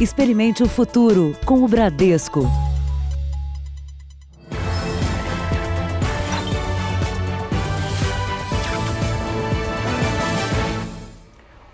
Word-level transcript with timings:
Experimente 0.00 0.62
o 0.62 0.66
futuro 0.66 1.36
com 1.44 1.62
o 1.62 1.68
Bradesco. 1.68 2.40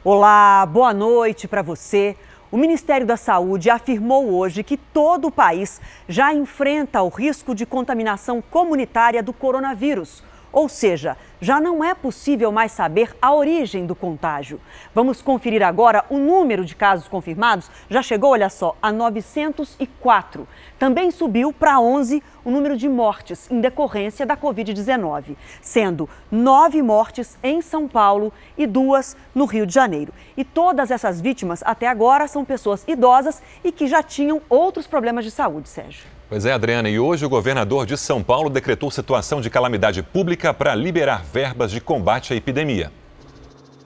Olá, 0.02 0.66
boa 0.66 0.92
noite 0.92 1.46
para 1.46 1.62
você. 1.62 2.16
O 2.50 2.56
Ministério 2.56 3.06
da 3.06 3.16
Saúde 3.16 3.70
afirmou 3.70 4.32
hoje 4.32 4.64
que 4.64 4.76
todo 4.76 5.28
o 5.28 5.30
país 5.30 5.80
já 6.08 6.34
enfrenta 6.34 7.02
o 7.02 7.08
risco 7.08 7.54
de 7.54 7.64
contaminação 7.64 8.42
comunitária 8.42 9.22
do 9.22 9.32
coronavírus. 9.32 10.24
Ou 10.56 10.70
seja, 10.70 11.18
já 11.38 11.60
não 11.60 11.84
é 11.84 11.92
possível 11.92 12.50
mais 12.50 12.72
saber 12.72 13.14
a 13.20 13.30
origem 13.34 13.84
do 13.84 13.94
contágio. 13.94 14.58
Vamos 14.94 15.20
conferir 15.20 15.62
agora 15.62 16.02
o 16.08 16.16
número 16.16 16.64
de 16.64 16.74
casos 16.74 17.06
confirmados. 17.06 17.70
Já 17.90 18.00
chegou, 18.00 18.30
olha 18.30 18.48
só, 18.48 18.74
a 18.80 18.90
904. 18.90 20.48
Também 20.78 21.10
subiu 21.10 21.52
para 21.52 21.78
11 21.78 22.22
o 22.42 22.50
número 22.50 22.74
de 22.74 22.88
mortes 22.88 23.50
em 23.50 23.60
decorrência 23.60 24.24
da 24.24 24.34
Covid-19, 24.34 25.36
sendo 25.60 26.08
nove 26.30 26.80
mortes 26.80 27.36
em 27.42 27.60
São 27.60 27.86
Paulo 27.86 28.32
e 28.56 28.66
duas 28.66 29.14
no 29.34 29.44
Rio 29.44 29.66
de 29.66 29.74
Janeiro. 29.74 30.14
E 30.38 30.42
todas 30.42 30.90
essas 30.90 31.20
vítimas 31.20 31.62
até 31.66 31.86
agora 31.86 32.26
são 32.26 32.46
pessoas 32.46 32.82
idosas 32.88 33.42
e 33.62 33.70
que 33.70 33.86
já 33.86 34.02
tinham 34.02 34.40
outros 34.48 34.86
problemas 34.86 35.26
de 35.26 35.30
saúde, 35.30 35.68
Sérgio. 35.68 36.15
Pois 36.28 36.44
é, 36.44 36.52
Adriana, 36.52 36.88
e 36.88 36.98
hoje 36.98 37.24
o 37.24 37.28
governador 37.28 37.86
de 37.86 37.96
São 37.96 38.20
Paulo 38.20 38.50
decretou 38.50 38.90
situação 38.90 39.40
de 39.40 39.48
calamidade 39.48 40.02
pública 40.02 40.52
para 40.52 40.74
liberar 40.74 41.24
verbas 41.24 41.70
de 41.70 41.80
combate 41.80 42.32
à 42.32 42.36
epidemia. 42.36 42.92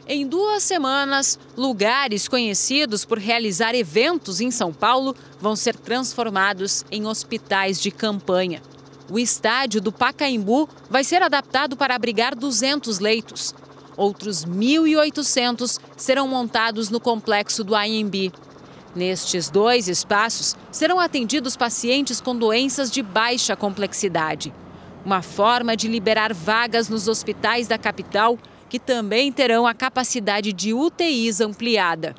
Em 0.08 0.26
duas 0.26 0.62
semanas, 0.62 1.38
lugares 1.54 2.26
conhecidos 2.26 3.04
por 3.04 3.18
realizar 3.18 3.74
eventos 3.74 4.40
em 4.40 4.50
São 4.50 4.72
Paulo 4.72 5.14
vão 5.38 5.54
ser 5.54 5.76
transformados 5.76 6.84
em 6.90 7.06
hospitais 7.06 7.80
de 7.80 7.90
campanha. 7.90 8.62
O 9.10 9.18
estádio 9.18 9.80
do 9.80 9.92
Pacaembu 9.92 10.66
vai 10.88 11.04
ser 11.04 11.22
adaptado 11.22 11.76
para 11.76 11.94
abrigar 11.94 12.34
200 12.34 13.00
leitos. 13.00 13.54
Outros 13.96 14.46
1.800 14.46 15.78
serão 15.94 16.26
montados 16.26 16.88
no 16.88 16.98
complexo 16.98 17.62
do 17.62 17.74
AMB. 17.76 18.32
Nestes 18.94 19.48
dois 19.48 19.88
espaços 19.88 20.56
serão 20.70 20.98
atendidos 20.98 21.56
pacientes 21.56 22.20
com 22.20 22.34
doenças 22.34 22.90
de 22.90 23.02
baixa 23.02 23.54
complexidade. 23.54 24.52
Uma 25.04 25.22
forma 25.22 25.76
de 25.76 25.86
liberar 25.86 26.34
vagas 26.34 26.88
nos 26.88 27.06
hospitais 27.06 27.68
da 27.68 27.78
capital, 27.78 28.36
que 28.68 28.78
também 28.78 29.30
terão 29.30 29.66
a 29.66 29.72
capacidade 29.72 30.52
de 30.52 30.74
UTIs 30.74 31.40
ampliada. 31.40 32.14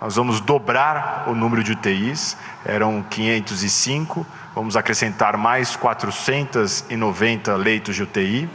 Nós 0.00 0.16
vamos 0.16 0.40
dobrar 0.40 1.28
o 1.28 1.34
número 1.34 1.62
de 1.62 1.72
UTIs, 1.72 2.36
eram 2.64 3.02
505, 3.02 4.26
vamos 4.54 4.76
acrescentar 4.76 5.36
mais 5.36 5.76
490 5.76 7.54
leitos 7.56 7.94
de 7.94 8.02
UTI. 8.02 8.48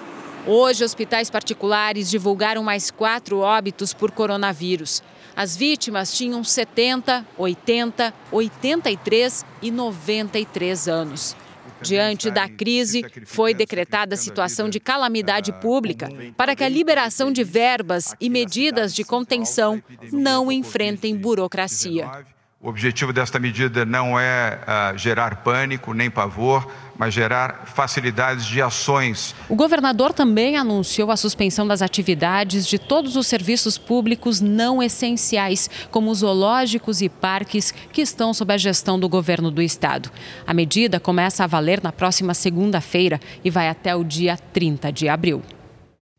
Hoje, 0.45 0.84
hospitais 0.84 1.30
particulares 1.30 2.09
divulgaram 2.09 2.64
mais 2.64 2.90
quatro 2.90 3.40
óbitos 3.40 3.94
por 3.94 4.12
coronavírus. 4.12 5.03
As 5.39 5.55
vítimas 5.55 6.11
tinham 6.17 6.43
70, 6.43 7.25
80, 7.37 8.13
83 8.29 9.45
e 9.61 9.71
93 9.71 10.87
anos. 10.89 11.33
Diante 11.81 12.29
da 12.29 12.49
crise, 12.49 13.05
foi 13.25 13.53
decretada 13.53 14.17
situação 14.17 14.67
de 14.67 14.81
calamidade 14.81 15.53
pública 15.61 16.09
para 16.35 16.57
que 16.57 16.63
a 16.65 16.67
liberação 16.67 17.31
de 17.31 17.45
verbas 17.45 18.13
e 18.19 18.29
medidas 18.29 18.93
de 18.93 19.05
contenção 19.05 19.81
não 20.11 20.51
enfrentem 20.51 21.15
burocracia. 21.15 22.25
O 22.61 22.67
objetivo 22.67 23.13
desta 23.13 23.39
medida 23.39 23.85
não 23.85 24.19
é 24.19 24.59
uh, 24.59 24.97
gerar 24.97 25.43
pânico 25.43 25.93
nem 25.93 26.11
pavor, 26.11 26.69
mas 26.97 27.13
gerar 27.13 27.66
facilidades 27.66 28.45
de 28.45 28.61
ações. 28.61 29.33
O 29.47 29.55
governador 29.55 30.11
também 30.11 30.57
anunciou 30.57 31.09
a 31.09 31.16
suspensão 31.16 31.66
das 31.66 31.81
atividades 31.81 32.67
de 32.67 32.78
todos 32.78 33.16
os 33.16 33.28
serviços 33.28 33.78
públicos 33.78 34.41
não 34.41 34.84
essenciais, 34.84 35.69
como 35.89 36.13
zoológicos 36.13 37.01
e 37.01 37.07
parques, 37.07 37.72
que 37.72 38.01
estão 38.01 38.34
sob 38.34 38.53
a 38.53 38.57
gestão 38.57 39.00
do 39.00 39.07
governo 39.07 39.50
do 39.50 39.61
estado. 39.61 40.11
A 40.45 40.53
medida 40.53 41.00
começa 41.00 41.45
a 41.45 41.47
valer 41.47 41.81
na 41.81 41.94
próxima 41.94 42.34
segunda-feira 42.34 43.22
e 43.41 43.50
vai 43.50 43.69
até 43.69 43.95
o 43.95 44.03
dia 44.03 44.35
30 44.35 44.91
de 44.91 45.07
abril. 45.07 45.41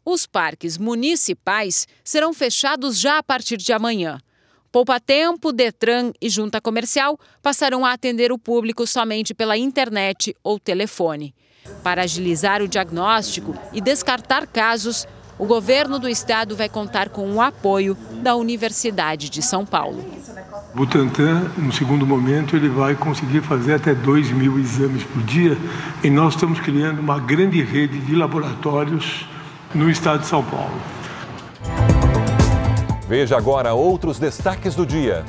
Os 0.03 0.25
parques 0.25 0.79
municipais 0.79 1.87
serão 2.03 2.33
fechados 2.33 2.99
já 2.99 3.19
a 3.19 3.23
partir 3.23 3.59
de 3.59 3.75
amanhã. 3.75 4.19
Poupa 4.73 5.01
Tempo, 5.01 5.53
Detran 5.53 6.13
e 6.23 6.31
Junta 6.31 6.61
Comercial 6.61 7.19
passarão 7.43 7.85
a 7.85 7.93
atender 7.93 8.31
o 8.31 8.39
público 8.39 8.87
somente 8.87 9.35
pela 9.35 9.59
internet 9.59 10.37
ou 10.45 10.61
telefone. 10.61 11.35
Para 11.83 12.03
agilizar 12.03 12.63
o 12.63 12.69
diagnóstico 12.69 13.53
e 13.73 13.81
descartar 13.81 14.47
casos, 14.47 15.09
o 15.37 15.45
governo 15.45 15.99
do 15.99 16.09
estado 16.09 16.55
vai 16.55 16.69
contar 16.69 17.09
com 17.09 17.29
o 17.33 17.41
apoio 17.41 17.97
da 18.23 18.37
Universidade 18.37 19.29
de 19.29 19.43
São 19.43 19.67
Paulo. 19.67 20.05
Butantan, 20.73 21.51
no 21.59 21.73
segundo 21.73 22.07
momento, 22.07 22.55
ele 22.55 22.69
vai 22.69 22.95
conseguir 22.95 23.41
fazer 23.41 23.75
até 23.75 23.93
2 23.93 24.31
mil 24.31 24.57
exames 24.57 25.03
por 25.03 25.21
dia 25.25 25.59
e 26.05 26.09
nós 26.09 26.35
estamos 26.35 26.61
criando 26.61 27.01
uma 27.01 27.19
grande 27.19 27.61
rede 27.61 27.99
de 27.99 28.15
laboratórios 28.15 29.27
no 29.75 29.91
estado 29.91 30.21
de 30.21 30.27
São 30.29 30.45
Paulo. 30.45 31.00
Veja 33.11 33.37
agora 33.37 33.75
outros 33.75 34.21
destaques 34.21 34.77
do 34.77 34.87
dia. 34.87 35.25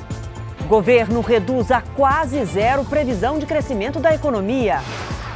Governo 0.68 1.20
reduz 1.20 1.72
a 1.72 1.82
quase 1.82 2.46
zero 2.46 2.86
previsão 2.86 3.40
de 3.40 3.48
crescimento 3.48 4.00
da 4.00 4.14
economia. 4.14 4.82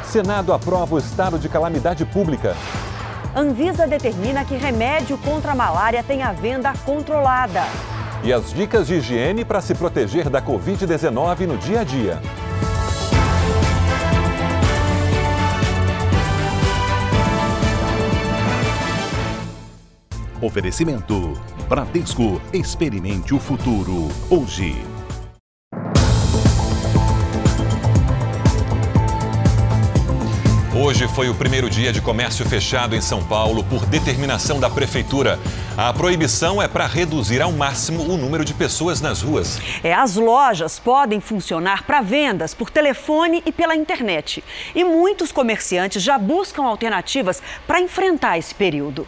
Senado 0.03 0.53
aprova 0.53 0.93
o 0.93 0.99
estado 0.99 1.39
de 1.39 1.49
calamidade 1.49 2.05
pública. 2.05 2.55
Anvisa 3.35 3.87
determina 3.87 4.45
que 4.45 4.55
remédio 4.55 5.17
contra 5.17 5.53
a 5.53 5.55
malária 5.55 6.03
tenha 6.03 6.31
venda 6.33 6.71
controlada. 6.85 7.63
E 8.23 8.31
as 8.31 8.53
dicas 8.53 8.85
de 8.85 8.93
higiene 8.93 9.43
para 9.43 9.59
se 9.59 9.73
proteger 9.73 10.29
da 10.29 10.39
Covid-19 10.39 11.47
no 11.47 11.57
dia 11.57 11.79
a 11.79 11.83
dia. 11.83 12.21
Oferecimento 20.39 21.33
Bradesco, 21.65 22.39
experimente 22.53 23.33
o 23.33 23.39
futuro 23.39 24.07
hoje. 24.29 24.75
Hoje 30.77 31.07
foi 31.07 31.27
o 31.27 31.33
primeiro 31.33 31.67
dia 31.67 31.91
de 31.91 32.01
comércio 32.01 32.45
fechado 32.45 32.95
em 32.95 33.01
São 33.01 33.23
Paulo 33.23 33.63
por 33.63 33.83
determinação 33.87 34.59
da 34.59 34.69
prefeitura. 34.69 35.39
A 35.75 35.91
proibição 35.91 36.61
é 36.61 36.67
para 36.67 36.85
reduzir 36.85 37.41
ao 37.41 37.51
máximo 37.51 38.03
o 38.03 38.15
número 38.15 38.45
de 38.45 38.53
pessoas 38.53 39.01
nas 39.01 39.23
ruas. 39.23 39.59
É, 39.83 39.91
as 39.91 40.15
lojas 40.15 40.77
podem 40.77 41.19
funcionar 41.19 41.83
para 41.83 42.01
vendas 42.01 42.53
por 42.53 42.69
telefone 42.69 43.41
e 43.43 43.51
pela 43.51 43.75
internet. 43.75 44.43
E 44.75 44.83
muitos 44.83 45.31
comerciantes 45.31 46.03
já 46.03 46.19
buscam 46.19 46.63
alternativas 46.65 47.41
para 47.65 47.81
enfrentar 47.81 48.37
esse 48.37 48.53
período. 48.53 49.07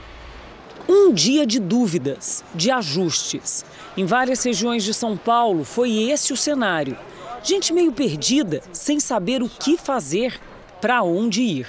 Um 0.90 1.12
dia 1.12 1.46
de 1.46 1.60
dúvidas, 1.60 2.46
de 2.56 2.72
ajustes. 2.72 3.66
Em 3.98 4.06
várias 4.06 4.42
regiões 4.42 4.86
de 4.86 4.94
São 4.94 5.18
Paulo 5.18 5.66
foi 5.66 5.92
esse 6.10 6.32
o 6.32 6.38
cenário. 6.38 6.98
Gente 7.44 7.74
meio 7.74 7.92
perdida, 7.92 8.62
sem 8.72 8.98
saber 8.98 9.44
o 9.44 9.50
que 9.50 9.78
fazer, 9.78 10.40
para 10.80 11.04
onde 11.04 11.42
ir. 11.42 11.68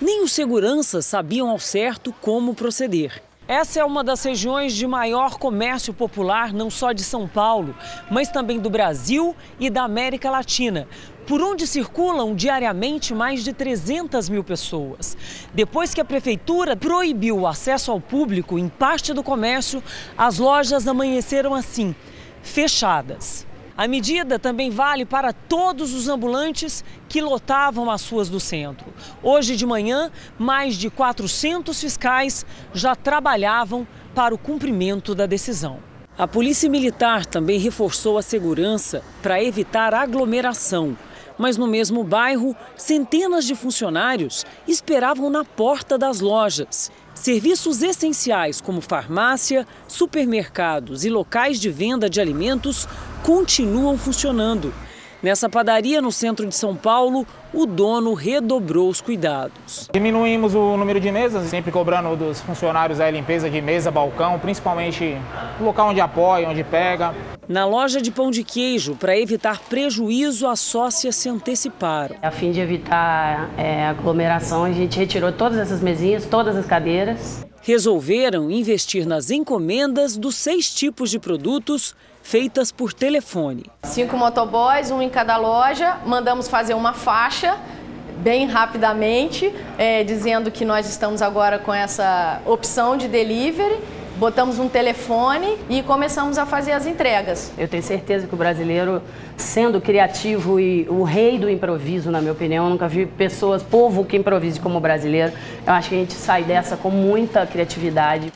Nem 0.00 0.22
os 0.22 0.32
seguranças 0.32 1.04
sabiam 1.04 1.50
ao 1.50 1.58
certo 1.58 2.14
como 2.22 2.54
proceder. 2.54 3.22
Essa 3.46 3.80
é 3.80 3.84
uma 3.84 4.02
das 4.02 4.24
regiões 4.24 4.72
de 4.72 4.86
maior 4.86 5.36
comércio 5.36 5.92
popular, 5.92 6.50
não 6.50 6.70
só 6.70 6.92
de 6.92 7.04
São 7.04 7.28
Paulo, 7.28 7.76
mas 8.10 8.30
também 8.30 8.58
do 8.58 8.70
Brasil 8.70 9.36
e 9.60 9.68
da 9.68 9.82
América 9.82 10.30
Latina, 10.30 10.88
por 11.26 11.40
onde 11.40 11.66
circulam 11.66 12.34
diariamente 12.34 13.14
mais 13.14 13.42
de 13.42 13.52
300 13.52 14.28
mil 14.28 14.44
pessoas. 14.44 15.16
Depois 15.52 15.94
que 15.94 16.00
a 16.00 16.04
prefeitura 16.04 16.76
proibiu 16.76 17.40
o 17.40 17.46
acesso 17.46 17.90
ao 17.90 18.00
público 18.00 18.58
em 18.58 18.68
parte 18.68 19.12
do 19.12 19.22
comércio, 19.22 19.82
as 20.16 20.38
lojas 20.38 20.86
amanheceram 20.86 21.54
assim, 21.54 21.94
fechadas. 22.42 23.46
A 23.76 23.88
medida 23.88 24.38
também 24.38 24.70
vale 24.70 25.04
para 25.04 25.32
todos 25.32 25.92
os 25.94 26.08
ambulantes 26.08 26.84
que 27.08 27.20
lotavam 27.20 27.90
as 27.90 28.08
ruas 28.08 28.28
do 28.28 28.38
centro. 28.38 28.86
Hoje 29.20 29.56
de 29.56 29.66
manhã, 29.66 30.12
mais 30.38 30.76
de 30.76 30.88
400 30.88 31.80
fiscais 31.80 32.46
já 32.72 32.94
trabalhavam 32.94 33.84
para 34.14 34.32
o 34.32 34.38
cumprimento 34.38 35.12
da 35.12 35.26
decisão. 35.26 35.80
A 36.16 36.28
Polícia 36.28 36.70
Militar 36.70 37.26
também 37.26 37.58
reforçou 37.58 38.16
a 38.16 38.22
segurança 38.22 39.02
para 39.20 39.42
evitar 39.42 39.92
aglomeração 39.92 40.96
mas 41.38 41.56
no 41.56 41.66
mesmo 41.66 42.04
bairro, 42.04 42.56
centenas 42.76 43.44
de 43.44 43.54
funcionários 43.54 44.44
esperavam 44.66 45.30
na 45.30 45.44
porta 45.44 45.98
das 45.98 46.20
lojas. 46.20 46.90
Serviços 47.14 47.82
essenciais 47.82 48.60
como 48.60 48.80
farmácia, 48.80 49.66
supermercados 49.86 51.04
e 51.04 51.10
locais 51.10 51.60
de 51.60 51.70
venda 51.70 52.10
de 52.10 52.20
alimentos 52.20 52.88
continuam 53.22 53.96
funcionando. 53.96 54.72
Nessa 55.24 55.48
padaria 55.48 56.02
no 56.02 56.12
centro 56.12 56.46
de 56.46 56.54
São 56.54 56.76
Paulo, 56.76 57.26
o 57.50 57.64
dono 57.64 58.12
redobrou 58.12 58.90
os 58.90 59.00
cuidados. 59.00 59.88
Diminuímos 59.90 60.54
o 60.54 60.76
número 60.76 61.00
de 61.00 61.10
mesas, 61.10 61.48
sempre 61.48 61.72
cobrando 61.72 62.14
dos 62.14 62.42
funcionários 62.42 63.00
a 63.00 63.10
limpeza 63.10 63.48
de 63.48 63.58
mesa, 63.62 63.90
balcão, 63.90 64.38
principalmente 64.38 65.16
no 65.58 65.64
local 65.64 65.88
onde 65.88 66.00
apoia, 66.02 66.46
onde 66.46 66.62
pega. 66.62 67.14
Na 67.48 67.64
loja 67.64 68.02
de 68.02 68.10
pão 68.10 68.30
de 68.30 68.44
queijo, 68.44 68.96
para 68.96 69.18
evitar 69.18 69.60
prejuízo, 69.60 70.46
as 70.46 70.60
sócias 70.60 71.16
se 71.16 71.26
anteciparam. 71.30 72.16
A 72.20 72.30
fim 72.30 72.52
de 72.52 72.60
evitar 72.60 73.48
é, 73.56 73.86
aglomeração, 73.86 74.64
a 74.64 74.72
gente 74.72 74.98
retirou 74.98 75.32
todas 75.32 75.56
essas 75.56 75.80
mesinhas, 75.80 76.26
todas 76.26 76.54
as 76.54 76.66
cadeiras. 76.66 77.46
Resolveram 77.62 78.50
investir 78.50 79.06
nas 79.06 79.30
encomendas 79.30 80.18
dos 80.18 80.34
seis 80.34 80.68
tipos 80.68 81.10
de 81.10 81.18
produtos 81.18 81.94
feitas 82.24 82.72
por 82.72 82.92
telefone. 82.92 83.66
Cinco 83.84 84.16
motoboys, 84.16 84.90
um 84.90 85.00
em 85.02 85.10
cada 85.10 85.36
loja. 85.36 85.98
Mandamos 86.06 86.48
fazer 86.48 86.72
uma 86.72 86.94
faixa 86.94 87.56
bem 88.16 88.46
rapidamente, 88.46 89.52
é, 89.76 90.02
dizendo 90.02 90.50
que 90.50 90.64
nós 90.64 90.88
estamos 90.88 91.20
agora 91.20 91.58
com 91.58 91.72
essa 91.72 92.40
opção 92.46 92.96
de 92.96 93.06
delivery. 93.06 93.78
Botamos 94.16 94.58
um 94.58 94.68
telefone 94.68 95.58
e 95.68 95.82
começamos 95.82 96.38
a 96.38 96.46
fazer 96.46 96.72
as 96.72 96.86
entregas. 96.86 97.52
Eu 97.58 97.68
tenho 97.68 97.82
certeza 97.82 98.26
que 98.26 98.34
o 98.34 98.38
brasileiro, 98.38 99.02
sendo 99.36 99.80
criativo 99.80 100.58
e 100.58 100.86
o 100.88 101.02
rei 101.02 101.36
do 101.38 101.50
improviso, 101.50 102.10
na 102.10 102.20
minha 102.20 102.32
opinião, 102.32 102.64
eu 102.64 102.70
nunca 102.70 102.88
vi 102.88 103.04
pessoas, 103.04 103.62
povo 103.62 104.04
que 104.04 104.16
improvise 104.16 104.58
como 104.58 104.78
o 104.78 104.80
brasileiro. 104.80 105.32
Eu 105.66 105.72
acho 105.74 105.90
que 105.90 105.94
a 105.96 105.98
gente 105.98 106.14
sai 106.14 106.42
dessa 106.42 106.76
com 106.76 106.90
muita 106.90 107.44
criatividade. 107.44 108.32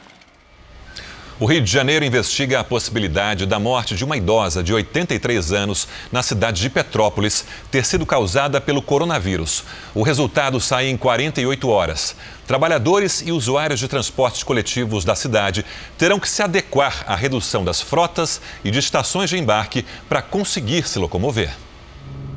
O 1.40 1.46
Rio 1.46 1.62
de 1.62 1.70
Janeiro 1.70 2.04
investiga 2.04 2.58
a 2.58 2.64
possibilidade 2.64 3.46
da 3.46 3.60
morte 3.60 3.94
de 3.94 4.04
uma 4.04 4.16
idosa 4.16 4.60
de 4.60 4.74
83 4.74 5.52
anos 5.52 5.86
na 6.10 6.20
cidade 6.20 6.60
de 6.60 6.68
Petrópolis 6.68 7.44
ter 7.70 7.86
sido 7.86 8.04
causada 8.04 8.60
pelo 8.60 8.82
coronavírus. 8.82 9.62
O 9.94 10.02
resultado 10.02 10.60
sai 10.60 10.88
em 10.88 10.96
48 10.96 11.68
horas. 11.68 12.16
Trabalhadores 12.44 13.22
e 13.24 13.30
usuários 13.30 13.78
de 13.78 13.86
transportes 13.86 14.42
coletivos 14.42 15.04
da 15.04 15.14
cidade 15.14 15.64
terão 15.96 16.18
que 16.18 16.28
se 16.28 16.42
adequar 16.42 17.04
à 17.06 17.14
redução 17.14 17.64
das 17.64 17.80
frotas 17.80 18.40
e 18.64 18.72
de 18.72 18.80
estações 18.80 19.30
de 19.30 19.38
embarque 19.38 19.86
para 20.08 20.20
conseguir 20.20 20.88
se 20.88 20.98
locomover. 20.98 21.67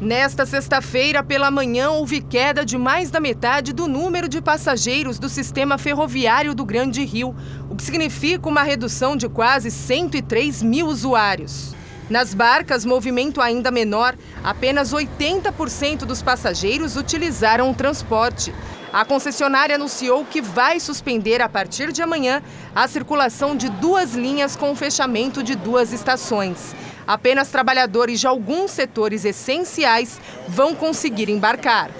Nesta 0.01 0.47
sexta-feira, 0.47 1.23
pela 1.23 1.51
manhã, 1.51 1.91
houve 1.91 2.21
queda 2.21 2.65
de 2.65 2.75
mais 2.75 3.11
da 3.11 3.19
metade 3.19 3.71
do 3.71 3.87
número 3.87 4.27
de 4.27 4.41
passageiros 4.41 5.19
do 5.19 5.29
sistema 5.29 5.77
ferroviário 5.77 6.55
do 6.55 6.65
Grande 6.65 7.05
Rio, 7.05 7.35
o 7.69 7.75
que 7.75 7.83
significa 7.83 8.49
uma 8.49 8.63
redução 8.63 9.15
de 9.15 9.29
quase 9.29 9.69
103 9.69 10.63
mil 10.63 10.87
usuários. 10.87 11.75
Nas 12.09 12.33
barcas, 12.33 12.83
movimento 12.83 13.39
ainda 13.39 13.69
menor, 13.69 14.17
apenas 14.43 14.91
80% 14.91 15.99
dos 15.99 16.23
passageiros 16.23 16.95
utilizaram 16.97 17.69
o 17.69 17.75
transporte. 17.75 18.51
A 18.91 19.05
concessionária 19.05 19.75
anunciou 19.75 20.25
que 20.25 20.41
vai 20.41 20.79
suspender 20.79 21.43
a 21.43 21.47
partir 21.47 21.91
de 21.91 22.01
amanhã 22.01 22.41
a 22.73 22.87
circulação 22.87 23.55
de 23.55 23.69
duas 23.69 24.15
linhas 24.15 24.55
com 24.55 24.71
o 24.71 24.75
fechamento 24.75 25.43
de 25.43 25.55
duas 25.55 25.93
estações. 25.93 26.75
Apenas 27.11 27.49
trabalhadores 27.49 28.21
de 28.21 28.25
alguns 28.25 28.71
setores 28.71 29.25
essenciais 29.25 30.17
vão 30.47 30.73
conseguir 30.73 31.27
embarcar. 31.29 31.91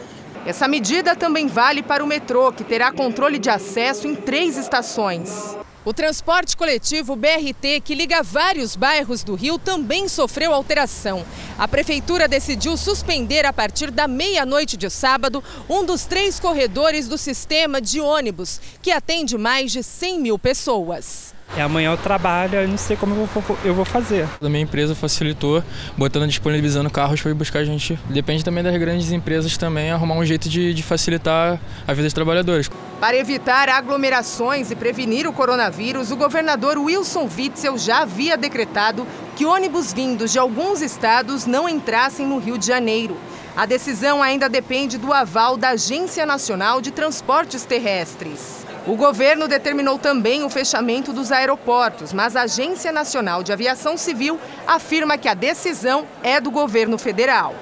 Essa 0.46 0.70
medida 0.70 1.18
também 1.18 1.48
vale 1.48 1.84
para 1.84 2.02
o 2.02 2.08
metrô, 2.08 2.50
que 2.50 2.64
terá 2.64 2.94
controle 2.94 3.38
de 3.38 3.50
acesso 3.50 4.08
em 4.08 4.16
três 4.16 4.56
estações. 4.56 5.58
O 5.84 5.92
transporte 5.92 6.56
coletivo 6.56 7.18
BRT, 7.18 7.82
que 7.84 7.94
liga 7.94 8.24
vários 8.24 8.78
bairros 8.78 9.22
do 9.22 9.36
Rio, 9.36 9.60
também 9.60 10.08
sofreu 10.08 10.54
alteração. 10.54 11.26
A 11.60 11.68
prefeitura 11.68 12.26
decidiu 12.26 12.78
suspender 12.78 13.46
a 13.46 13.52
partir 13.52 13.92
da 13.92 14.08
meia-noite 14.08 14.78
de 14.78 14.90
sábado 14.90 15.44
um 15.70 15.84
dos 15.84 16.06
três 16.06 16.40
corredores 16.40 17.10
do 17.10 17.18
sistema 17.18 17.82
de 17.82 18.00
ônibus, 18.00 18.62
que 18.82 18.92
atende 18.92 19.38
mais 19.38 19.74
de 19.74 19.84
100 19.84 20.22
mil 20.22 20.40
pessoas. 20.40 21.34
É 21.58 21.62
amanhã 21.62 21.92
eu 21.92 21.98
trabalho, 21.98 22.60
eu 22.60 22.68
não 22.68 22.78
sei 22.78 22.96
como 22.96 23.14
eu 23.14 23.26
vou, 23.26 23.58
eu 23.66 23.74
vou 23.74 23.84
fazer. 23.84 24.26
A 24.42 24.48
minha 24.48 24.64
empresa 24.64 24.96
facilitou, 24.96 25.62
botando, 25.98 26.26
disponibilizando 26.26 26.90
carros 26.90 27.22
para 27.22 27.32
ir 27.32 27.34
buscar 27.34 27.60
a 27.60 27.66
gente. 27.66 28.00
Depende 28.10 28.44
também 28.44 28.64
das 28.64 28.76
grandes 28.78 29.12
empresas 29.12 29.58
também 29.58 29.92
arrumar 29.92 30.16
um 30.16 30.26
jeito 30.26 30.48
de, 30.48 30.74
de 30.74 30.82
facilitar 30.82 31.60
a 31.86 31.94
vida 31.94 32.04
dos 32.04 32.14
trabalhadores. 32.14 32.70
Para 33.02 33.18
evitar 33.18 33.68
aglomerações 33.68 34.72
e 34.72 34.76
prevenir 34.76 35.28
o 35.28 35.34
coronavírus, 35.34 36.10
o 36.10 36.16
governador 36.16 36.78
Wilson 36.78 37.28
Witzel 37.38 37.78
já 37.78 38.04
havia 38.04 38.38
decretado 38.38 39.06
que 39.36 39.46
ônibus 39.46 39.92
vindos 39.92 40.32
de 40.32 40.40
alguns 40.40 40.82
estados 40.82 41.46
não 41.46 41.68
entrassem 41.68 42.26
no 42.26 42.38
Rio 42.38 42.58
de 42.58 42.68
Janeiro. 42.68 43.18
A 43.58 43.66
decisão 43.66 44.24
ainda 44.24 44.48
depende 44.48 44.98
do 44.98 45.12
aval 45.12 45.58
da 45.58 45.70
Agência 45.70 46.26
Nacional 46.26 46.80
de 46.80 46.92
Transportes 46.92 47.66
Terrestres. 47.66 48.71
O 48.86 48.96
governo 48.96 49.48
determinou 49.48 50.00
também 50.00 50.44
o 50.44 50.50
fechamento 50.50 51.14
dos 51.14 51.32
aeroportos, 51.32 52.12
mas 52.12 52.36
a 52.36 52.44
Agência 52.44 52.92
Nacional 52.92 53.44
de 53.44 53.54
Aviação 53.54 53.96
Civil 53.96 54.40
afirma 54.66 55.20
que 55.20 55.28
a 55.28 55.36
decisão 55.36 56.08
é 56.24 56.42
do 56.42 56.50
governo 56.50 56.98
federal. 56.98 57.54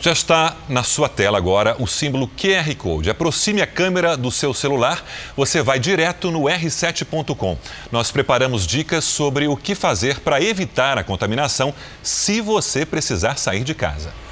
Já 0.00 0.12
está 0.12 0.56
na 0.68 0.82
sua 0.82 1.08
tela 1.08 1.38
agora 1.38 1.76
o 1.78 1.86
símbolo 1.86 2.28
QR 2.28 2.74
Code. 2.76 3.10
Aproxime 3.10 3.62
a 3.62 3.66
câmera 3.66 4.16
do 4.16 4.30
seu 4.30 4.52
celular, 4.52 5.04
você 5.36 5.62
vai 5.62 5.78
direto 5.78 6.30
no 6.32 6.42
r7.com. 6.42 7.56
Nós 7.90 8.10
preparamos 8.10 8.66
dicas 8.66 9.04
sobre 9.04 9.46
o 9.46 9.56
que 9.56 9.74
fazer 9.74 10.18
para 10.20 10.42
evitar 10.42 10.98
a 10.98 11.04
contaminação 11.04 11.72
se 12.02 12.40
você 12.40 12.84
precisar 12.84 13.38
sair 13.38 13.62
de 13.62 13.74
casa. 13.74 14.25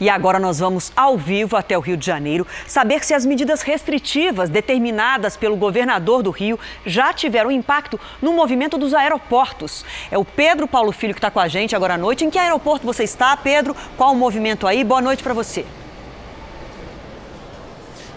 E 0.00 0.10
agora 0.10 0.40
nós 0.40 0.58
vamos 0.58 0.92
ao 0.96 1.16
vivo 1.16 1.56
até 1.56 1.78
o 1.78 1.80
Rio 1.80 1.96
de 1.96 2.04
Janeiro 2.04 2.46
saber 2.66 3.04
se 3.04 3.14
as 3.14 3.24
medidas 3.24 3.62
restritivas 3.62 4.50
determinadas 4.50 5.36
pelo 5.36 5.56
governador 5.56 6.22
do 6.22 6.30
Rio 6.30 6.58
já 6.84 7.12
tiveram 7.12 7.50
impacto 7.50 7.98
no 8.20 8.32
movimento 8.32 8.76
dos 8.76 8.92
aeroportos. 8.92 9.84
É 10.10 10.18
o 10.18 10.24
Pedro 10.24 10.66
Paulo 10.66 10.90
Filho 10.90 11.14
que 11.14 11.18
está 11.18 11.30
com 11.30 11.40
a 11.40 11.48
gente 11.48 11.76
agora 11.76 11.94
à 11.94 11.98
noite. 11.98 12.24
Em 12.24 12.30
que 12.30 12.38
aeroporto 12.38 12.84
você 12.84 13.04
está, 13.04 13.36
Pedro? 13.36 13.76
Qual 13.96 14.12
o 14.12 14.16
movimento 14.16 14.66
aí? 14.66 14.82
Boa 14.82 15.00
noite 15.00 15.22
para 15.22 15.32
você. 15.32 15.64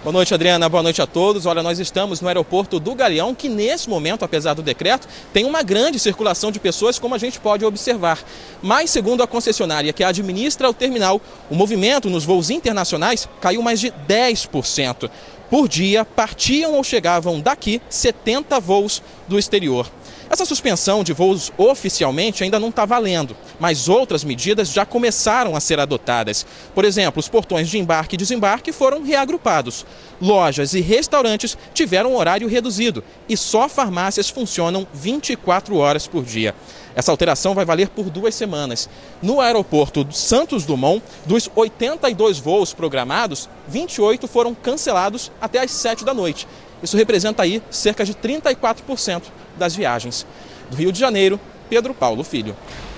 Boa 0.07 0.13
noite, 0.13 0.33
Adriana. 0.33 0.69
Boa 0.69 0.81
noite 0.81 1.01
a 1.01 1.05
todos. 1.05 1.45
Olha, 1.45 1.61
nós 1.61 1.79
estamos 1.79 2.21
no 2.21 2.29
aeroporto 2.29 2.79
do 2.79 2.95
Galeão, 2.95 3.35
que 3.35 3.49
nesse 3.49 3.89
momento, 3.89 4.23
apesar 4.23 4.53
do 4.53 4.61
decreto, 4.61 5.05
tem 5.33 5.43
uma 5.43 5.61
grande 5.61 5.99
circulação 5.99 6.49
de 6.49 6.61
pessoas, 6.61 6.97
como 6.97 7.13
a 7.13 7.17
gente 7.17 7.41
pode 7.41 7.65
observar. 7.65 8.17
Mas, 8.61 8.89
segundo 8.89 9.21
a 9.21 9.27
concessionária 9.27 9.91
que 9.91 10.05
administra 10.05 10.69
o 10.69 10.73
terminal, 10.73 11.19
o 11.49 11.55
movimento 11.55 12.09
nos 12.09 12.23
voos 12.23 12.49
internacionais 12.49 13.27
caiu 13.41 13.61
mais 13.61 13.81
de 13.81 13.91
10%. 14.07 15.09
Por 15.49 15.67
dia, 15.67 16.05
partiam 16.05 16.75
ou 16.75 16.85
chegavam 16.85 17.41
daqui 17.41 17.81
70 17.89 18.61
voos 18.61 19.03
do 19.27 19.37
exterior. 19.37 19.89
Essa 20.29 20.45
suspensão 20.45 21.03
de 21.03 21.13
voos 21.13 21.51
oficialmente 21.57 22.43
ainda 22.43 22.59
não 22.59 22.69
está 22.69 22.85
valendo, 22.85 23.35
mas 23.59 23.87
outras 23.87 24.23
medidas 24.23 24.73
já 24.73 24.85
começaram 24.85 25.55
a 25.55 25.59
ser 25.59 25.79
adotadas. 25.79 26.45
Por 26.75 26.83
exemplo, 26.83 27.19
os 27.19 27.29
portões 27.29 27.69
de 27.69 27.77
embarque 27.77 28.15
e 28.15 28.17
desembarque 28.17 28.73
foram 28.73 29.03
reagrupados. 29.03 29.85
Lojas 30.21 30.73
e 30.73 30.81
restaurantes 30.81 31.57
tiveram 31.73 32.15
horário 32.15 32.47
reduzido 32.47 33.03
e 33.29 33.37
só 33.37 33.69
farmácias 33.69 34.29
funcionam 34.29 34.85
24 34.93 35.77
horas 35.77 36.07
por 36.07 36.25
dia. 36.25 36.53
Essa 36.97 37.11
alteração 37.11 37.53
vai 37.53 37.63
valer 37.63 37.89
por 37.89 38.09
duas 38.09 38.33
semanas. 38.33 38.89
No 39.21 39.39
aeroporto 39.39 40.07
Santos 40.11 40.65
Dumont, 40.65 41.03
dos 41.27 41.47
82 41.55 42.39
voos 42.39 42.73
programados, 42.73 43.47
28 43.67 44.27
foram 44.27 44.55
cancelados 44.55 45.31
até 45.39 45.61
às 45.61 45.69
7 45.69 46.03
da 46.03 46.11
noite. 46.11 46.47
Isso 46.81 46.95
representa 46.97 47.43
aí 47.43 47.61
cerca 47.69 48.05
de 48.05 48.13
34% 48.13 49.23
das 49.57 49.75
viagens. 49.75 50.25
Do 50.69 50.77
Rio 50.77 50.91
de 50.91 50.99
Janeiro, 50.99 51.39
Pedro 51.69 51.93
Paulo 51.93 52.23
Filho. 52.23 52.55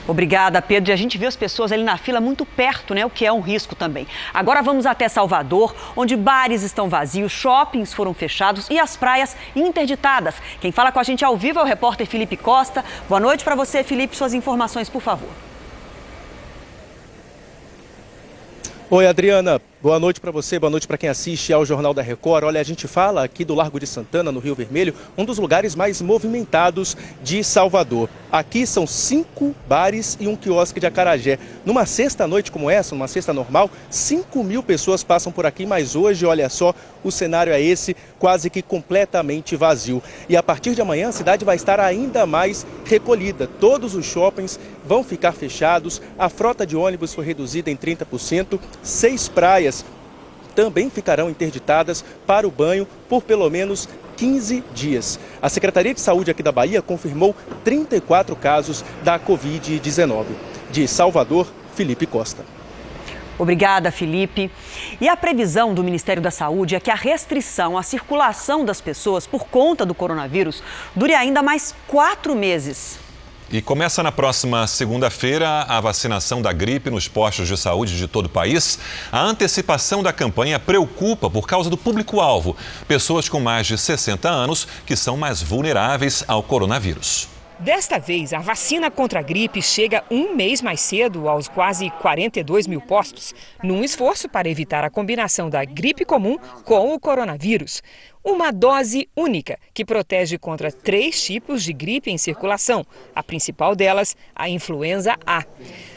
Obrigada, 0.10 0.60
Pedro. 0.60 0.90
E 0.90 0.94
a 0.94 0.96
gente 0.96 1.20
vê 1.20 1.28
as 1.28 1.36
pessoas 1.36 1.72
ali 1.72 1.84
na 1.84 1.96
fila 1.96 2.20
muito 2.20 2.44
perto, 2.44 2.96
né? 2.96 3.06
O 3.06 3.12
que 3.12 3.26
é 3.26 3.32
um 3.32 3.42
risco 3.42 3.76
também. 3.76 4.08
Agora 4.34 4.62
vamos 4.64 4.88
até 4.88 5.08
Salvador, 5.08 5.76
onde 5.96 6.16
bares 6.16 6.64
estão 6.64 6.90
vazios, 6.90 7.32
shoppings 7.32 7.94
foram 7.94 8.12
fechados 8.12 8.68
e 8.72 8.80
as 8.80 8.98
praias 8.98 9.38
interditadas. 9.56 10.34
Quem 10.60 10.72
fala 10.72 10.92
com 10.92 11.00
a 11.00 11.04
gente 11.04 11.24
ao 11.24 11.38
vivo 11.38 11.60
é 11.60 11.62
o 11.62 11.66
repórter 11.66 12.08
Felipe 12.08 12.36
Costa. 12.36 12.84
Boa 13.08 13.20
noite 13.20 13.44
para 13.44 13.54
você, 13.54 13.84
Felipe. 13.84 14.18
Suas 14.18 14.34
informações, 14.34 14.90
por 14.90 15.02
favor. 15.02 15.30
Oi, 18.90 19.06
Adriana. 19.06 19.62
Boa 19.82 19.98
noite 19.98 20.20
para 20.20 20.30
você, 20.30 20.60
boa 20.60 20.70
noite 20.70 20.86
para 20.86 20.98
quem 20.98 21.08
assiste 21.08 21.54
ao 21.54 21.66
Jornal 21.66 21.94
da 21.94 22.02
Record. 22.02 22.44
Olha, 22.44 22.60
a 22.60 22.64
gente 22.66 22.86
fala 22.86 23.24
aqui 23.24 23.46
do 23.46 23.56
Largo 23.56 23.80
de 23.80 23.88
Santana, 23.88 24.30
no 24.30 24.42
Rio 24.42 24.54
Vermelho, 24.54 24.94
um 25.18 25.24
dos 25.24 25.38
lugares 25.38 25.74
mais 25.74 26.02
movimentados 26.02 26.98
de 27.24 27.42
Salvador. 27.46 28.10
Aqui 28.30 28.68
são 28.68 28.86
cinco 28.86 29.56
bares 29.70 30.18
e 30.20 30.28
um 30.28 30.36
quiosque 30.36 30.82
de 30.82 30.86
acarajé. 30.86 31.40
Numa 31.66 31.86
sexta-noite 31.86 32.52
como 32.52 32.70
essa, 32.70 32.94
numa 32.94 33.08
sexta 33.08 33.32
normal, 33.32 33.72
5 33.90 34.44
mil 34.44 34.62
pessoas 34.62 35.02
passam 35.02 35.32
por 35.32 35.46
aqui, 35.46 35.66
mas 35.66 35.96
hoje, 35.96 36.26
olha 36.26 36.50
só, 36.50 36.76
o 37.02 37.10
cenário 37.10 37.54
é 37.54 37.62
esse, 37.62 37.96
quase 38.20 38.50
que 38.50 38.62
completamente 38.62 39.56
vazio. 39.56 40.04
E 40.28 40.36
a 40.36 40.44
partir 40.44 40.76
de 40.76 40.82
amanhã, 40.82 41.08
a 41.08 41.14
cidade 41.14 41.46
vai 41.46 41.56
estar 41.56 41.80
ainda 41.80 42.26
mais 42.26 42.68
recolhida. 42.84 43.48
Todos 43.48 43.96
os 43.96 44.06
shoppings 44.06 44.60
vão 44.86 45.06
ficar 45.06 45.32
fechados, 45.32 46.02
a 46.18 46.28
frota 46.28 46.68
de 46.68 46.76
ônibus 46.76 47.14
foi 47.14 47.24
reduzida 47.24 47.72
em 47.72 47.78
30%, 47.78 48.60
seis 48.84 49.30
praias 49.30 49.70
praias 49.70 49.79
também 50.60 50.90
ficarão 50.90 51.30
interditadas 51.30 52.04
para 52.28 52.46
o 52.46 52.52
banho 52.52 52.86
por 53.08 53.24
pelo 53.24 53.50
menos 53.50 53.88
15 54.18 54.62
dias. 54.74 55.18
A 55.42 55.48
Secretaria 55.48 55.94
de 55.94 56.02
Saúde 56.02 56.30
aqui 56.30 56.44
da 56.44 56.52
Bahia 56.52 56.82
confirmou 56.82 57.34
34 57.64 58.36
casos 58.36 58.84
da 59.02 59.18
Covid-19. 59.18 60.26
De 60.70 60.86
Salvador, 60.86 61.48
Felipe 61.76 62.06
Costa. 62.06 62.44
Obrigada, 63.38 63.90
Felipe. 63.90 64.52
E 65.00 65.08
a 65.08 65.16
previsão 65.16 65.74
do 65.74 65.82
Ministério 65.82 66.22
da 66.22 66.30
Saúde 66.30 66.76
é 66.76 66.80
que 66.82 66.92
a 66.92 66.96
restrição 66.96 67.78
à 67.78 67.82
circulação 67.82 68.66
das 68.66 68.82
pessoas 68.82 69.26
por 69.26 69.46
conta 69.46 69.86
do 69.86 69.96
coronavírus 69.96 70.62
dure 70.94 71.14
ainda 71.14 71.42
mais 71.42 71.74
quatro 71.88 72.36
meses. 72.36 73.00
E 73.52 73.64
começa 73.64 74.04
na 74.04 74.12
próxima 74.12 74.68
segunda-feira 74.68 75.64
a 75.64 75.82
vacinação 75.82 76.40
da 76.40 76.54
gripe 76.54 76.92
nos 76.92 77.08
postos 77.08 77.48
de 77.48 77.58
saúde 77.58 77.98
de 77.98 78.08
todo 78.08 78.28
o 78.28 78.30
país. 78.30 78.78
A 79.12 79.24
antecipação 79.24 80.04
da 80.04 80.14
campanha 80.14 80.60
preocupa 80.60 81.32
por 81.32 81.48
causa 81.48 81.68
do 81.68 81.76
público-alvo, 81.76 82.56
pessoas 82.88 83.28
com 83.28 83.40
mais 83.40 83.66
de 83.66 83.76
60 83.76 84.30
anos 84.30 84.68
que 84.86 84.96
são 84.96 85.18
mais 85.18 85.42
vulneráveis 85.42 86.24
ao 86.28 86.44
coronavírus. 86.44 87.28
Desta 87.60 88.00
vez, 88.00 88.32
a 88.32 88.40
vacina 88.40 88.90
contra 88.90 89.20
a 89.20 89.22
gripe 89.22 89.62
chega 89.62 90.02
um 90.10 90.34
mês 90.34 90.62
mais 90.62 90.80
cedo 90.80 91.28
aos 91.28 91.50
quase 91.50 91.90
42 91.90 92.68
mil 92.68 92.80
postos, 92.80 93.34
num 93.62 93.84
esforço 93.84 94.30
para 94.30 94.48
evitar 94.48 94.86
a 94.86 94.90
combinação 94.90 95.50
da 95.50 95.66
gripe 95.66 96.06
comum 96.06 96.38
com 96.64 96.94
o 96.94 96.98
coronavírus 96.98 97.82
uma 98.24 98.52
dose 98.52 99.10
única 99.16 99.58
que 99.74 99.86
protege 99.86 100.38
contra 100.38 100.72
três 100.72 101.22
tipos 101.24 101.64
de 101.64 101.72
gripe 101.72 102.12
em 102.12 102.18
circulação, 102.18 102.86
a 103.16 103.24
principal 103.24 103.76
delas, 103.76 104.16
a 104.36 104.50
influenza 104.50 105.16
A. 105.26 105.44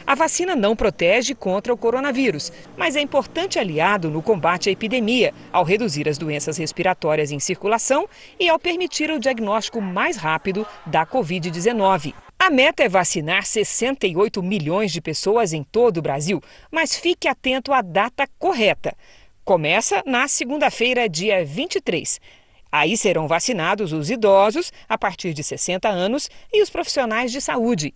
A 0.06 0.14
vacina 0.14 0.56
não 0.56 0.74
protege 0.74 1.34
contra 1.34 1.72
o 1.72 1.76
coronavírus, 1.76 2.52
mas 2.76 2.96
é 2.96 3.00
importante 3.00 3.58
aliado 3.58 4.10
no 4.10 4.22
combate 4.22 4.68
à 4.68 4.72
epidemia, 4.72 5.32
ao 5.52 5.64
reduzir 5.64 6.08
as 6.08 6.18
doenças 6.18 6.56
respiratórias 6.56 7.30
em 7.30 7.38
circulação 7.38 8.08
e 8.38 8.48
ao 8.48 8.58
permitir 8.58 9.10
o 9.10 9.20
diagnóstico 9.20 9.80
mais 9.80 10.16
rápido 10.16 10.66
da 10.86 11.06
Covid-19. 11.06 12.14
A 12.38 12.50
meta 12.50 12.82
é 12.82 12.88
vacinar 12.88 13.46
68 13.46 14.42
milhões 14.42 14.90
de 14.90 15.00
pessoas 15.00 15.52
em 15.52 15.62
todo 15.62 15.98
o 15.98 16.02
Brasil, 16.02 16.42
mas 16.72 16.96
fique 16.96 17.28
atento 17.28 17.72
à 17.72 17.80
data 17.80 18.26
correta. 18.36 18.96
Começa 19.44 20.04
na 20.06 20.28
segunda-feira, 20.28 21.08
dia 21.08 21.44
23. 21.44 22.20
Aí 22.70 22.96
serão 22.96 23.26
vacinados 23.26 23.92
os 23.92 24.08
idosos 24.08 24.72
a 24.88 24.96
partir 24.96 25.34
de 25.34 25.42
60 25.42 25.88
anos 25.88 26.30
e 26.52 26.62
os 26.62 26.70
profissionais 26.70 27.32
de 27.32 27.40
saúde. 27.40 27.92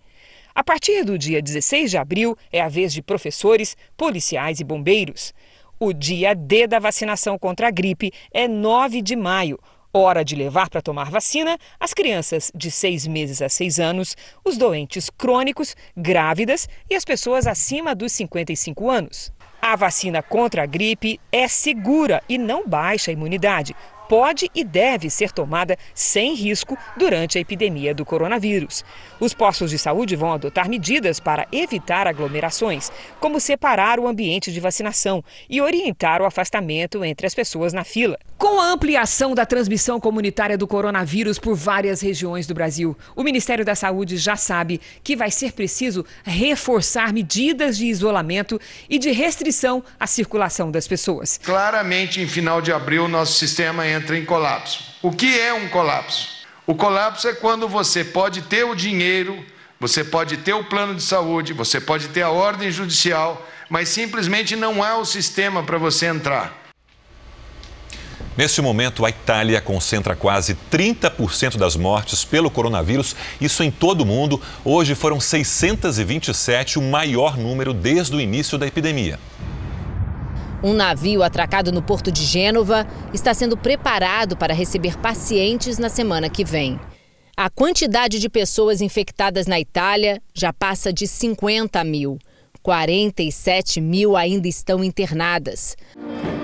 A 0.52 0.64
partir 0.64 1.04
do 1.04 1.16
dia 1.16 1.40
16 1.40 1.92
de 1.92 1.98
abril 1.98 2.36
é 2.50 2.60
a 2.60 2.68
vez 2.68 2.92
de 2.92 3.00
professores, 3.00 3.76
policiais 3.96 4.58
e 4.58 4.64
bombeiros. 4.64 5.32
O 5.78 5.92
dia 5.92 6.34
D 6.34 6.66
da 6.66 6.80
vacinação 6.80 7.38
contra 7.38 7.68
a 7.68 7.70
gripe 7.70 8.10
é 8.32 8.48
9 8.48 9.00
de 9.00 9.14
maio, 9.14 9.56
hora 9.94 10.24
de 10.24 10.34
levar 10.34 10.68
para 10.68 10.82
tomar 10.82 11.12
vacina 11.12 11.56
as 11.78 11.94
crianças 11.94 12.50
de 12.56 12.72
6 12.72 13.06
meses 13.06 13.40
a 13.40 13.48
6 13.48 13.78
anos, 13.78 14.16
os 14.44 14.58
doentes 14.58 15.08
crônicos, 15.10 15.76
grávidas 15.96 16.68
e 16.90 16.96
as 16.96 17.04
pessoas 17.04 17.46
acima 17.46 17.94
dos 17.94 18.10
55 18.10 18.90
anos. 18.90 19.35
A 19.68 19.74
vacina 19.74 20.22
contra 20.22 20.62
a 20.62 20.66
gripe 20.66 21.18
é 21.32 21.48
segura 21.48 22.22
e 22.28 22.38
não 22.38 22.68
baixa 22.68 23.10
a 23.10 23.12
imunidade. 23.12 23.74
Pode 24.08 24.50
e 24.54 24.62
deve 24.62 25.10
ser 25.10 25.32
tomada 25.32 25.76
sem 25.94 26.34
risco 26.34 26.76
durante 26.96 27.38
a 27.38 27.40
epidemia 27.40 27.94
do 27.94 28.04
coronavírus. 28.04 28.84
Os 29.18 29.34
postos 29.34 29.70
de 29.70 29.78
saúde 29.78 30.14
vão 30.14 30.32
adotar 30.32 30.68
medidas 30.68 31.18
para 31.18 31.46
evitar 31.50 32.06
aglomerações, 32.06 32.90
como 33.18 33.40
separar 33.40 33.98
o 33.98 34.06
ambiente 34.06 34.52
de 34.52 34.60
vacinação 34.60 35.24
e 35.48 35.60
orientar 35.60 36.22
o 36.22 36.24
afastamento 36.24 37.04
entre 37.04 37.26
as 37.26 37.34
pessoas 37.34 37.72
na 37.72 37.84
fila. 37.84 38.18
Com 38.38 38.60
a 38.60 38.70
ampliação 38.70 39.34
da 39.34 39.46
transmissão 39.46 39.98
comunitária 39.98 40.58
do 40.58 40.66
coronavírus 40.66 41.38
por 41.38 41.54
várias 41.54 42.02
regiões 42.02 42.46
do 42.46 42.52
Brasil, 42.52 42.96
o 43.16 43.22
Ministério 43.22 43.64
da 43.64 43.74
Saúde 43.74 44.18
já 44.18 44.36
sabe 44.36 44.78
que 45.02 45.16
vai 45.16 45.30
ser 45.30 45.52
preciso 45.52 46.04
reforçar 46.22 47.14
medidas 47.14 47.78
de 47.78 47.86
isolamento 47.86 48.60
e 48.90 48.98
de 48.98 49.10
restrição 49.10 49.82
à 49.98 50.06
circulação 50.06 50.70
das 50.70 50.86
pessoas. 50.86 51.40
Claramente, 51.42 52.20
em 52.20 52.28
final 52.28 52.60
de 52.60 52.72
abril, 52.72 53.08
nosso 53.08 53.38
sistema 53.38 53.86
entra 53.88 53.95
em 54.14 54.24
colapso. 54.24 54.84
O 55.02 55.10
que 55.10 55.38
é 55.38 55.52
um 55.52 55.68
colapso? 55.68 56.36
O 56.66 56.74
colapso 56.74 57.28
é 57.28 57.32
quando 57.32 57.68
você 57.68 58.02
pode 58.02 58.42
ter 58.42 58.64
o 58.64 58.74
dinheiro, 58.74 59.44
você 59.78 60.02
pode 60.02 60.38
ter 60.38 60.54
o 60.54 60.64
plano 60.64 60.94
de 60.94 61.02
saúde, 61.02 61.52
você 61.52 61.80
pode 61.80 62.08
ter 62.08 62.22
a 62.22 62.30
ordem 62.30 62.70
judicial, 62.70 63.46
mas 63.68 63.88
simplesmente 63.88 64.56
não 64.56 64.82
há 64.82 64.96
o 64.96 65.04
sistema 65.04 65.62
para 65.62 65.78
você 65.78 66.06
entrar. 66.06 66.66
Neste 68.36 68.60
momento, 68.60 69.06
a 69.06 69.08
Itália 69.08 69.62
concentra 69.62 70.14
quase 70.14 70.56
30% 70.70 71.56
das 71.56 71.74
mortes 71.74 72.22
pelo 72.22 72.50
coronavírus, 72.50 73.16
isso 73.40 73.62
em 73.62 73.70
todo 73.70 74.02
o 74.02 74.06
mundo. 74.06 74.40
Hoje 74.62 74.94
foram 74.94 75.18
627, 75.18 76.78
o 76.78 76.82
maior 76.82 77.38
número 77.38 77.72
desde 77.72 78.14
o 78.14 78.20
início 78.20 78.58
da 78.58 78.66
epidemia. 78.66 79.18
Um 80.66 80.74
navio 80.74 81.22
atracado 81.22 81.70
no 81.70 81.80
porto 81.80 82.10
de 82.10 82.24
Gênova 82.24 82.84
está 83.14 83.32
sendo 83.32 83.56
preparado 83.56 84.36
para 84.36 84.52
receber 84.52 84.98
pacientes 84.98 85.78
na 85.78 85.88
semana 85.88 86.28
que 86.28 86.44
vem. 86.44 86.76
A 87.36 87.48
quantidade 87.48 88.18
de 88.18 88.28
pessoas 88.28 88.80
infectadas 88.80 89.46
na 89.46 89.60
Itália 89.60 90.20
já 90.34 90.52
passa 90.52 90.92
de 90.92 91.06
50 91.06 91.84
mil. 91.84 92.18
47 92.64 93.80
mil 93.80 94.16
ainda 94.16 94.48
estão 94.48 94.82
internadas. 94.82 95.76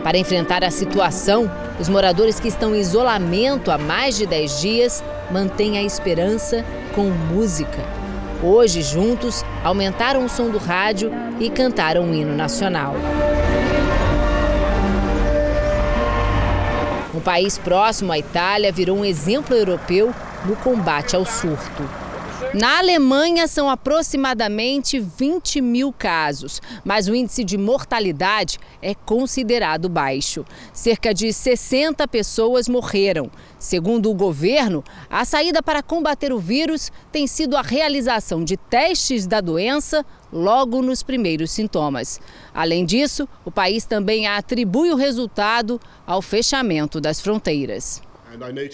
Para 0.05 0.19
enfrentar 0.19 0.63
a 0.63 0.71
situação, 0.71 1.51
os 1.81 1.89
moradores 1.89 2.39
que 2.39 2.47
estão 2.47 2.77
em 2.77 2.81
isolamento 2.81 3.73
há 3.73 3.79
mais 3.79 4.17
de 4.17 4.25
10 4.25 4.61
dias 4.61 5.05
mantêm 5.33 5.79
a 5.79 5.83
esperança 5.83 6.65
com 6.95 7.11
música. 7.11 7.83
Hoje, 8.41 8.83
juntos, 8.83 9.45
aumentaram 9.65 10.25
o 10.25 10.29
som 10.29 10.49
do 10.49 10.59
rádio 10.59 11.11
e 11.41 11.51
cantaram 11.51 12.09
o 12.09 12.15
hino 12.15 12.37
nacional. 12.37 12.95
Um 17.23 17.25
país 17.25 17.57
próximo 17.57 18.11
à 18.11 18.19
Itália 18.19 18.73
virou 18.73 18.99
um 18.99 19.05
exemplo 19.05 19.55
europeu 19.55 20.13
no 20.45 20.57
combate 20.57 21.15
ao 21.15 21.25
surto. 21.25 22.02
Na 22.55 22.81
Alemanha 22.81 23.49
são 23.49 23.71
aproximadamente 23.71 25.01
20 25.01 25.63
mil 25.63 25.91
casos, 25.91 26.61
mas 26.85 27.09
o 27.09 27.15
índice 27.15 27.43
de 27.45 27.57
mortalidade 27.57 28.59
é 28.83 28.95
considerado 28.95 29.89
baixo. 29.89 30.45
Cerca 30.71 31.15
de 31.15 31.33
60 31.33 32.07
pessoas 32.09 32.69
morreram. 32.69 33.31
Segundo 33.59 34.11
o 34.11 34.15
governo, 34.15 34.85
a 35.09 35.25
saída 35.25 35.63
para 35.63 35.83
combater 35.83 36.31
o 36.31 36.39
vírus 36.39 36.93
tem 37.11 37.27
sido 37.27 37.57
a 37.57 37.63
realização 37.63 38.45
de 38.45 38.59
testes 38.59 39.27
da 39.27 39.41
doença 39.41 40.05
logo 40.31 40.83
nos 40.83 41.03
primeiros 41.03 41.51
sintomas. 41.51 42.21
Além 42.53 42.85
disso, 42.85 43.27
o 43.47 43.51
país 43.51 43.87
também 43.87 44.27
atribui 44.27 44.91
o 44.91 44.97
resultado 44.97 45.81
ao 46.07 46.21
fechamento 46.21 47.01
das 47.01 47.19
fronteiras. 47.19 48.03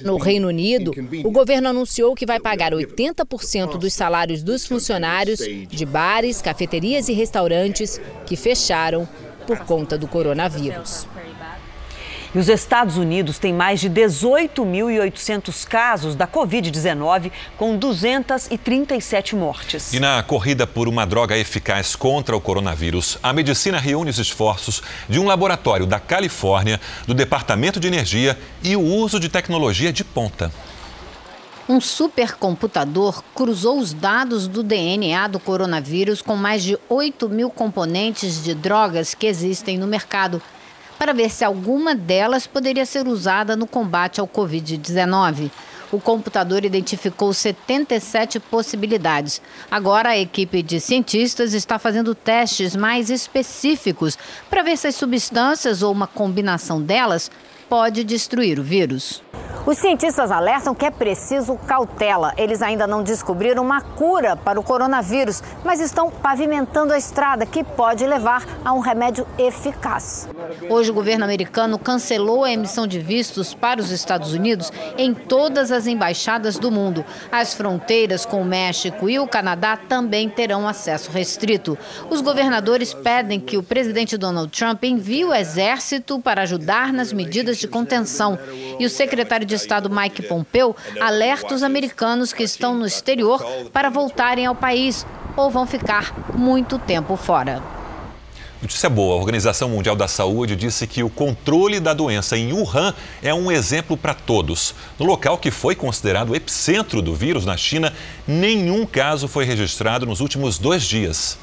No 0.05 0.17
Reino 0.17 0.49
Unido, 0.49 0.93
o 1.25 1.31
governo 1.31 1.69
anunciou 1.69 2.15
que 2.15 2.27
vai 2.27 2.39
pagar 2.41 2.73
80% 2.73 3.79
dos 3.79 3.93
salários 3.93 4.43
dos 4.43 4.67
funcionários 4.67 5.39
de 5.39 5.87
bares, 5.87 6.41
cafeterias 6.41 7.09
e 7.09 7.13
restaurantes 7.13 8.01
que 8.27 8.37
fecharam 8.37 9.09
por 9.47 9.59
conta 9.61 9.97
do 9.97 10.07
coronavírus. 10.07 11.07
E 12.39 12.41
os 12.41 12.49
Estados 12.49 12.97
Unidos 12.97 13.37
têm 13.37 13.53
mais 13.53 13.81
de 13.81 13.91
18.800 13.91 15.67
casos 15.67 16.15
da 16.15 16.25
Covid-19, 16.25 17.33
com 17.57 17.77
237 17.77 19.35
mortes. 19.35 19.93
E 19.93 19.99
na 19.99 20.23
corrida 20.23 20.65
por 20.65 20.87
uma 20.87 21.05
droga 21.05 21.37
eficaz 21.37 21.97
contra 21.97 22.37
o 22.37 22.41
coronavírus, 22.41 23.19
a 23.25 23.33
medicina 23.33 23.81
reúne 23.81 24.11
os 24.11 24.21
esforços 24.21 24.81
de 25.09 25.19
um 25.19 25.27
laboratório 25.27 25.85
da 25.85 25.99
Califórnia, 25.99 26.81
do 27.09 27.13
Departamento 27.13 27.81
de 27.81 27.89
Energia 27.89 28.39
e 28.63 28.77
o 28.77 28.83
uso 28.83 29.19
de 29.19 29.29
tecnologia 29.29 29.93
de 29.93 30.05
ponta. 30.05 30.53
Um 31.69 31.81
supercomputador 31.81 33.21
cruzou 33.35 33.81
os 33.81 33.93
dados 33.93 34.47
do 34.47 34.63
DNA 34.63 35.27
do 35.27 35.41
coronavírus 35.41 36.23
com 36.23 36.37
mais 36.37 36.63
de 36.63 36.79
8 36.89 37.29
mil 37.29 37.51
componentes 37.51 38.45
de 38.45 38.55
drogas 38.55 39.13
que 39.13 39.27
existem 39.27 39.77
no 39.77 39.89
mercado 39.89 40.41
para 40.99 41.13
ver 41.13 41.31
se 41.31 41.45
alguma 41.45 41.95
delas 41.95 42.47
poderia 42.47 42.85
ser 42.85 43.07
usada 43.07 43.55
no 43.55 43.67
combate 43.67 44.21
ao 44.21 44.27
Covid-19. 44.27 45.51
O 45.91 45.99
computador 45.99 46.65
identificou 46.65 47.33
77 47.33 48.39
possibilidades. 48.41 49.41
Agora, 49.71 50.11
a 50.11 50.19
equipe 50.19 50.63
de 50.63 50.81
cientistas 50.81 51.55
está 51.55 51.79
fazendo 51.79 52.15
testes 52.15 52.77
mais 52.77 53.09
específicos 53.09 54.19
para 54.51 54.63
ver 54.63 54.77
se 54.77 54.89
as 54.89 54.97
substâncias 54.97 55.83
ou 55.83 55.91
uma 55.91 56.07
combinação 56.07 56.83
delas 56.83 57.31
pode 57.69 58.05
destruir 58.05 58.59
o 58.59 58.63
vírus. 58.63 59.23
Os 59.69 59.77
cientistas 59.77 60.31
alertam 60.31 60.75
que 60.75 60.87
é 60.87 60.91
preciso 60.91 61.55
cautela. 61.67 62.33
Eles 62.39 62.63
ainda 62.63 62.87
não 62.87 63.03
descobriram 63.03 63.63
uma 63.63 63.83
cura 63.83 64.35
para 64.35 64.59
o 64.59 64.63
coronavírus, 64.63 65.43
mas 65.63 65.79
estão 65.79 66.11
pavimentando 66.11 66.93
a 66.93 66.97
estrada 66.97 67.45
que 67.45 67.63
pode 67.63 68.07
levar 68.07 68.47
a 68.65 68.73
um 68.73 68.79
remédio 68.79 69.27
eficaz. 69.37 70.27
Hoje, 70.71 70.91
o 70.91 70.95
governo 70.95 71.25
americano 71.25 71.79
cancelou 71.79 72.45
a 72.45 72.51
emissão 72.51 72.87
de 72.87 72.99
vistos 72.99 73.53
para 73.53 73.79
os 73.79 73.91
Estados 73.91 74.33
Unidos 74.33 74.73
em 74.97 75.13
todas 75.13 75.71
as 75.71 75.87
embaixadas 75.87 76.59
do 76.59 76.71
mundo. 76.71 77.05
As 77.31 77.53
fronteiras 77.53 78.25
com 78.25 78.41
o 78.41 78.47
México 78.47 79.09
e 79.11 79.19
o 79.19 79.29
Canadá 79.29 79.77
também 79.77 80.31
terão 80.31 80.67
acesso 80.67 81.11
restrito. 81.11 81.77
Os 82.09 82.23
governadores 82.23 82.95
pedem 82.95 83.39
que 83.39 83.59
o 83.59 83.63
presidente 83.63 84.17
Donald 84.17 84.51
Trump 84.51 84.83
envie 84.85 85.27
o 85.27 85.35
exército 85.35 86.19
para 86.19 86.41
ajudar 86.41 86.91
nas 86.91 87.13
medidas 87.13 87.59
de 87.59 87.69
contenção. 87.69 88.39
E 88.79 88.87
o 88.87 88.91
secretário 88.91 89.28
de 89.45 89.55
Estado 89.55 89.91
Mike 89.91 90.23
Pompeo 90.23 90.75
alerta 91.01 91.55
os 91.55 91.63
americanos 91.63 92.33
que 92.33 92.43
estão 92.43 92.75
no 92.75 92.87
exterior 92.87 93.45
para 93.73 93.91
voltarem 93.91 94.47
ao 94.47 94.55
país 94.55 95.07
ou 95.37 95.51
vão 95.51 95.67
ficar 95.67 96.33
muito 96.35 96.79
tempo 96.79 97.17
fora. 97.17 97.63
Notícia 98.61 98.91
boa: 98.91 99.15
a 99.15 99.19
Organização 99.19 99.69
Mundial 99.69 99.95
da 99.95 100.09
Saúde 100.09 100.57
disse 100.57 100.85
que 100.87 101.03
o 101.05 101.09
controle 101.09 101.79
da 101.79 101.95
doença 101.95 102.37
em 102.37 102.53
Wuhan 102.53 102.93
é 103.23 103.33
um 103.33 103.53
exemplo 103.53 103.97
para 103.97 104.15
todos. 104.15 104.75
No 104.99 105.07
local 105.07 105.39
que 105.39 105.53
foi 105.53 105.77
considerado 105.77 106.31
o 106.31 106.35
epicentro 106.35 107.01
do 107.01 107.15
vírus 107.15 107.47
na 107.47 107.57
China, 107.57 107.93
nenhum 108.27 108.85
caso 108.85 109.29
foi 109.29 109.45
registrado 109.45 110.07
nos 110.07 110.21
últimos 110.21 110.59
dois 110.59 110.83
dias. 110.83 111.39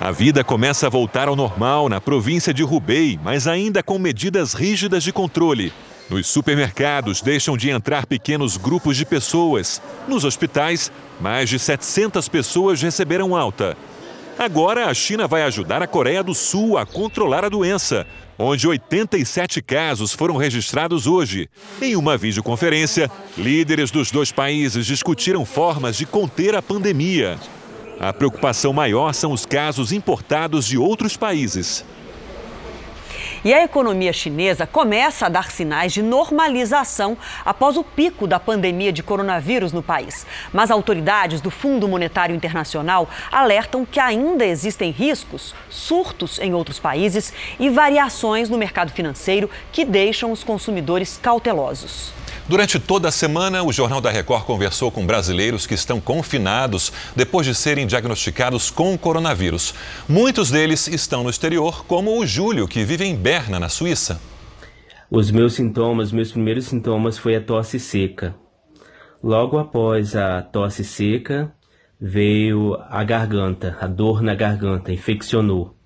A 0.00 0.12
vida 0.12 0.44
começa 0.44 0.86
a 0.86 0.90
voltar 0.90 1.26
ao 1.26 1.34
normal 1.34 1.88
na 1.88 2.00
província 2.00 2.54
de 2.54 2.62
Hubei, 2.62 3.18
mas 3.20 3.48
ainda 3.48 3.82
com 3.82 3.98
medidas 3.98 4.54
rígidas 4.54 5.02
de 5.02 5.12
controle. 5.12 5.72
Nos 6.08 6.28
supermercados 6.28 7.20
deixam 7.20 7.56
de 7.56 7.68
entrar 7.68 8.06
pequenos 8.06 8.56
grupos 8.56 8.96
de 8.96 9.04
pessoas. 9.04 9.82
Nos 10.06 10.24
hospitais, 10.24 10.92
mais 11.20 11.50
de 11.50 11.58
700 11.58 12.28
pessoas 12.28 12.80
receberam 12.80 13.34
alta. 13.34 13.76
Agora, 14.38 14.86
a 14.86 14.94
China 14.94 15.26
vai 15.26 15.42
ajudar 15.42 15.82
a 15.82 15.86
Coreia 15.88 16.22
do 16.22 16.32
Sul 16.32 16.78
a 16.78 16.86
controlar 16.86 17.44
a 17.44 17.48
doença, 17.48 18.06
onde 18.38 18.68
87 18.68 19.60
casos 19.60 20.12
foram 20.12 20.36
registrados 20.36 21.08
hoje. 21.08 21.50
Em 21.82 21.96
uma 21.96 22.16
videoconferência, 22.16 23.10
líderes 23.36 23.90
dos 23.90 24.12
dois 24.12 24.30
países 24.30 24.86
discutiram 24.86 25.44
formas 25.44 25.96
de 25.96 26.06
conter 26.06 26.54
a 26.54 26.62
pandemia. 26.62 27.36
A 28.00 28.12
preocupação 28.12 28.72
maior 28.72 29.12
são 29.12 29.32
os 29.32 29.44
casos 29.44 29.90
importados 29.90 30.64
de 30.66 30.78
outros 30.78 31.16
países. 31.16 31.84
E 33.44 33.52
a 33.52 33.64
economia 33.64 34.12
chinesa 34.12 34.68
começa 34.68 35.26
a 35.26 35.28
dar 35.28 35.50
sinais 35.50 35.92
de 35.92 36.00
normalização 36.00 37.16
após 37.44 37.76
o 37.76 37.82
pico 37.82 38.26
da 38.26 38.38
pandemia 38.38 38.92
de 38.92 39.02
coronavírus 39.02 39.72
no 39.72 39.82
país. 39.82 40.24
Mas 40.52 40.70
autoridades 40.70 41.40
do 41.40 41.50
Fundo 41.50 41.88
Monetário 41.88 42.36
Internacional 42.36 43.08
alertam 43.32 43.84
que 43.84 43.98
ainda 43.98 44.46
existem 44.46 44.92
riscos, 44.92 45.52
surtos 45.68 46.38
em 46.38 46.54
outros 46.54 46.78
países 46.78 47.32
e 47.58 47.68
variações 47.68 48.48
no 48.48 48.58
mercado 48.58 48.92
financeiro 48.92 49.50
que 49.72 49.84
deixam 49.84 50.30
os 50.30 50.44
consumidores 50.44 51.18
cautelosos. 51.20 52.12
Durante 52.48 52.80
toda 52.80 53.08
a 53.08 53.12
semana, 53.12 53.62
o 53.62 53.70
Jornal 53.70 54.00
da 54.00 54.10
Record 54.10 54.44
conversou 54.44 54.90
com 54.90 55.04
brasileiros 55.04 55.66
que 55.66 55.74
estão 55.74 56.00
confinados 56.00 56.90
depois 57.14 57.46
de 57.46 57.54
serem 57.54 57.86
diagnosticados 57.86 58.70
com 58.70 58.96
coronavírus. 58.96 59.74
Muitos 60.08 60.50
deles 60.50 60.88
estão 60.88 61.22
no 61.22 61.28
exterior, 61.28 61.84
como 61.84 62.18
o 62.18 62.24
Júlio, 62.24 62.66
que 62.66 62.84
vive 62.84 63.04
em 63.04 63.14
Berna, 63.14 63.60
na 63.60 63.68
Suíça. 63.68 64.18
Os 65.10 65.30
meus 65.30 65.56
sintomas, 65.56 66.10
meus 66.10 66.32
primeiros 66.32 66.64
sintomas 66.64 67.18
foi 67.18 67.36
a 67.36 67.40
tosse 67.42 67.78
seca. 67.78 68.34
Logo 69.22 69.58
após 69.58 70.16
a 70.16 70.40
tosse 70.40 70.84
seca, 70.84 71.52
veio 72.00 72.78
a 72.88 73.04
garganta, 73.04 73.76
a 73.78 73.86
dor 73.86 74.22
na 74.22 74.34
garganta, 74.34 74.90
infeccionou. 74.90 75.76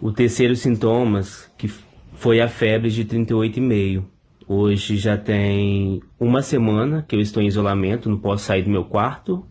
O 0.00 0.10
terceiro 0.10 0.56
sintomas 0.56 1.48
que 1.56 1.70
foi 2.16 2.40
a 2.40 2.48
febre 2.48 2.90
de 2.90 3.04
38,5. 3.04 4.13
Hoje 4.46 4.96
já 4.96 5.16
tem 5.16 6.02
uma 6.20 6.42
semana 6.42 7.04
que 7.06 7.16
eu 7.16 7.20
estou 7.20 7.42
em 7.42 7.46
isolamento, 7.46 8.10
não 8.10 8.18
posso 8.18 8.44
sair 8.44 8.62
do 8.62 8.70
meu 8.70 8.84
quarto. 8.84 9.46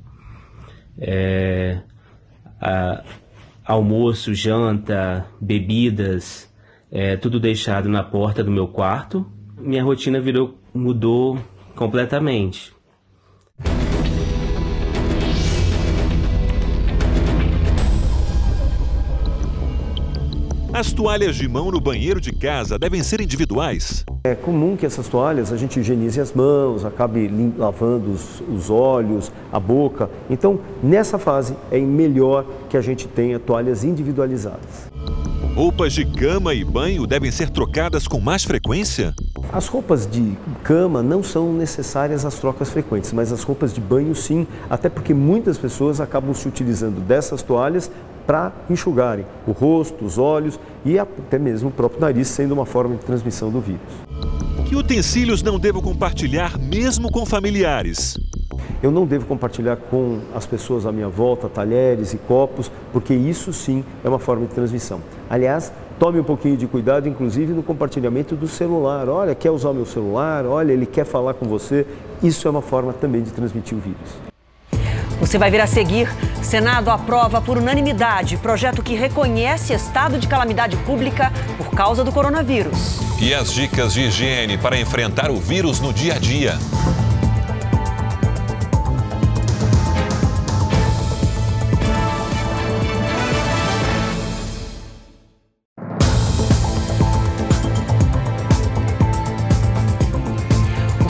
É, 0.97 1.81
a, 2.61 3.03
almoço, 3.65 4.33
janta, 4.33 5.25
bebidas, 5.39 6.53
é, 6.91 7.15
tudo 7.17 7.39
deixado 7.39 7.89
na 7.89 8.03
porta 8.03 8.43
do 8.43 8.51
meu 8.51 8.67
quarto. 8.67 9.25
Minha 9.57 9.83
rotina 9.83 10.19
virou, 10.19 10.59
mudou 10.73 11.39
completamente. 11.75 12.72
As 20.73 20.91
toalhas 20.91 21.35
de 21.35 21.47
mão 21.47 21.69
no 21.69 21.79
banheiro 21.79 22.19
de 22.19 22.31
casa 22.31 22.79
devem 22.79 23.03
ser 23.03 23.21
individuais. 23.21 24.03
É 24.23 24.33
comum 24.33 24.75
que 24.75 24.87
essas 24.87 25.07
toalhas 25.07 25.53
a 25.53 25.55
gente 25.55 25.79
higienize 25.79 26.19
as 26.19 26.33
mãos, 26.33 26.83
acabe 26.83 27.29
lavando 27.55 28.09
os, 28.09 28.41
os 28.41 28.71
olhos, 28.71 29.31
a 29.51 29.59
boca. 29.59 30.09
Então, 30.31 30.59
nessa 30.81 31.19
fase, 31.19 31.55
é 31.69 31.77
melhor 31.77 32.43
que 32.71 32.75
a 32.75 32.81
gente 32.81 33.07
tenha 33.07 33.37
toalhas 33.37 33.83
individualizadas. 33.83 34.91
Roupas 35.53 35.93
de 35.93 36.05
cama 36.05 36.55
e 36.55 36.65
banho 36.65 37.05
devem 37.05 37.29
ser 37.29 37.51
trocadas 37.51 38.07
com 38.07 38.19
mais 38.19 38.43
frequência? 38.43 39.13
As 39.51 39.67
roupas 39.67 40.07
de 40.07 40.35
cama 40.63 41.03
não 41.03 41.21
são 41.21 41.53
necessárias 41.53 42.25
as 42.25 42.35
trocas 42.35 42.69
frequentes, 42.69 43.13
mas 43.13 43.31
as 43.31 43.43
roupas 43.43 43.73
de 43.73 43.79
banho 43.79 44.15
sim, 44.15 44.47
até 44.69 44.89
porque 44.89 45.13
muitas 45.13 45.57
pessoas 45.57 46.01
acabam 46.01 46.33
se 46.33 46.47
utilizando 46.47 46.99
dessas 47.01 47.41
toalhas 47.41 47.91
para 48.25 48.51
enxugarem 48.69 49.25
o 49.45 49.51
rosto, 49.51 50.05
os 50.05 50.17
olhos 50.17 50.59
e 50.85 50.97
até 50.97 51.37
mesmo 51.37 51.69
o 51.69 51.71
próprio 51.71 52.01
nariz, 52.01 52.29
sendo 52.29 52.53
uma 52.53 52.65
forma 52.65 52.95
de 52.95 53.03
transmissão 53.05 53.51
do 53.51 53.59
vírus. 53.59 53.81
Que 54.65 54.75
utensílios 54.75 55.43
não 55.43 55.59
devo 55.59 55.81
compartilhar 55.81 56.57
mesmo 56.57 57.11
com 57.11 57.25
familiares? 57.25 58.17
Eu 58.81 58.91
não 58.91 59.05
devo 59.05 59.25
compartilhar 59.25 59.77
com 59.77 60.19
as 60.33 60.45
pessoas 60.45 60.85
à 60.85 60.91
minha 60.91 61.07
volta 61.07 61.47
talheres 61.47 62.13
e 62.13 62.17
copos, 62.17 62.71
porque 62.91 63.13
isso 63.13 63.53
sim 63.53 63.83
é 64.03 64.09
uma 64.09 64.19
forma 64.19 64.45
de 64.45 64.53
transmissão. 64.53 64.99
Aliás, 65.29 65.71
tome 65.99 66.19
um 66.19 66.23
pouquinho 66.23 66.57
de 66.57 66.67
cuidado, 66.67 67.07
inclusive 67.07 67.53
no 67.53 67.63
compartilhamento 67.63 68.35
do 68.35 68.47
celular. 68.47 69.07
Olha, 69.09 69.33
quer 69.35 69.51
usar 69.51 69.69
o 69.69 69.73
meu 69.73 69.85
celular? 69.85 70.45
Olha, 70.45 70.71
ele 70.71 70.85
quer 70.85 71.05
falar 71.05 71.33
com 71.33 71.47
você. 71.47 71.85
Isso 72.21 72.47
é 72.47 72.51
uma 72.51 72.61
forma 72.61 72.93
também 72.93 73.21
de 73.21 73.31
transmitir 73.31 73.77
o 73.77 73.81
vírus. 73.81 74.33
Você 75.19 75.37
vai 75.37 75.49
ver 75.49 75.61
a 75.61 75.67
seguir. 75.67 76.09
Senado 76.41 76.89
aprova 76.89 77.41
por 77.41 77.57
unanimidade 77.57 78.35
projeto 78.37 78.83
que 78.83 78.93
reconhece 78.93 79.73
estado 79.73 80.17
de 80.17 80.27
calamidade 80.27 80.75
pública 80.77 81.31
por 81.57 81.71
causa 81.71 82.03
do 82.03 82.11
coronavírus. 82.11 82.99
E 83.21 83.33
as 83.33 83.53
dicas 83.53 83.93
de 83.93 84.01
higiene 84.01 84.57
para 84.57 84.77
enfrentar 84.77 85.31
o 85.31 85.37
vírus 85.37 85.79
no 85.79 85.93
dia 85.93 86.15
a 86.15 86.19
dia. 86.19 86.57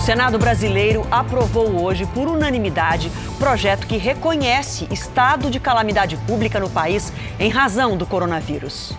Senado 0.03 0.37
brasileiro 0.37 1.07
aprovou 1.09 1.81
hoje, 1.81 2.05
por 2.07 2.27
unanimidade, 2.27 3.09
projeto 3.39 3.87
que 3.87 3.95
reconhece 3.95 4.85
estado 4.91 5.49
de 5.49 5.61
calamidade 5.61 6.17
pública 6.27 6.59
no 6.59 6.69
país 6.69 7.13
em 7.39 7.49
razão 7.49 7.95
do 7.95 8.05
coronavírus. 8.05 8.91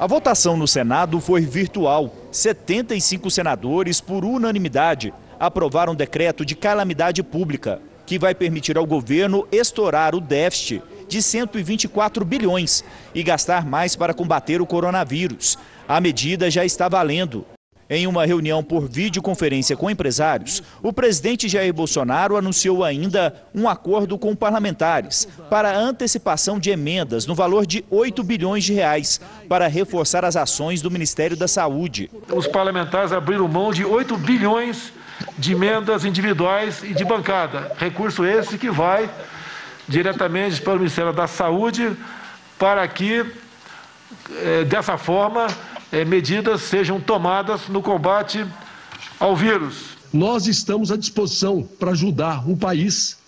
A 0.00 0.06
votação 0.06 0.56
no 0.56 0.66
Senado 0.66 1.20
foi 1.20 1.42
virtual. 1.42 2.10
75 2.32 3.30
senadores, 3.30 4.00
por 4.00 4.24
unanimidade, 4.24 5.12
aprovaram 5.38 5.92
um 5.92 5.96
decreto 5.96 6.42
de 6.42 6.54
calamidade 6.54 7.22
pública, 7.22 7.78
que 8.06 8.18
vai 8.18 8.34
permitir 8.34 8.78
ao 8.78 8.86
governo 8.86 9.46
estourar 9.52 10.14
o 10.14 10.22
déficit 10.22 10.82
de 11.06 11.20
124 11.20 12.24
bilhões 12.24 12.82
e 13.14 13.22
gastar 13.22 13.66
mais 13.66 13.94
para 13.94 14.14
combater 14.14 14.62
o 14.62 14.66
coronavírus. 14.66 15.58
A 15.86 16.00
medida 16.00 16.50
já 16.50 16.64
está 16.64 16.88
valendo. 16.88 17.44
Em 17.88 18.04
uma 18.06 18.26
reunião 18.26 18.64
por 18.64 18.88
videoconferência 18.88 19.76
com 19.76 19.88
empresários, 19.88 20.60
o 20.82 20.92
presidente 20.92 21.48
Jair 21.48 21.72
Bolsonaro 21.72 22.36
anunciou 22.36 22.82
ainda 22.82 23.32
um 23.54 23.68
acordo 23.68 24.18
com 24.18 24.34
parlamentares 24.34 25.28
para 25.48 25.76
antecipação 25.76 26.58
de 26.58 26.70
emendas 26.70 27.26
no 27.26 27.34
valor 27.34 27.64
de 27.64 27.84
8 27.88 28.24
bilhões 28.24 28.64
de 28.64 28.72
reais 28.72 29.20
para 29.48 29.68
reforçar 29.68 30.24
as 30.24 30.34
ações 30.34 30.82
do 30.82 30.90
Ministério 30.90 31.36
da 31.36 31.46
Saúde. 31.46 32.10
Os 32.34 32.48
parlamentares 32.48 33.12
abriram 33.12 33.46
mão 33.46 33.72
de 33.72 33.84
8 33.84 34.16
bilhões 34.16 34.92
de 35.38 35.52
emendas 35.52 36.04
individuais 36.04 36.82
e 36.82 36.92
de 36.92 37.04
bancada. 37.04 37.72
Recurso 37.78 38.24
esse 38.24 38.58
que 38.58 38.68
vai 38.68 39.08
diretamente 39.86 40.60
para 40.60 40.74
o 40.74 40.78
Ministério 40.78 41.12
da 41.12 41.28
Saúde 41.28 41.96
para 42.58 42.86
que, 42.88 43.24
eh, 44.30 44.64
dessa 44.64 44.98
forma, 44.98 45.46
eh, 45.92 46.04
medidas 46.04 46.62
sejam 46.62 47.00
tomadas 47.00 47.68
no 47.68 47.82
combate 47.82 48.46
ao 49.18 49.36
vírus. 49.36 49.96
Nós 50.12 50.46
estamos 50.46 50.90
à 50.90 50.96
disposição 50.96 51.62
para 51.62 51.90
ajudar 51.90 52.48
o 52.48 52.56
país 52.56 53.18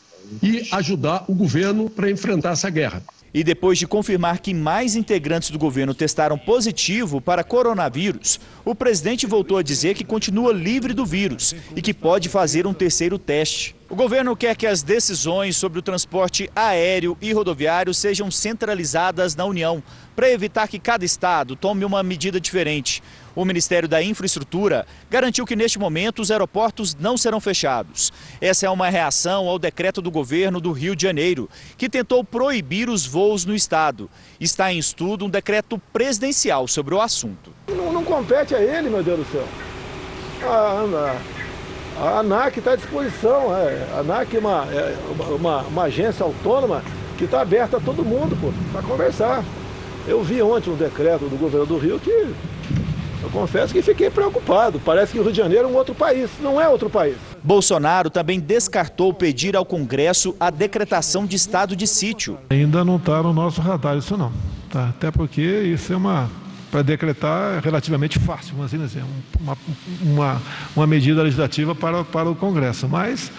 e 0.42 0.66
ajudar 0.72 1.24
o 1.28 1.34
governo 1.34 1.88
para 1.88 2.10
enfrentar 2.10 2.52
essa 2.52 2.70
guerra. 2.70 3.02
E 3.32 3.44
depois 3.44 3.78
de 3.78 3.86
confirmar 3.86 4.38
que 4.40 4.54
mais 4.54 4.96
integrantes 4.96 5.50
do 5.50 5.58
governo 5.58 5.94
testaram 5.94 6.38
positivo 6.38 7.20
para 7.20 7.44
coronavírus, 7.44 8.40
o 8.64 8.74
presidente 8.74 9.26
voltou 9.26 9.58
a 9.58 9.62
dizer 9.62 9.94
que 9.94 10.04
continua 10.04 10.52
livre 10.52 10.94
do 10.94 11.04
vírus 11.04 11.54
e 11.76 11.82
que 11.82 11.92
pode 11.92 12.28
fazer 12.28 12.66
um 12.66 12.72
terceiro 12.72 13.18
teste. 13.18 13.76
O 13.90 13.96
governo 13.96 14.36
quer 14.36 14.54
que 14.54 14.66
as 14.66 14.82
decisões 14.82 15.56
sobre 15.56 15.78
o 15.78 15.82
transporte 15.82 16.50
aéreo 16.54 17.16
e 17.22 17.32
rodoviário 17.32 17.94
sejam 17.94 18.30
centralizadas 18.30 19.34
na 19.34 19.46
União, 19.46 19.82
para 20.14 20.30
evitar 20.30 20.68
que 20.68 20.78
cada 20.78 21.06
estado 21.06 21.56
tome 21.56 21.86
uma 21.86 22.02
medida 22.02 22.38
diferente. 22.38 23.02
O 23.34 23.46
Ministério 23.46 23.88
da 23.88 24.02
Infraestrutura 24.02 24.86
garantiu 25.08 25.46
que 25.46 25.56
neste 25.56 25.78
momento 25.78 26.20
os 26.20 26.30
aeroportos 26.30 26.94
não 26.96 27.16
serão 27.16 27.40
fechados. 27.40 28.12
Essa 28.42 28.66
é 28.66 28.70
uma 28.70 28.90
reação 28.90 29.48
ao 29.48 29.58
decreto 29.58 30.02
do 30.02 30.10
governo 30.10 30.60
do 30.60 30.70
Rio 30.70 30.94
de 30.94 31.04
Janeiro, 31.04 31.48
que 31.78 31.88
tentou 31.88 32.22
proibir 32.22 32.90
os 32.90 33.06
voos 33.06 33.46
no 33.46 33.54
estado. 33.54 34.10
Está 34.38 34.70
em 34.70 34.78
estudo 34.78 35.24
um 35.24 35.30
decreto 35.30 35.80
presidencial 35.94 36.68
sobre 36.68 36.94
o 36.94 37.00
assunto. 37.00 37.54
Não, 37.68 37.90
não 37.90 38.04
compete 38.04 38.54
a 38.54 38.60
ele, 38.60 38.90
meu 38.90 39.02
Deus 39.02 39.20
do 39.20 39.32
céu. 39.32 39.48
A, 40.42 41.14
a, 41.14 41.37
a 42.00 42.20
ANAC 42.20 42.58
está 42.58 42.72
à 42.72 42.76
disposição. 42.76 43.54
É. 43.56 43.86
A 43.94 44.00
ANAC 44.00 44.36
é 44.36 44.38
uma, 44.38 44.66
é 44.72 44.96
uma, 45.38 45.62
uma 45.62 45.82
agência 45.84 46.24
autônoma 46.24 46.82
que 47.16 47.24
está 47.24 47.40
aberta 47.40 47.76
a 47.78 47.80
todo 47.80 48.04
mundo 48.04 48.36
para 48.72 48.82
conversar. 48.82 49.44
Eu 50.06 50.22
vi 50.22 50.40
ontem 50.40 50.70
um 50.70 50.76
decreto 50.76 51.26
do 51.28 51.36
governo 51.36 51.66
do 51.66 51.76
Rio 51.76 51.98
que 51.98 52.10
eu 52.10 53.30
confesso 53.30 53.72
que 53.72 53.82
fiquei 53.82 54.08
preocupado. 54.08 54.80
Parece 54.84 55.12
que 55.12 55.18
o 55.18 55.22
Rio 55.22 55.32
de 55.32 55.38
Janeiro 55.38 55.64
é 55.64 55.70
um 55.70 55.74
outro 55.74 55.94
país. 55.94 56.30
Não 56.40 56.60
é 56.60 56.68
outro 56.68 56.88
país. 56.88 57.16
Bolsonaro 57.42 58.08
também 58.08 58.38
descartou 58.38 59.12
pedir 59.12 59.56
ao 59.56 59.64
Congresso 59.64 60.34
a 60.38 60.50
decretação 60.50 61.26
de 61.26 61.36
estado 61.36 61.74
de 61.74 61.86
sítio. 61.86 62.38
Ainda 62.50 62.84
não 62.84 62.96
está 62.96 63.22
no 63.22 63.32
nosso 63.32 63.60
radar 63.60 63.96
isso 63.96 64.16
não. 64.16 64.32
Tá? 64.70 64.88
Até 64.90 65.10
porque 65.10 65.42
isso 65.42 65.92
é 65.92 65.96
uma. 65.96 66.30
Para 66.70 66.82
decretar 66.82 67.62
relativamente 67.62 68.18
fácil, 68.18 68.54
vamos 68.54 68.66
assim 68.66 68.78
dizer, 68.84 69.02
uma, 69.40 69.56
uma, 70.02 70.42
uma 70.76 70.86
medida 70.86 71.22
legislativa 71.22 71.74
para, 71.74 72.04
para 72.04 72.30
o 72.30 72.36
Congresso. 72.36 72.86
Mas 72.86 73.32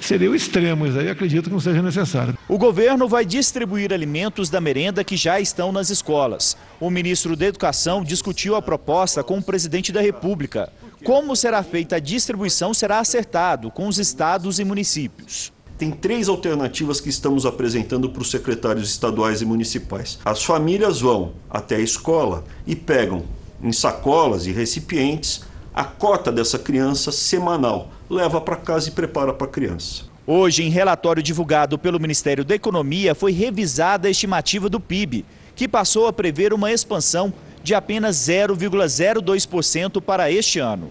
seria 0.00 0.30
o 0.30 0.34
extremo, 0.34 0.86
isso 0.86 0.98
aí 0.98 1.08
acredito 1.08 1.44
que 1.44 1.50
não 1.50 1.60
seja 1.60 1.82
necessário. 1.82 2.36
O 2.48 2.58
governo 2.58 3.08
vai 3.08 3.24
distribuir 3.24 3.92
alimentos 3.92 4.50
da 4.50 4.60
merenda 4.60 5.02
que 5.02 5.16
já 5.16 5.40
estão 5.40 5.72
nas 5.72 5.90
escolas. 5.90 6.56
O 6.78 6.90
ministro 6.90 7.34
da 7.36 7.46
Educação 7.46 8.04
discutiu 8.04 8.54
a 8.54 8.62
proposta 8.62 9.24
com 9.24 9.38
o 9.38 9.42
presidente 9.42 9.90
da 9.90 10.00
República. 10.00 10.70
Como 11.04 11.34
será 11.36 11.62
feita 11.62 11.96
a 11.96 12.00
distribuição 12.00 12.74
será 12.74 12.98
acertado 12.98 13.70
com 13.70 13.88
os 13.88 13.98
estados 13.98 14.58
e 14.58 14.64
municípios. 14.64 15.52
Tem 15.78 15.92
três 15.92 16.28
alternativas 16.28 17.00
que 17.00 17.08
estamos 17.08 17.46
apresentando 17.46 18.10
para 18.10 18.20
os 18.20 18.32
secretários 18.32 18.90
estaduais 18.90 19.40
e 19.40 19.44
municipais. 19.44 20.18
As 20.24 20.42
famílias 20.42 21.00
vão 21.00 21.34
até 21.48 21.76
a 21.76 21.80
escola 21.80 22.42
e 22.66 22.74
pegam 22.74 23.22
em 23.62 23.70
sacolas 23.70 24.46
e 24.46 24.52
recipientes 24.52 25.42
a 25.72 25.84
cota 25.84 26.32
dessa 26.32 26.58
criança 26.58 27.12
semanal, 27.12 27.92
leva 28.10 28.40
para 28.40 28.56
casa 28.56 28.88
e 28.88 28.92
prepara 28.92 29.32
para 29.32 29.46
a 29.46 29.50
criança. 29.50 30.02
Hoje, 30.26 30.64
em 30.64 30.68
relatório 30.68 31.22
divulgado 31.22 31.78
pelo 31.78 32.00
Ministério 32.00 32.44
da 32.44 32.56
Economia, 32.56 33.14
foi 33.14 33.30
revisada 33.30 34.08
a 34.08 34.10
estimativa 34.10 34.68
do 34.68 34.80
PIB, 34.80 35.24
que 35.54 35.68
passou 35.68 36.08
a 36.08 36.12
prever 36.12 36.52
uma 36.52 36.72
expansão 36.72 37.32
de 37.62 37.72
apenas 37.72 38.16
0,02% 38.16 40.00
para 40.00 40.30
este 40.30 40.58
ano. 40.58 40.90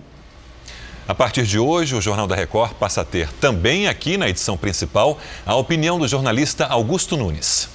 A 1.08 1.16
partir 1.16 1.44
de 1.44 1.58
hoje, 1.58 1.96
o 1.96 2.02
Jornal 2.02 2.28
da 2.28 2.36
Record 2.36 2.74
passa 2.74 3.00
a 3.00 3.06
ter 3.06 3.32
também 3.40 3.88
aqui 3.88 4.18
na 4.18 4.28
edição 4.28 4.58
principal 4.58 5.18
a 5.46 5.56
opinião 5.56 5.98
do 5.98 6.06
jornalista 6.06 6.66
Augusto 6.66 7.16
Nunes. 7.16 7.70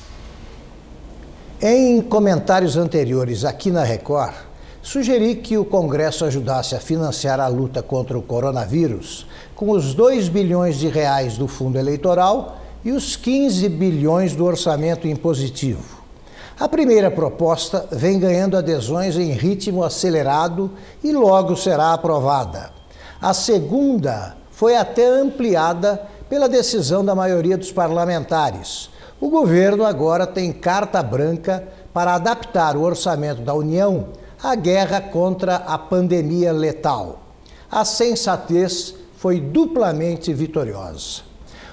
Em 1.59 2.03
comentários 2.03 2.77
anteriores 2.77 3.47
aqui 3.47 3.71
na 3.71 3.85
Record, 3.85 4.35
sugeri 4.83 5.37
que 5.37 5.57
o 5.57 5.65
Congresso 5.65 6.27
ajudasse 6.27 6.75
a 6.75 6.81
financiar 6.81 7.41
a 7.41 7.49
luta 7.49 7.83
contra 7.83 8.19
o 8.19 8.23
coronavírus 8.23 9.27
com 9.57 9.71
os 9.71 9.95
2 9.95 10.29
bilhões 10.29 10.77
de 10.77 10.89
reais 10.89 11.39
do 11.39 11.49
fundo 11.49 11.79
eleitoral 11.79 12.61
e 12.85 12.93
os 12.93 13.17
15 13.17 13.67
bilhões 13.71 14.37
do 14.37 14.45
orçamento 14.45 15.09
impositivo. 15.09 16.03
A 16.61 16.69
primeira 16.69 17.11
proposta 17.11 17.89
vem 17.91 18.21
ganhando 18.21 18.59
adesões 18.59 19.17
em 19.17 19.33
ritmo 19.33 19.83
acelerado 19.83 20.71
e 21.03 21.13
logo 21.13 21.57
será 21.57 21.95
aprovada. 21.95 22.82
A 23.23 23.33
segunda 23.33 24.37
foi 24.51 24.75
até 24.75 25.07
ampliada 25.07 26.09
pela 26.29 26.49
decisão 26.49 27.05
da 27.05 27.15
maioria 27.15 27.57
dos 27.57 27.71
parlamentares. 27.71 28.91
O 29.21 29.31
governo 29.31 29.85
agora 29.85 30.27
tem 30.27 30.53
carta 30.53 31.01
branca 31.01 31.63
para 31.95 32.17
adaptar 32.17 32.77
o 32.77 32.83
orçamento 32.83 33.41
da 33.43 33.55
União 33.55 34.09
a 34.43 34.57
guerra 34.57 35.01
contra 35.01 35.55
a 35.55 35.79
pandemia 35.79 36.53
letal. 36.53 37.21
A 37.71 37.85
sensatez 37.85 38.93
foi 39.17 39.41
duplamente 39.41 40.35
vitoriosa. 40.35 41.23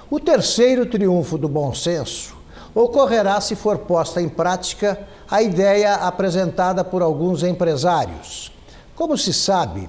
O 0.08 0.20
terceiro 0.20 0.86
triunfo 0.86 1.36
do 1.36 1.48
bom 1.48 1.74
senso 1.74 2.36
ocorrerá 2.72 3.40
se 3.40 3.56
for 3.56 3.78
posta 3.78 4.22
em 4.22 4.28
prática 4.28 5.00
a 5.28 5.42
ideia 5.42 5.96
apresentada 5.96 6.84
por 6.84 7.02
alguns 7.02 7.42
empresários. 7.42 8.52
Como 8.94 9.18
se 9.18 9.32
sabe, 9.32 9.88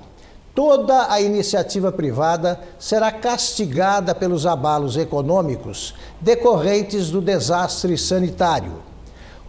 toda 0.54 1.12
a 1.12 1.22
iniciativa 1.22 1.92
privada 1.92 2.60
será 2.78 3.12
castigada 3.12 4.14
pelos 4.14 4.46
abalos 4.46 4.98
econômicos 4.98 5.94
decorrentes 6.20 7.10
do 7.10 7.22
desastre 7.22 7.98
sanitário 7.98 8.92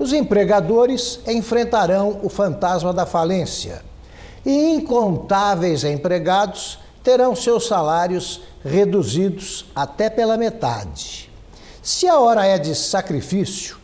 os 0.03 0.13
empregadores 0.13 1.21
enfrentarão 1.29 2.19
o 2.25 2.29
fantasma 2.29 2.93
da 2.93 3.07
falência 3.07 3.85
e 4.45 4.75
incontáveis 4.75 5.85
empregados 5.85 6.81
terão 7.05 7.37
seus 7.37 7.69
salários 7.69 8.41
reduzidos 8.65 9.67
até 9.73 10.11
pela 10.11 10.37
metade. 10.37 11.31
Se 11.81 12.09
a 12.09 12.19
hora 12.19 12.45
é 12.45 12.59
de 12.59 12.75
sacrifício, 12.75 13.77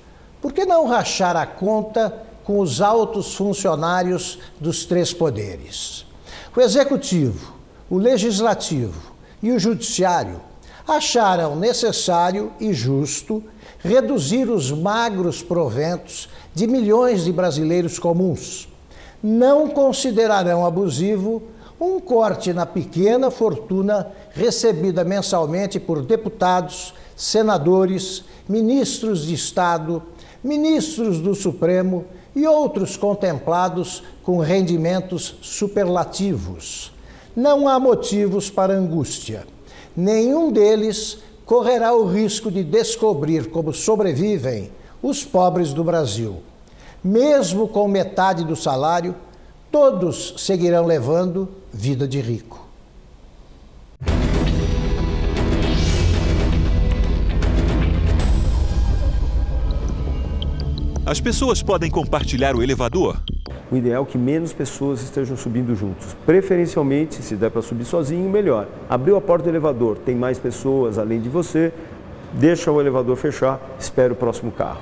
por 0.43 0.53
que 0.53 0.67
não 0.67 0.89
rachar 0.89 1.37
a 1.37 1.47
conta 1.47 2.13
com 2.43 2.59
os 2.59 2.81
altos 2.81 3.37
funcionários 3.37 4.41
dos 4.59 4.85
três 4.85 5.13
poderes? 5.13 6.05
O 6.59 6.61
executivo, 6.61 7.53
o 7.89 7.97
legislativo 7.99 9.13
e 9.41 9.53
o 9.53 9.61
judiciário 9.61 10.41
acharam 10.89 11.55
necessário 11.55 12.51
e 12.59 12.73
justo 12.73 13.45
reduzir 13.79 14.51
os 14.51 14.73
magros 14.73 15.41
proventos 15.41 16.29
de 16.53 16.67
milhões 16.67 17.23
de 17.23 17.31
brasileiros 17.31 17.97
comuns. 18.01 18.69
Não 19.23 19.69
considerarão 19.69 20.67
abusivo 20.67 21.45
um 21.81 22.01
corte 22.01 22.53
na 22.53 22.67
pequena 22.67 23.31
fortuna 23.31 24.11
recebida 24.33 25.05
mensalmente 25.05 25.79
por 25.79 26.03
deputados, 26.03 26.93
senadores, 27.15 28.25
ministros 28.49 29.25
de 29.25 29.35
Estado, 29.35 30.03
ministros 30.43 31.21
do 31.21 31.37
Supremo 31.37 32.05
e 32.35 32.47
outros 32.47 32.97
contemplados 32.97 34.03
com 34.23 34.39
rendimentos 34.39 35.37
superlativos. 35.43 36.93
Não 37.35 37.69
há 37.69 37.79
motivos 37.79 38.51
para 38.51 38.75
angústia. 38.75 39.47
Nenhum 39.97 40.51
deles 40.53 41.19
correrá 41.45 41.95
o 41.95 42.07
risco 42.07 42.51
de 42.51 42.63
descobrir 42.63 43.51
como 43.51 43.73
sobrevivem 43.73 44.71
os 45.03 45.25
pobres 45.25 45.73
do 45.73 45.83
Brasil. 45.83 46.43
Mesmo 47.03 47.69
com 47.69 47.89
metade 47.89 48.45
do 48.45 48.57
salário, 48.57 49.15
todos 49.71 50.35
seguirão 50.37 50.85
levando 50.85 51.49
vida 51.73 52.07
de 52.07 52.21
rico. 52.21 52.67
As 61.09 61.23
pessoas 61.23 61.63
podem 61.63 61.91
compartilhar 61.91 62.55
o 62.55 62.63
elevador? 62.63 63.17
o 63.71 63.77
ideal 63.77 64.03
é 64.03 64.07
que 64.07 64.19
menos 64.19 64.53
pessoas 64.53 65.03
estejam 65.03 65.39
subindo 65.39 65.75
juntos. 65.75 66.15
Preferencialmente, 66.27 67.23
se 67.23 67.35
der 67.35 67.51
para 67.51 67.63
subir 67.63 67.87
sozinho, 67.87 68.29
melhor. 68.29 68.69
Abriu 68.91 69.17
a 69.17 69.21
porta 69.21 69.45
do 69.45 69.49
elevador, 69.49 69.97
tem 69.97 70.15
mais 70.15 70.39
pessoas 70.39 70.99
além 70.99 71.19
de 71.19 71.31
você, 71.31 71.73
deixa 72.35 72.71
o 72.71 72.79
elevador 72.79 73.17
fechar, 73.17 73.59
espera 73.81 74.13
o 74.13 74.17
próximo 74.17 74.53
carro. 74.53 74.81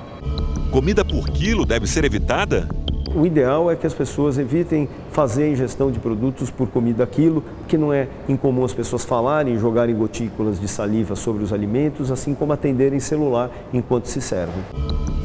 Comida 0.69 1.05
por 1.05 1.29
quilo 1.29 1.65
deve 1.65 1.87
ser 1.87 2.03
evitada? 2.03 2.67
O 3.15 3.25
ideal 3.25 3.71
é 3.71 3.75
que 3.75 3.87
as 3.87 3.93
pessoas 3.93 4.37
evitem 4.37 4.87
fazer 5.11 5.51
ingestão 5.51 5.91
de 5.91 5.99
produtos 5.99 6.51
por 6.51 6.67
comida 6.67 7.05
quilo, 7.07 7.43
que 7.67 7.77
não 7.77 7.93
é 7.93 8.07
incomum 8.27 8.63
as 8.63 8.73
pessoas 8.73 9.05
falarem, 9.05 9.57
jogarem 9.57 9.95
gotículas 9.95 10.59
de 10.59 10.67
saliva 10.67 11.15
sobre 11.15 11.43
os 11.43 11.53
alimentos, 11.53 12.11
assim 12.11 12.33
como 12.33 12.53
atenderem 12.53 12.99
celular 12.99 13.49
enquanto 13.73 14.05
se 14.05 14.21
servem. 14.21 14.63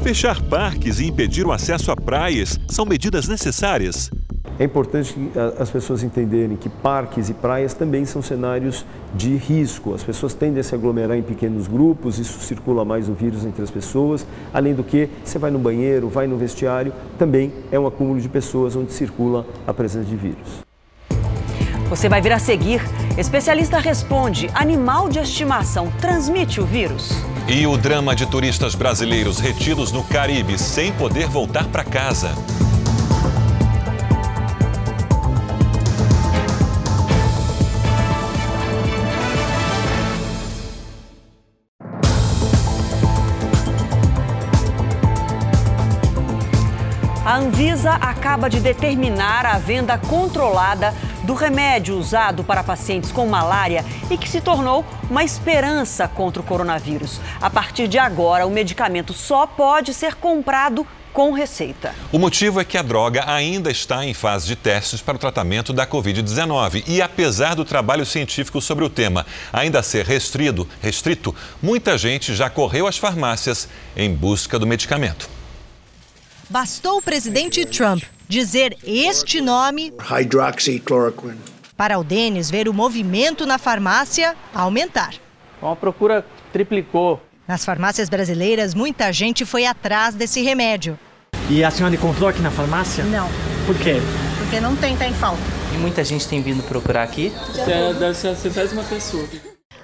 Fechar 0.01 0.41
parques 0.43 0.99
e 0.99 1.07
impedir 1.07 1.45
o 1.45 1.51
acesso 1.51 1.91
a 1.91 1.95
praias 1.95 2.59
são 2.67 2.85
medidas 2.85 3.27
necessárias. 3.27 4.09
É 4.63 4.65
importante 4.65 5.13
que 5.13 5.31
as 5.59 5.69
pessoas 5.69 6.03
entenderem 6.03 6.55
que 6.55 6.69
parques 6.69 7.27
e 7.27 7.33
praias 7.33 7.73
também 7.73 8.05
são 8.05 8.21
cenários 8.21 8.85
de 9.13 9.35
risco. 9.35 9.93
As 9.93 10.01
pessoas 10.01 10.33
tendem 10.33 10.61
a 10.61 10.63
se 10.63 10.73
aglomerar 10.73 11.17
em 11.17 11.21
pequenos 11.21 11.67
grupos, 11.67 12.17
isso 12.17 12.39
circula 12.39 12.85
mais 12.85 13.09
o 13.09 13.13
vírus 13.13 13.43
entre 13.43 13.61
as 13.61 13.69
pessoas. 13.69 14.25
Além 14.53 14.73
do 14.73 14.81
que, 14.81 15.09
você 15.21 15.37
vai 15.37 15.51
no 15.51 15.59
banheiro, 15.59 16.07
vai 16.07 16.27
no 16.27 16.37
vestiário, 16.37 16.93
também 17.19 17.51
é 17.73 17.77
um 17.77 17.85
acúmulo 17.85 18.21
de 18.21 18.29
pessoas 18.29 18.73
onde 18.73 18.93
circula 18.93 19.45
a 19.67 19.73
presença 19.73 20.05
de 20.05 20.15
vírus. 20.15 20.63
Você 21.89 22.07
vai 22.07 22.21
vir 22.21 22.31
a 22.31 22.39
seguir. 22.39 22.79
Especialista 23.17 23.79
responde: 23.79 24.49
animal 24.53 25.09
de 25.09 25.19
estimação 25.19 25.91
transmite 25.99 26.61
o 26.61 26.65
vírus? 26.65 27.11
E 27.49 27.67
o 27.67 27.75
drama 27.75 28.15
de 28.15 28.25
turistas 28.25 28.75
brasileiros 28.75 29.39
retidos 29.39 29.91
no 29.91 30.05
Caribe 30.05 30.57
sem 30.57 30.93
poder 30.93 31.27
voltar 31.27 31.67
para 31.67 31.83
casa. 31.83 32.29
A 47.25 47.37
Anvisa 47.37 47.91
acaba 47.91 48.49
de 48.49 48.59
determinar 48.59 49.45
a 49.45 49.57
venda 49.57 49.97
controlada 49.97 50.93
do 51.23 51.33
remédio 51.33 51.97
usado 51.97 52.43
para 52.43 52.61
pacientes 52.61 53.13
com 53.13 53.25
malária 53.25 53.85
e 54.11 54.17
que 54.17 54.27
se 54.27 54.41
tornou 54.41 54.83
uma 55.09 55.23
esperança 55.23 56.05
contra 56.05 56.41
o 56.41 56.45
coronavírus. 56.45 57.21
A 57.39 57.49
partir 57.49 57.87
de 57.87 57.97
agora, 57.97 58.45
o 58.45 58.51
medicamento 58.51 59.13
só 59.13 59.47
pode 59.47 59.93
ser 59.93 60.15
comprado 60.15 60.85
com 61.13 61.31
receita. 61.31 61.95
O 62.11 62.19
motivo 62.19 62.59
é 62.59 62.65
que 62.65 62.77
a 62.77 62.81
droga 62.81 63.23
ainda 63.25 63.71
está 63.71 64.03
em 64.03 64.13
fase 64.13 64.45
de 64.45 64.57
testes 64.57 64.99
para 64.99 65.15
o 65.15 65.19
tratamento 65.19 65.71
da 65.71 65.87
Covid-19 65.87 66.83
e, 66.85 67.01
apesar 67.01 67.55
do 67.55 67.63
trabalho 67.63 68.05
científico 68.05 68.59
sobre 68.59 68.83
o 68.83 68.89
tema 68.89 69.25
ainda 69.53 69.81
ser 69.81 70.05
restrito, 70.05 70.67
restrito, 70.81 71.33
muita 71.61 71.97
gente 71.97 72.35
já 72.35 72.49
correu 72.49 72.85
às 72.85 72.97
farmácias 72.97 73.69
em 73.95 74.13
busca 74.13 74.59
do 74.59 74.67
medicamento. 74.67 75.29
Bastou 76.53 76.99
o 76.99 77.01
presidente 77.01 77.65
Trump 77.65 78.03
dizer 78.29 78.77
este 78.83 79.41
nome 79.41 79.91
hydroxychloroquine 79.99 81.39
para 81.75 81.97
o 81.97 82.03
Denis 82.03 82.51
ver 82.51 82.69
o 82.69 82.73
movimento 82.73 83.43
na 83.43 83.57
farmácia 83.57 84.35
aumentar. 84.53 85.15
A 85.59 85.75
procura 85.75 86.23
triplicou. 86.51 87.19
Nas 87.47 87.65
farmácias 87.65 88.07
brasileiras, 88.07 88.75
muita 88.75 89.11
gente 89.11 89.47
foi 89.47 89.65
atrás 89.65 90.13
desse 90.13 90.43
remédio. 90.43 90.99
E 91.49 91.63
a 91.63 91.71
senhora 91.71 91.95
encontrou 91.95 92.29
aqui 92.29 92.43
na 92.43 92.51
farmácia? 92.51 93.03
Não. 93.05 93.27
Por 93.65 93.75
quê? 93.79 93.95
Porque 94.37 94.59
não 94.59 94.75
tem, 94.75 94.95
tá 94.95 95.07
em 95.07 95.13
falta. 95.15 95.41
E 95.73 95.77
muita 95.79 96.03
gente 96.03 96.27
tem 96.27 96.39
vindo 96.39 96.61
procurar 96.61 97.01
aqui? 97.01 97.33
Você 97.47 97.65
deve 97.95 98.13
ser 98.13 98.27
a 98.27 98.35
centésima 98.35 98.83
pessoa. 98.83 99.27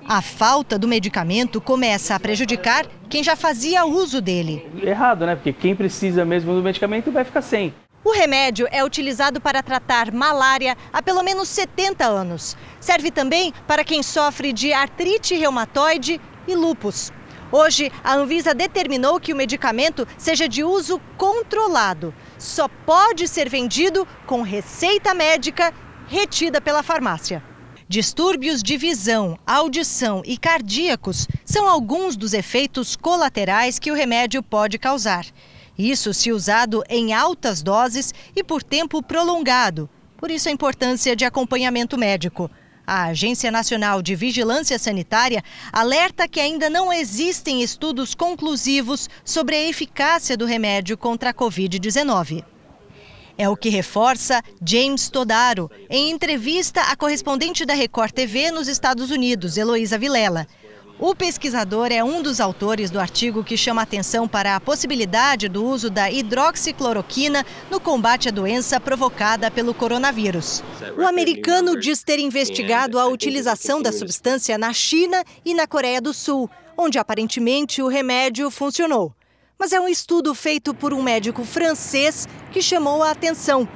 A 0.05 0.21
falta 0.21 0.77
do 0.79 0.87
medicamento 0.87 1.59
começa 1.61 2.15
a 2.15 2.19
prejudicar 2.19 2.85
quem 3.09 3.23
já 3.23 3.35
fazia 3.35 3.85
uso 3.85 4.21
dele. 4.21 4.67
Errado, 4.81 5.25
né? 5.25 5.35
Porque 5.35 5.53
quem 5.53 5.75
precisa 5.75 6.25
mesmo 6.25 6.53
do 6.53 6.63
medicamento 6.63 7.11
vai 7.11 7.23
ficar 7.23 7.41
sem. 7.41 7.73
O 8.03 8.11
remédio 8.11 8.67
é 8.71 8.83
utilizado 8.83 9.41
para 9.41 9.61
tratar 9.61 10.11
malária 10.11 10.77
há 10.91 11.01
pelo 11.01 11.21
menos 11.21 11.49
70 11.49 12.05
anos. 12.05 12.55
Serve 12.79 13.11
também 13.11 13.53
para 13.67 13.83
quem 13.83 14.01
sofre 14.01 14.53
de 14.53 14.71
artrite 14.71 15.35
reumatoide 15.35 16.19
e 16.47 16.55
lupus. 16.55 17.11
Hoje, 17.51 17.91
a 18.03 18.13
Anvisa 18.13 18.53
determinou 18.53 19.19
que 19.19 19.33
o 19.33 19.35
medicamento 19.35 20.07
seja 20.17 20.47
de 20.47 20.63
uso 20.63 21.01
controlado. 21.17 22.13
Só 22.37 22.67
pode 22.67 23.27
ser 23.27 23.49
vendido 23.49 24.07
com 24.25 24.43
receita 24.43 25.13
médica 25.13 25.73
retida 26.07 26.61
pela 26.61 26.83
farmácia. 26.83 27.43
Distúrbios 27.91 28.61
de 28.61 28.77
visão, 28.77 29.35
audição 29.47 30.21
e 30.23 30.37
cardíacos 30.37 31.27
são 31.43 31.67
alguns 31.67 32.15
dos 32.15 32.35
efeitos 32.35 32.95
colaterais 32.95 33.79
que 33.79 33.89
o 33.89 33.95
remédio 33.95 34.43
pode 34.43 34.77
causar. 34.77 35.25
Isso 35.75 36.13
se 36.13 36.31
usado 36.31 36.83
em 36.87 37.13
altas 37.13 37.63
doses 37.63 38.13
e 38.35 38.43
por 38.43 38.61
tempo 38.61 39.01
prolongado. 39.01 39.89
Por 40.17 40.29
isso 40.29 40.47
a 40.47 40.51
importância 40.51 41.15
de 41.15 41.25
acompanhamento 41.25 41.97
médico. 41.97 42.51
A 42.85 43.05
Agência 43.05 43.49
Nacional 43.49 44.03
de 44.03 44.15
Vigilância 44.15 44.77
Sanitária 44.77 45.43
alerta 45.73 46.27
que 46.27 46.39
ainda 46.39 46.69
não 46.69 46.93
existem 46.93 47.63
estudos 47.63 48.13
conclusivos 48.13 49.09
sobre 49.25 49.55
a 49.55 49.67
eficácia 49.67 50.37
do 50.37 50.45
remédio 50.45 50.95
contra 50.95 51.31
a 51.31 51.33
Covid-19. 51.33 52.43
É 53.39 53.47
o 53.47 53.55
que 53.55 53.69
reforça 53.69 54.43
James 54.61 55.07
Todaro 55.07 55.71
em 55.89 56.11
entrevista 56.11 56.81
à 56.81 56.95
correspondente 56.97 57.65
da 57.65 57.73
Record 57.73 58.11
TV 58.11 58.51
nos 58.51 58.67
Estados 58.67 59.11
Unidos, 59.11 59.55
Heloísa 59.55 59.97
Vilela. 59.97 60.45
O 60.99 61.15
pesquisador 61.15 61.87
é 61.89 62.03
um 62.03 62.21
dos 62.21 62.41
autores 62.41 62.91
do 62.91 62.99
artigo 62.99 63.41
que 63.41 63.55
chama 63.55 63.81
atenção 63.81 64.27
para 64.27 64.57
a 64.57 64.59
possibilidade 64.59 65.47
do 65.47 65.63
uso 65.63 65.89
da 65.89 66.11
hidroxicloroquina 66.11 67.45
no 67.71 67.79
combate 67.79 68.27
à 68.27 68.31
doença 68.31 68.77
provocada 68.77 69.49
pelo 69.49 69.73
coronavírus. 69.73 70.61
O 70.97 71.07
americano 71.07 71.79
diz 71.79 72.03
ter 72.03 72.19
investigado 72.19 72.99
a 72.99 73.07
utilização 73.07 73.81
da 73.81 73.93
substância 73.93 74.57
na 74.57 74.73
China 74.73 75.23
e 75.45 75.53
na 75.53 75.65
Coreia 75.65 76.01
do 76.01 76.13
Sul, 76.13 76.49
onde 76.77 76.99
aparentemente 76.99 77.81
o 77.81 77.87
remédio 77.87 78.51
funcionou 78.51 79.15
mas 79.59 79.73
é 79.73 79.79
um 79.79 79.89
estudo 79.89 80.33
feito 80.33 80.73
por 80.73 80.93
um 80.93 81.03
médico 81.03 81.43
francês 81.43 82.27
que 82.51 82.61
chamou 82.61 83.03
a 83.03 83.11
atenção. 83.11 83.67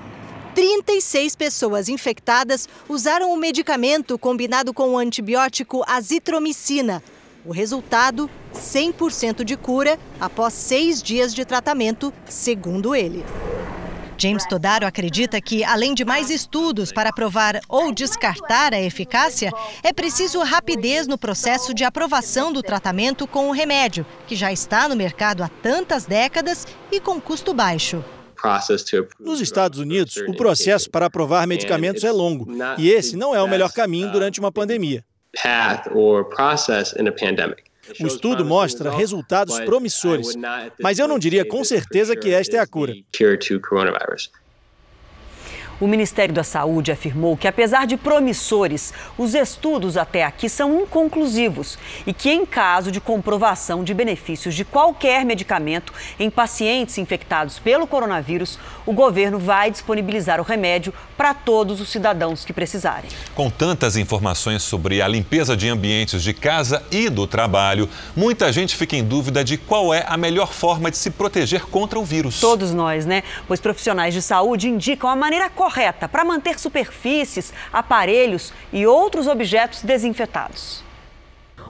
36 0.56 1.36
pessoas 1.36 1.90
infectadas 1.90 2.70
usaram 2.88 3.34
o 3.34 3.38
medicamento 3.38 4.18
combinado 4.18 4.74
com 4.74 4.92
o 4.92 4.98
antibiótico 4.98 5.84
azitromicina. 5.86 7.04
O 7.46 7.52
resultado: 7.52 8.30
100% 8.54 9.44
de 9.44 9.58
cura 9.58 10.00
após 10.20 10.54
seis 10.54 11.04
dias 11.04 11.34
de 11.34 11.44
tratamento, 11.44 12.14
segundo 12.30 12.96
ele. 12.96 13.26
James 14.18 14.46
Todaro 14.46 14.86
acredita 14.86 15.40
que, 15.42 15.64
além 15.64 15.94
de 15.94 16.06
mais 16.06 16.30
estudos 16.30 16.92
para 16.92 17.12
provar 17.12 17.60
ou 17.68 17.92
descartar 17.92 18.74
a 18.74 18.82
eficácia, 18.82 19.52
é 19.84 19.92
preciso 19.92 20.40
rapidez 20.42 21.08
no 21.08 21.18
processo 21.18 21.74
de 21.74 21.84
aprovação 21.84 22.52
do 22.54 22.62
tratamento 22.62 23.28
com 23.28 23.50
o 23.50 23.52
remédio, 23.52 24.06
que 24.28 24.36
já 24.36 24.52
está 24.52 24.88
no 24.88 24.96
mercado 24.96 25.44
há 25.44 25.48
tantas 25.48 26.06
décadas 26.06 26.68
e 26.92 27.00
com 27.00 27.20
custo 27.20 27.54
baixo. 27.54 28.04
Nos 29.20 29.40
Estados 29.40 29.80
Unidos, 29.80 30.18
o 30.18 30.36
processo 30.36 30.90
para 30.90 31.06
aprovar 31.06 31.48
medicamentos 31.48 32.04
é 32.04 32.12
longo 32.12 32.48
e 32.78 32.90
esse 32.90 33.16
não 33.16 33.34
é 33.34 33.42
o 33.42 33.48
melhor 33.48 33.72
caminho 33.72 34.12
durante 34.12 34.40
uma 34.40 34.52
pandemia. 34.52 35.04
O 38.00 38.08
estudo 38.08 38.46
mostra 38.46 38.92
resultados 38.96 39.60
promissores, 39.62 40.36
mas 40.82 41.00
eu 41.00 41.08
não 41.08 41.20
diria 41.20 41.46
com 41.46 41.64
certeza 41.64 42.16
que 42.16 42.30
esta 42.32 42.58
é 42.58 42.60
a 42.60 42.68
cura. 42.68 42.94
O 45.84 45.88
Ministério 45.88 46.34
da 46.34 46.46
Saúde 46.46 46.94
afirmou 46.94 47.36
que, 47.36 47.46
apesar 47.46 47.86
de 47.86 47.98
promissores, 47.98 48.94
os 49.18 49.36
estudos 49.36 49.98
até 49.98 50.24
aqui 50.24 50.48
são 50.48 50.80
inconclusivos 50.80 51.78
e 52.08 52.14
que, 52.14 52.32
em 52.32 52.46
caso 52.46 52.90
de 52.90 53.02
comprovação 53.02 53.84
de 53.84 53.94
benefícios 53.94 54.56
de 54.56 54.64
qualquer 54.64 55.26
medicamento 55.26 55.92
em 56.18 56.30
pacientes 56.30 56.98
infectados 56.98 57.60
pelo 57.60 57.86
coronavírus, 57.86 58.58
o 58.86 58.94
governo 58.94 59.38
vai 59.38 59.70
disponibilizar 59.70 60.40
o 60.40 60.44
remédio 60.44 60.94
para 61.18 61.34
todos 61.34 61.82
os 61.82 61.90
cidadãos 61.90 62.46
que 62.46 62.54
precisarem. 62.54 63.10
Com 63.36 63.50
tantas 63.50 63.98
informações 63.98 64.64
sobre 64.64 65.02
a 65.02 65.08
limpeza 65.10 65.54
de 65.58 65.68
ambientes 65.68 66.24
de 66.24 66.34
casa 66.34 66.82
e 66.92 67.10
do 67.10 67.28
trabalho, 67.28 67.90
muita 68.16 68.54
gente 68.54 68.78
fica 68.78 68.96
em 68.96 69.04
dúvida 69.04 69.44
de 69.44 69.58
qual 69.58 69.94
é 69.94 70.06
a 70.08 70.16
melhor 70.16 70.54
forma 70.54 70.90
de 70.90 70.96
se 70.96 71.10
proteger 71.12 71.66
contra 71.66 72.00
o 72.00 72.06
vírus. 72.06 72.40
Todos 72.40 72.74
nós, 72.74 73.06
né? 73.06 73.22
Pois 73.50 73.60
profissionais 73.60 74.14
de 74.14 74.22
saúde 74.22 74.70
indicam 74.70 75.10
a 75.10 75.16
maneira 75.18 75.50
correta 75.50 75.73
para 76.08 76.24
manter 76.24 76.60
superfícies, 76.60 77.54
aparelhos 77.72 78.54
e 78.72 78.86
outros 78.86 79.28
objetos 79.28 79.82
desinfetados. 79.82 80.84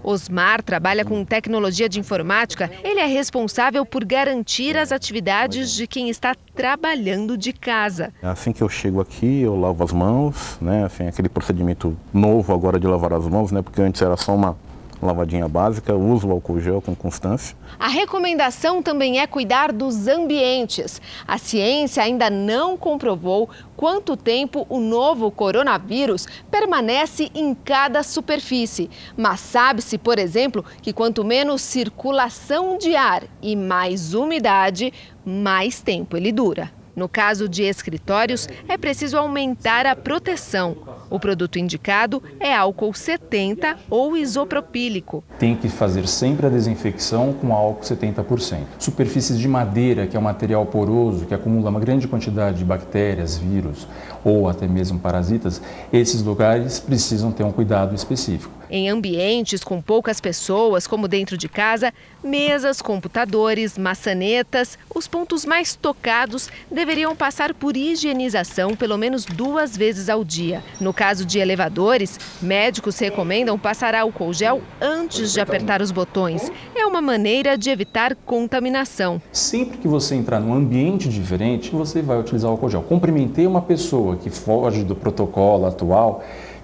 Osmar 0.04 0.62
trabalha 0.62 1.06
com 1.06 1.24
tecnologia 1.24 1.88
de 1.88 2.00
informática. 2.00 2.70
Ele 2.84 3.00
é 3.00 3.06
responsável 3.06 3.86
por 3.86 4.04
garantir 4.04 4.76
as 4.76 4.92
atividades 4.92 5.72
de 5.72 5.88
quem 5.88 6.10
está 6.10 6.36
trabalhando 6.54 7.38
de 7.38 7.54
casa. 7.54 8.14
Assim 8.22 8.52
que 8.52 8.62
eu 8.62 8.68
chego 8.68 9.00
aqui, 9.00 9.42
eu 9.42 9.60
lavo 9.60 9.82
as 9.84 9.94
mãos, 9.94 10.58
né? 10.62 10.84
Assim, 10.84 11.08
aquele 11.08 11.30
procedimento 11.30 11.98
novo 12.14 12.54
agora 12.54 12.80
de 12.80 12.86
lavar 12.86 13.14
as 13.14 13.26
mãos, 13.28 13.52
né? 13.52 13.62
Porque 13.62 13.82
antes 13.82 14.02
era 14.02 14.18
só 14.18 14.36
uma 14.36 14.58
lavadinha 15.06 15.48
básica, 15.48 15.96
uso 15.96 16.28
o 16.28 16.32
álcool 16.32 16.60
gel 16.60 16.82
com 16.82 16.96
constância. 16.96 17.56
A 17.80 17.88
recomendação 17.88 18.82
também 18.82 19.20
é 19.20 19.28
cuidar 19.28 19.72
dos 19.72 20.08
ambientes. 20.08 21.02
A 21.28 21.38
ciência 21.38 22.04
ainda 22.04 22.30
não 22.30 22.78
comprovou 22.78 23.50
quanto 23.76 24.16
tempo 24.16 24.66
o 24.70 24.80
novo 24.80 25.30
coronavírus 25.32 26.28
permanece 26.50 27.30
em 27.36 27.54
cada 27.54 28.04
superfície. 28.04 28.90
Mas 29.18 29.40
sabe-se, 29.40 29.98
por 29.98 30.20
exemplo, 30.20 30.64
que 30.82 30.94
quanto 30.94 31.24
menos 31.24 31.62
circulação 31.62 32.78
de 32.78 32.96
ar 32.96 33.24
e 33.42 33.56
mais 33.56 34.14
umidade, 34.14 34.94
mais 35.26 35.82
tempo 35.82 36.18
ele 36.18 36.32
dura. 36.32 36.83
No 36.96 37.10
caso 37.10 37.50
de 37.50 37.64
escritórios, 37.64 38.48
é 38.68 38.78
preciso 38.78 39.18
aumentar 39.18 39.86
a 39.86 39.96
proteção. 39.96 40.78
O 41.10 41.20
produto 41.20 41.58
indicado 41.58 42.22
é 42.40 42.56
álcool 42.56 42.94
70 42.94 43.78
ou 43.90 44.16
isopropílico. 44.16 45.24
Tem 45.40 45.56
que 45.56 45.70
fazer 45.70 46.08
sempre 46.08 46.46
a 46.46 46.50
desinfecção 46.50 47.34
com 47.34 47.54
álcool 47.54 47.84
70%. 47.84 48.60
Superfícies 48.80 49.40
de 49.40 49.48
madeira, 49.48 50.08
que 50.08 50.16
é 50.16 50.20
um 50.20 50.24
material 50.24 50.66
poroso 50.66 51.26
que 51.26 51.34
acumula 51.34 51.70
uma 51.70 51.80
grande 51.80 52.08
quantidade 52.08 52.60
de 52.60 52.66
bactérias, 52.66 53.38
vírus 53.38 53.88
ou 54.24 54.48
até 54.48 54.68
mesmo 54.68 55.00
parasitas, 55.00 55.62
esses 55.92 56.24
lugares 56.24 56.80
precisam 56.80 57.32
ter 57.32 57.44
um 57.44 57.52
cuidado 57.52 57.94
específico. 57.94 58.63
Em 58.76 58.90
ambientes 58.90 59.64
com 59.64 59.80
poucas 59.80 60.20
pessoas, 60.20 60.88
como 60.88 61.08
dentro 61.08 61.38
de 61.38 61.48
casa, 61.48 61.94
mesas, 62.24 62.82
computadores, 62.82 63.78
maçanetas, 63.78 64.80
os 64.96 65.08
pontos 65.08 65.46
mais 65.46 65.76
tocados 65.76 66.50
deveriam 66.72 67.16
passar 67.16 67.54
por 67.54 67.78
higienização 67.78 68.76
pelo 68.76 68.98
menos 68.98 69.26
duas 69.26 69.78
vezes 69.78 70.10
ao 70.10 70.24
dia. 70.24 70.64
No 70.82 70.92
caso 70.92 71.24
de 71.24 71.38
elevadores, 71.38 72.20
médicos 72.42 72.98
recomendam 72.98 73.60
passar 73.60 73.94
álcool 73.94 74.34
gel 74.34 74.64
antes 74.82 75.32
de 75.32 75.40
apertar 75.40 75.80
os 75.80 75.92
botões. 75.92 76.52
É 76.76 76.84
uma 76.84 77.00
maneira 77.00 77.56
de 77.56 77.70
evitar 77.70 78.16
contaminação. 78.26 79.22
Sempre 79.32 79.78
que 79.78 79.88
você 79.88 80.16
entrar 80.16 80.40
num 80.40 80.52
ambiente 80.52 81.08
diferente, 81.10 81.70
você 81.70 82.02
vai 82.02 82.20
utilizar 82.20 82.50
álcool 82.50 82.72
gel. 82.72 82.82
Cumprimentei 82.82 83.46
uma 83.46 83.62
pessoa 83.62 84.16
que 84.16 84.32
foge 84.32 84.84
do 84.84 84.96
protocolo 84.96 85.68
atual 85.68 86.24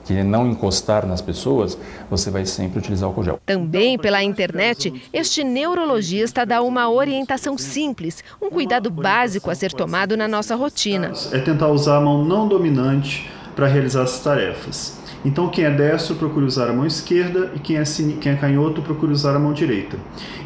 que 0.09 0.23
não 0.23 0.49
encostar 0.49 1.05
nas 1.05 1.21
pessoas, 1.21 1.77
você 2.09 2.31
vai 2.31 2.43
sempre 2.43 2.79
utilizar 2.79 3.07
álcool 3.07 3.23
gel. 3.23 3.39
Também 3.45 3.95
pela 3.95 4.23
internet, 4.23 4.91
este 5.13 5.43
neurologista 5.43 6.47
dá 6.47 6.63
uma 6.63 6.89
orientação 6.89 7.59
simples, 7.59 8.23
um 8.41 8.49
cuidado 8.49 8.89
básico 8.89 9.51
a 9.51 9.55
ser 9.55 9.71
tomado 9.71 10.17
na 10.17 10.27
nossa 10.27 10.55
rotina. 10.55 11.11
É 11.31 11.37
tentar 11.37 11.67
usar 11.67 11.97
a 11.97 12.01
mão 12.01 12.25
não 12.25 12.47
dominante 12.47 13.29
para 13.55 13.67
realizar 13.67 14.01
as 14.01 14.19
tarefas. 14.19 14.97
Então, 15.23 15.47
quem 15.47 15.65
é 15.65 15.69
destro 15.69 16.15
procura 16.15 16.43
usar 16.43 16.69
a 16.69 16.73
mão 16.73 16.87
esquerda 16.87 17.51
e 17.55 17.59
quem 17.59 17.77
é, 17.77 17.83
quem 18.19 18.31
é 18.31 18.35
canhoto 18.35 18.81
procura 18.81 19.11
usar 19.11 19.35
a 19.35 19.39
mão 19.39 19.53
direita. 19.53 19.95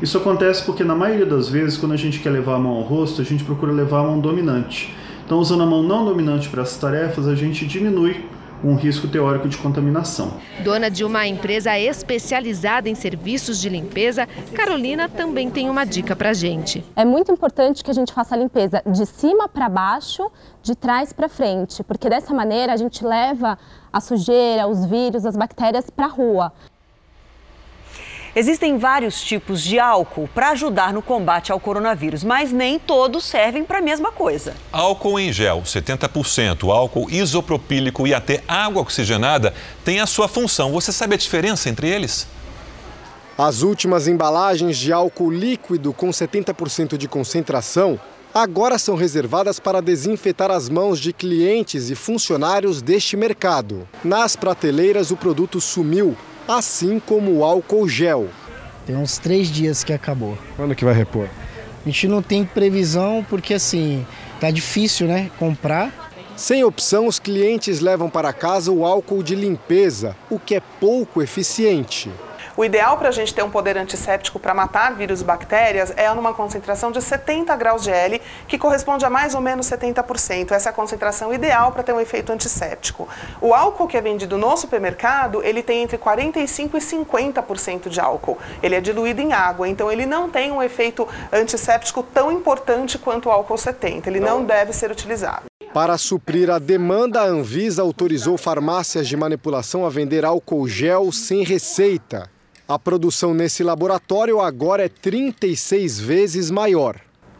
Isso 0.01 0.17
acontece 0.17 0.65
porque, 0.65 0.83
na 0.83 0.95
maioria 0.95 1.25
das 1.25 1.47
vezes, 1.47 1.77
quando 1.77 1.93
a 1.93 1.97
gente 1.97 2.19
quer 2.19 2.31
levar 2.31 2.55
a 2.55 2.59
mão 2.59 2.73
ao 2.73 2.81
rosto, 2.81 3.21
a 3.21 3.25
gente 3.25 3.45
procura 3.45 3.71
levar 3.71 3.99
a 3.99 4.03
mão 4.03 4.19
dominante. 4.19 4.93
Então, 5.25 5.39
usando 5.39 5.63
a 5.63 5.65
mão 5.65 5.81
não 5.81 6.03
dominante 6.03 6.49
para 6.49 6.63
essas 6.63 6.77
tarefas, 6.77 7.27
a 7.27 7.35
gente 7.35 7.65
diminui 7.65 8.25
um 8.63 8.75
risco 8.75 9.07
teórico 9.07 9.47
de 9.47 9.57
contaminação. 9.57 10.33
Dona 10.63 10.89
de 10.89 11.03
uma 11.03 11.27
empresa 11.27 11.77
especializada 11.77 12.89
em 12.89 12.95
serviços 12.95 13.59
de 13.59 13.69
limpeza, 13.69 14.27
Carolina 14.53 15.09
também 15.09 15.49
tem 15.49 15.69
uma 15.69 15.85
dica 15.85 16.15
para 16.15 16.33
gente. 16.33 16.83
É 16.95 17.03
muito 17.03 17.31
importante 17.31 17.83
que 17.83 17.91
a 17.91 17.93
gente 17.93 18.13
faça 18.13 18.35
a 18.35 18.37
limpeza 18.37 18.81
de 18.85 19.05
cima 19.05 19.49
para 19.49 19.67
baixo, 19.67 20.31
de 20.61 20.75
trás 20.75 21.11
para 21.11 21.27
frente, 21.27 21.83
porque 21.83 22.09
dessa 22.09 22.33
maneira 22.33 22.73
a 22.73 22.77
gente 22.77 23.03
leva 23.03 23.57
a 23.91 23.99
sujeira, 23.99 24.67
os 24.67 24.85
vírus, 24.85 25.25
as 25.25 25.35
bactérias 25.35 25.89
para 25.89 26.05
a 26.05 26.09
rua. 26.09 26.53
Existem 28.35 28.79
vários 28.79 29.21
tipos 29.21 29.61
de 29.61 29.77
álcool 29.77 30.27
para 30.33 30.49
ajudar 30.49 30.91
no 30.91 31.03
combate 31.03 31.51
ao 31.51 31.59
coronavírus, 31.59 32.23
mas 32.23 32.51
nem 32.51 32.79
todos 32.79 33.23
servem 33.25 33.63
para 33.63 33.77
a 33.77 33.81
mesma 33.81 34.11
coisa. 34.11 34.55
Álcool 34.71 35.19
em 35.19 35.31
gel, 35.31 35.61
70%, 35.61 36.73
álcool 36.73 37.11
isopropílico 37.11 38.07
e 38.07 38.13
até 38.13 38.41
água 38.47 38.81
oxigenada 38.81 39.53
têm 39.85 39.99
a 39.99 40.07
sua 40.07 40.27
função. 40.27 40.71
Você 40.71 40.91
sabe 40.91 41.13
a 41.13 41.17
diferença 41.17 41.69
entre 41.69 41.87
eles? 41.87 42.27
As 43.37 43.61
últimas 43.61 44.07
embalagens 44.07 44.79
de 44.79 44.91
álcool 44.91 45.29
líquido 45.29 45.93
com 45.93 46.09
70% 46.09 46.97
de 46.97 47.07
concentração 47.07 47.99
agora 48.33 48.79
são 48.79 48.95
reservadas 48.95 49.59
para 49.59 49.79
desinfetar 49.79 50.49
as 50.49 50.69
mãos 50.69 50.99
de 50.99 51.13
clientes 51.13 51.91
e 51.91 51.95
funcionários 51.95 52.81
deste 52.81 53.15
mercado. 53.15 53.87
Nas 54.03 54.35
prateleiras, 54.35 55.11
o 55.11 55.17
produto 55.17 55.61
sumiu 55.61 56.17
assim 56.47 56.99
como 56.99 57.31
o 57.31 57.43
álcool 57.43 57.87
gel. 57.87 58.27
Tem 58.85 58.95
uns 58.95 59.17
três 59.17 59.47
dias 59.49 59.83
que 59.83 59.93
acabou. 59.93 60.37
Quando 60.55 60.75
que 60.75 60.83
vai 60.83 60.93
repor? 60.93 61.27
A 61.85 61.89
gente 61.89 62.07
não 62.07 62.21
tem 62.21 62.45
previsão 62.45 63.25
porque 63.29 63.53
assim 63.53 64.05
tá 64.39 64.51
difícil, 64.51 65.07
né, 65.07 65.29
comprar. 65.37 66.11
Sem 66.35 66.63
opção, 66.63 67.07
os 67.07 67.19
clientes 67.19 67.79
levam 67.79 68.09
para 68.09 68.33
casa 68.33 68.71
o 68.71 68.85
álcool 68.85 69.21
de 69.21 69.35
limpeza, 69.35 70.15
o 70.29 70.39
que 70.39 70.55
é 70.55 70.61
pouco 70.79 71.21
eficiente. 71.21 72.09
O 72.55 72.63
ideal 72.63 72.97
para 72.97 73.09
a 73.09 73.11
gente 73.11 73.33
ter 73.33 73.41
um 73.41 73.49
poder 73.49 73.77
antisséptico 73.77 74.39
para 74.39 74.53
matar 74.53 74.93
vírus 74.93 75.21
e 75.21 75.23
bactérias 75.23 75.91
é 75.95 76.13
numa 76.13 76.35
concentração 76.35 76.91
de 76.91 77.01
70 77.01 77.55
graus 77.55 77.81
de 77.81 77.89
L, 77.89 78.21
que 78.47 78.59
corresponde 78.59 79.03
a 79.03 79.09
mais 79.09 79.33
ou 79.33 79.41
menos 79.41 79.65
70%. 79.65 80.51
Essa 80.51 80.69
é 80.69 80.71
a 80.71 80.73
concentração 80.73 81.33
ideal 81.33 81.71
para 81.71 81.81
ter 81.81 81.93
um 81.93 81.99
efeito 81.99 82.31
antisséptico. 82.31 83.09
O 83.41 83.55
álcool 83.55 83.87
que 83.87 83.97
é 83.97 84.01
vendido 84.01 84.37
no 84.37 84.55
supermercado, 84.55 85.43
ele 85.43 85.63
tem 85.63 85.81
entre 85.81 85.97
45 85.97 86.77
e 86.77 86.79
50% 86.79 87.89
de 87.89 87.99
álcool. 87.99 88.37
Ele 88.61 88.75
é 88.75 88.81
diluído 88.81 89.21
em 89.21 89.33
água, 89.33 89.67
então 89.67 89.91
ele 89.91 90.05
não 90.05 90.29
tem 90.29 90.51
um 90.51 90.61
efeito 90.61 91.07
antisséptico 91.31 92.03
tão 92.03 92.31
importante 92.31 92.99
quanto 92.99 93.29
o 93.29 93.31
álcool 93.31 93.57
70. 93.57 94.07
Ele 94.07 94.19
não 94.19 94.43
deve 94.43 94.73
ser 94.73 94.91
utilizado. 94.91 95.45
Para 95.73 95.97
suprir 95.97 96.51
a 96.51 96.59
demanda, 96.59 97.21
a 97.21 97.25
Anvisa 97.25 97.81
autorizou 97.81 98.37
farmácias 98.37 99.07
de 99.07 99.17
manipulação 99.17 99.87
a 99.87 99.89
vender 99.89 100.23
álcool 100.23 100.67
gel 100.67 101.11
sem 101.11 101.43
receita. 101.43 102.32
A 102.65 102.79
produção 102.79 103.33
nesse 103.33 103.61
laboratório 103.61 104.39
agora 104.39 104.85
é 104.85 104.87
36 104.87 105.99
vezes 105.99 106.49
maior. 106.49 106.95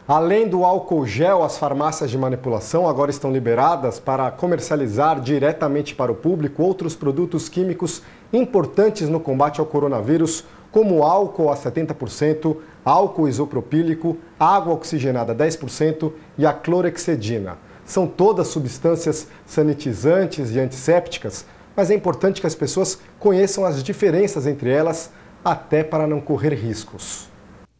Além 0.06 0.50
do 0.50 0.66
álcool 0.66 1.08
gel, 1.08 1.44
as 1.44 1.58
farmácias 1.58 2.12
de 2.12 2.18
manipulação 2.18 2.90
agora 2.90 3.10
estão 3.10 3.32
liberadas 3.32 4.02
para 4.02 4.30
comercializar 4.32 5.22
diretamente 5.22 5.96
para 5.96 6.12
o 6.12 6.16
público 6.16 6.62
outros 6.62 6.94
produtos 6.94 7.48
químicos 7.48 8.02
importantes 8.34 9.08
no 9.08 9.18
combate 9.18 9.62
ao 9.62 9.66
coronavírus, 9.66 10.44
como 10.74 11.04
álcool 11.04 11.50
a 11.50 11.56
70%, 11.56 12.58
álcool 12.84 13.30
isopropílico, 13.30 14.18
água 14.38 14.74
oxigenada 14.74 15.34
10% 15.34 16.12
e 16.38 16.46
a 16.46 16.52
clorexidina. 16.52 17.58
São 17.86 18.06
todas 18.08 18.48
substâncias 18.48 19.30
sanitizantes 19.46 20.52
e 20.52 20.60
antissépticas 20.60 21.46
mas 21.76 21.90
é 21.90 21.96
importante 21.96 22.42
que 22.42 22.48
as 22.48 22.56
pessoas 22.56 23.00
conheçam 23.20 23.66
as 23.66 23.84
diferenças 23.84 24.48
entre 24.48 24.70
elas, 24.70 25.12
até 25.44 25.84
para 25.84 26.08
não 26.08 26.22
correr 26.22 26.54
riscos. 26.54 27.28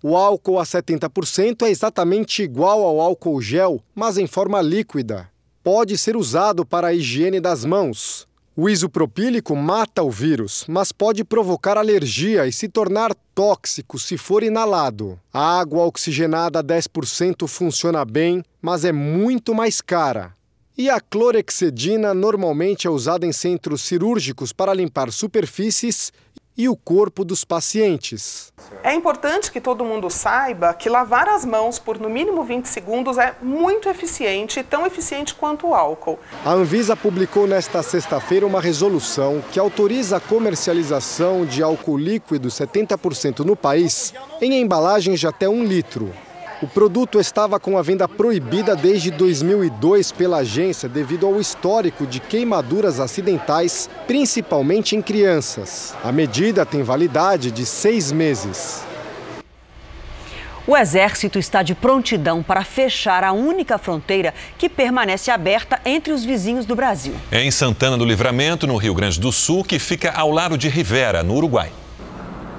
O 0.02 0.18
álcool 0.18 0.60
a 0.60 0.64
70% 0.64 1.66
é 1.66 1.70
exatamente 1.70 2.44
igual 2.44 2.84
ao 2.84 3.00
álcool 3.00 3.42
gel, 3.42 3.82
mas 3.96 4.18
em 4.18 4.28
forma 4.28 4.62
líquida. 4.62 5.30
Pode 5.64 5.98
ser 5.98 6.18
usado 6.18 6.66
para 6.66 6.88
a 6.88 6.94
higiene 6.94 7.40
das 7.40 7.64
mãos. 7.64 8.28
O 8.56 8.70
isopropílico 8.70 9.56
mata 9.56 10.04
o 10.04 10.12
vírus, 10.12 10.66
mas 10.68 10.92
pode 10.92 11.24
provocar 11.24 11.78
alergia 11.78 12.46
e 12.46 12.52
se 12.52 12.68
tornar 12.68 13.16
tóxico 13.34 13.98
se 13.98 14.16
for 14.18 14.44
inalado. 14.44 15.20
A 15.34 15.60
água 15.60 15.86
oxigenada 15.86 16.60
a 16.60 16.64
10% 16.64 17.48
funciona 17.48 18.06
bem, 18.06 18.44
mas 18.62 18.86
é 18.86 18.92
muito 18.92 19.56
mais 19.56 19.82
cara. 19.82 20.36
E 20.76 20.90
a 20.90 21.00
clorexidina 21.00 22.16
normalmente 22.16 22.88
é 22.88 22.90
usada 22.90 23.28
em 23.28 23.32
centros 23.32 23.84
cirúrgicos 23.84 24.52
para 24.52 24.74
limpar 24.74 25.12
superfícies 25.12 26.12
e 26.58 26.68
o 26.68 26.76
corpo 26.76 27.24
dos 27.24 27.46
pacientes. 27.46 28.52
É 28.84 28.92
importante 28.94 29.52
que 29.52 29.62
todo 29.62 29.86
mundo 29.86 30.10
saiba 30.10 30.74
que 30.74 30.90
lavar 30.90 31.30
as 31.30 31.46
mãos 31.46 31.78
por 31.78 32.00
no 32.00 32.10
mínimo 32.10 32.44
20 32.44 32.66
segundos 32.66 33.20
é 33.20 33.36
muito 33.40 33.88
eficiente, 33.88 34.64
tão 34.64 34.86
eficiente 34.86 35.36
quanto 35.36 35.68
o 35.68 35.76
álcool. 35.76 36.18
A 36.44 36.52
Anvisa 36.52 36.96
publicou 36.96 37.46
nesta 37.46 37.84
sexta-feira 37.84 38.46
uma 38.46 38.60
resolução 38.60 39.44
que 39.52 39.60
autoriza 39.60 40.18
a 40.18 40.20
comercialização 40.20 41.46
de 41.46 41.62
álcool 41.62 41.98
líquido 41.98 42.50
70% 42.50 43.40
no 43.40 43.56
país 43.56 44.12
em 44.42 44.60
embalagens 44.60 45.20
de 45.20 45.28
até 45.28 45.48
um 45.48 45.64
litro. 45.64 46.12
O 46.62 46.68
produto 46.68 47.20
estava 47.20 47.60
com 47.60 47.78
a 47.78 47.82
venda 47.82 48.08
proibida 48.08 48.76
desde 48.76 49.12
2002 49.12 50.12
pela 50.12 50.38
agência 50.38 50.88
devido 50.88 51.26
ao 51.26 51.40
histórico 51.40 52.06
de 52.08 52.20
queimaduras 52.20 53.00
acidentais, 53.00 53.90
principalmente 54.08 54.96
em 54.96 55.02
crianças. 55.02 55.94
A 56.04 56.12
medida 56.12 56.66
tem 56.66 56.84
validade 56.84 57.52
de 57.52 57.66
seis 57.66 58.12
meses. 58.12 58.84
O 60.66 60.78
Exército 60.78 61.38
está 61.38 61.62
de 61.62 61.76
prontidão 61.76 62.42
para 62.42 62.64
fechar 62.64 63.22
a 63.26 63.34
única 63.34 63.78
fronteira 63.78 64.34
que 64.58 64.70
permanece 64.70 65.30
aberta 65.30 65.82
entre 65.84 66.14
os 66.14 66.24
vizinhos 66.24 66.66
do 66.66 66.74
Brasil. 66.74 67.14
É 67.30 67.44
em 67.44 67.52
Santana 67.52 67.98
do 67.98 68.06
Livramento, 68.06 68.66
no 68.66 68.78
Rio 68.78 68.94
Grande 68.94 69.20
do 69.20 69.30
Sul, 69.30 69.66
que 69.66 69.78
fica 69.78 70.12
ao 70.12 70.32
lado 70.32 70.58
de 70.58 70.70
Rivera, 70.70 71.22
no 71.22 71.36
Uruguai. 71.36 71.70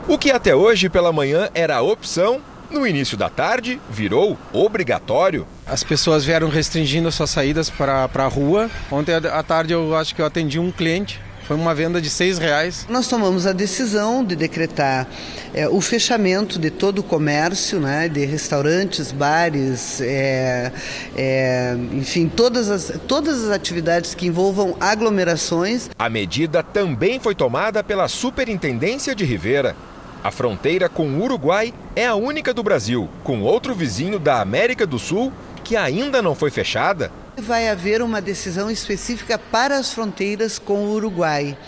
O 0.06 0.18
que 0.18 0.30
até 0.30 0.54
hoje 0.54 0.90
pela 0.90 1.10
manhã 1.14 1.48
era 1.54 1.80
opção, 1.80 2.42
no 2.74 2.86
início 2.86 3.16
da 3.16 3.30
tarde 3.30 3.80
virou 3.88 4.36
obrigatório. 4.52 5.46
As 5.66 5.82
pessoas 5.82 6.24
vieram 6.24 6.48
restringindo 6.48 7.10
suas 7.10 7.30
saídas 7.30 7.70
para 7.70 8.10
a 8.12 8.26
rua. 8.26 8.70
Ontem 8.90 9.14
à 9.14 9.42
tarde 9.42 9.72
eu 9.72 9.96
acho 9.96 10.14
que 10.14 10.20
eu 10.20 10.26
atendi 10.26 10.58
um 10.58 10.70
cliente 10.70 11.20
foi 11.44 11.56
uma 11.56 11.74
venda 11.74 12.00
de 12.00 12.08
seis 12.08 12.38
reais. 12.38 12.86
Nós 12.88 13.06
tomamos 13.06 13.46
a 13.46 13.52
decisão 13.52 14.24
de 14.24 14.34
decretar 14.34 15.06
é, 15.52 15.68
o 15.68 15.80
fechamento 15.80 16.58
de 16.58 16.70
todo 16.70 17.00
o 17.00 17.02
comércio, 17.02 17.78
né, 17.78 18.08
de 18.08 18.24
restaurantes, 18.24 19.12
bares, 19.12 20.00
é, 20.00 20.72
é, 21.14 21.76
enfim, 21.92 22.28
todas 22.28 22.70
as, 22.70 22.98
todas 23.06 23.44
as 23.44 23.50
atividades 23.50 24.14
que 24.14 24.26
envolvam 24.26 24.74
aglomerações. 24.80 25.90
A 25.98 26.08
medida 26.08 26.62
também 26.62 27.20
foi 27.20 27.34
tomada 27.34 27.84
pela 27.84 28.08
Superintendência 28.08 29.14
de 29.14 29.24
Rivera. 29.24 29.76
A 30.24 30.30
fronteira 30.30 30.88
com 30.88 31.06
o 31.06 31.22
Uruguai 31.22 31.74
é 31.94 32.06
a 32.06 32.14
única 32.14 32.54
do 32.54 32.62
Brasil, 32.62 33.10
com 33.22 33.42
outro 33.42 33.74
vizinho 33.74 34.18
da 34.18 34.40
América 34.40 34.86
do 34.86 34.98
Sul 34.98 35.30
que 35.62 35.76
ainda 35.76 36.22
não 36.22 36.34
foi 36.34 36.50
fechada 36.50 37.12
Vai 37.36 37.68
haver 37.68 38.00
uma 38.00 38.22
decisão 38.22 38.70
específica 38.70 39.36
para 39.36 39.76
as 39.76 39.92
fronteiras 39.92 40.58
com 40.58 40.86
o 40.86 40.92
Uruguai. 40.92 41.58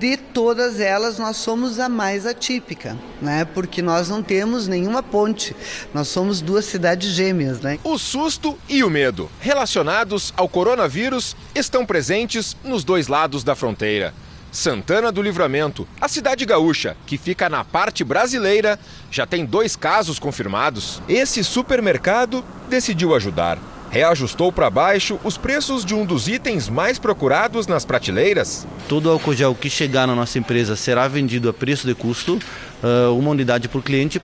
De 0.00 0.16
todas 0.16 0.80
elas, 0.80 1.18
nós 1.18 1.36
somos 1.36 1.78
a 1.78 1.88
mais 1.88 2.26
atípica, 2.26 2.96
né? 3.20 3.44
Porque 3.44 3.82
nós 3.82 4.08
não 4.08 4.22
temos 4.22 4.66
nenhuma 4.66 5.02
ponte. 5.02 5.54
Nós 5.94 6.08
somos 6.08 6.40
duas 6.40 6.64
cidades 6.64 7.10
gêmeas, 7.10 7.60
né? 7.60 7.78
O 7.84 7.98
susto 7.98 8.58
e 8.68 8.82
o 8.82 8.90
medo 8.90 9.30
relacionados 9.38 10.32
ao 10.36 10.48
coronavírus 10.48 11.36
estão 11.54 11.86
presentes 11.86 12.56
nos 12.64 12.82
dois 12.82 13.06
lados 13.06 13.44
da 13.44 13.54
fronteira. 13.54 14.12
Santana 14.56 15.12
do 15.12 15.20
Livramento, 15.20 15.86
a 16.00 16.08
cidade 16.08 16.46
gaúcha, 16.46 16.96
que 17.06 17.18
fica 17.18 17.46
na 17.46 17.62
parte 17.62 18.02
brasileira, 18.02 18.78
já 19.10 19.26
tem 19.26 19.44
dois 19.44 19.76
casos 19.76 20.18
confirmados. 20.18 21.02
Esse 21.06 21.44
supermercado 21.44 22.42
decidiu 22.66 23.14
ajudar 23.14 23.58
reajustou 23.88 24.50
para 24.50 24.68
baixo 24.68 25.18
os 25.22 25.38
preços 25.38 25.84
de 25.84 25.94
um 25.94 26.04
dos 26.04 26.26
itens 26.26 26.68
mais 26.68 26.98
procurados 26.98 27.68
nas 27.68 27.84
prateleiras. 27.84 28.66
Todo 28.88 29.08
álcool 29.08 29.32
gel 29.32 29.54
que 29.54 29.70
chegar 29.70 30.06
na 30.06 30.14
nossa 30.14 30.38
empresa 30.38 30.74
será 30.74 31.06
vendido 31.06 31.48
a 31.48 31.52
preço 31.54 31.86
de 31.86 31.94
custo, 31.94 32.38
ah, 32.82 33.10
uma 33.12 33.30
unidade 33.30 33.68
por 33.68 33.82
cliente. 33.82 34.20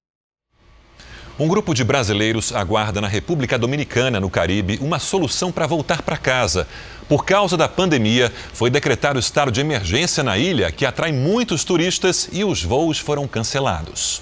Um 1.39 1.49
grupo 1.49 1.73
de 1.75 1.83
brasileiros 1.83 2.55
aguarda 2.55 3.01
na 3.01 3.09
República 3.09 3.59
Dominicana, 3.59 4.21
no 4.21 4.29
Caribe, 4.29 4.79
uma 4.83 4.99
solução 4.99 5.51
para 5.51 5.67
voltar 5.67 6.03
para 6.03 6.19
casa. 6.19 6.69
Por 7.09 7.25
causa 7.25 7.57
da 7.57 7.69
pandemia, 7.69 8.31
foi 8.53 8.69
decretado 8.69 9.19
estado 9.19 9.51
de 9.51 9.61
emergência 9.61 10.23
na 10.23 10.37
ilha, 10.37 10.71
que 10.71 10.85
atrai 10.85 11.11
muitos 11.11 11.65
turistas 11.65 12.29
e 12.33 12.45
os 12.45 12.63
voos 12.63 12.99
foram 12.99 13.27
cancelados. 13.27 14.21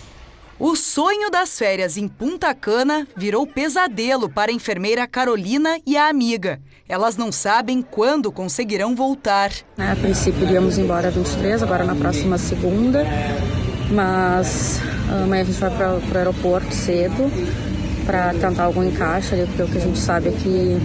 O 0.59 0.77
sonho 0.77 1.31
das 1.31 1.59
férias 1.59 1.97
em 1.97 2.07
Punta 2.07 2.55
Cana 2.55 3.09
virou 3.17 3.47
pesadelo 3.47 4.29
para 4.29 4.53
a 4.53 4.55
enfermeira 4.55 5.07
Carolina 5.07 5.81
e 5.87 5.97
a 5.97 6.09
amiga. 6.09 6.61
Elas 6.89 7.17
não 7.17 7.33
sabem 7.33 7.83
quando 7.83 8.31
conseguirão 8.31 8.95
voltar. 8.95 9.51
A 9.79 9.97
princípio 9.97 10.43
iríamos 10.43 10.77
embora 10.77 11.11
23, 11.11 11.63
agora 11.63 11.85
na 11.85 11.95
próxima 11.95 12.37
segunda, 12.37 13.05
mas 13.91 14.81
amanhã 15.23 15.43
a 15.43 15.45
gente 15.45 15.59
vai 15.59 15.71
para 15.71 15.95
o 15.97 16.17
aeroporto 16.17 16.75
cedo 16.75 17.31
para 18.07 18.33
tentar 18.35 18.65
algum 18.65 18.83
encaixe 18.83 19.35
ali, 19.35 19.47
porque 19.47 19.63
o 19.63 19.69
que 19.69 19.79
a 19.79 19.81
gente 19.81 19.99
sabe 19.99 20.29
é 20.29 20.33
que 20.33 20.79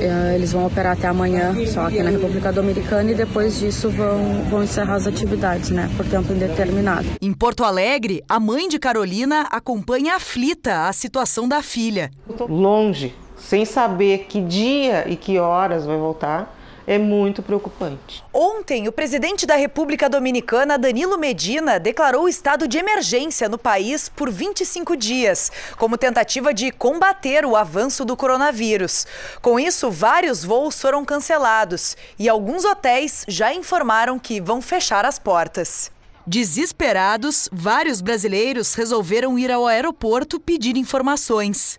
é, 0.00 0.34
eles 0.34 0.52
vão 0.52 0.66
operar 0.66 0.92
até 0.92 1.06
amanhã, 1.06 1.54
só 1.66 1.86
aqui 1.86 2.02
na 2.02 2.10
República 2.10 2.52
Dominicana, 2.52 3.10
e 3.10 3.14
depois 3.14 3.58
disso 3.58 3.90
vão, 3.90 4.44
vão 4.48 4.62
encerrar 4.62 4.94
as 4.94 5.06
atividades, 5.06 5.70
né, 5.70 5.90
por 5.96 6.06
tempo 6.06 6.32
indeterminado. 6.32 7.06
Em 7.20 7.32
Porto 7.32 7.64
Alegre, 7.64 8.22
a 8.28 8.40
mãe 8.40 8.68
de 8.68 8.78
Carolina 8.78 9.46
acompanha 9.50 10.16
aflita 10.16 10.88
a 10.88 10.92
situação 10.92 11.46
da 11.46 11.62
filha. 11.62 12.10
Longe, 12.48 13.14
sem 13.36 13.64
saber 13.64 14.26
que 14.28 14.40
dia 14.40 15.04
e 15.06 15.16
que 15.16 15.38
horas 15.38 15.84
vai 15.84 15.98
voltar 15.98 16.59
é 16.90 16.98
muito 16.98 17.40
preocupante. 17.40 18.24
Ontem, 18.34 18.88
o 18.88 18.92
presidente 18.92 19.46
da 19.46 19.54
República 19.54 20.08
Dominicana, 20.08 20.76
Danilo 20.76 21.16
Medina, 21.16 21.78
declarou 21.78 22.28
estado 22.28 22.66
de 22.66 22.78
emergência 22.78 23.48
no 23.48 23.56
país 23.56 24.08
por 24.08 24.28
25 24.28 24.96
dias, 24.96 25.52
como 25.78 25.96
tentativa 25.96 26.52
de 26.52 26.72
combater 26.72 27.46
o 27.46 27.54
avanço 27.54 28.04
do 28.04 28.16
coronavírus. 28.16 29.06
Com 29.40 29.60
isso, 29.60 29.88
vários 29.88 30.42
voos 30.42 30.80
foram 30.80 31.04
cancelados 31.04 31.96
e 32.18 32.28
alguns 32.28 32.64
hotéis 32.64 33.24
já 33.28 33.54
informaram 33.54 34.18
que 34.18 34.40
vão 34.40 34.60
fechar 34.60 35.06
as 35.06 35.16
portas. 35.16 35.92
Desesperados, 36.26 37.48
vários 37.50 38.00
brasileiros 38.00 38.74
resolveram 38.74 39.38
ir 39.38 39.50
ao 39.50 39.66
aeroporto 39.66 40.38
pedir 40.38 40.76
informações. 40.76 41.78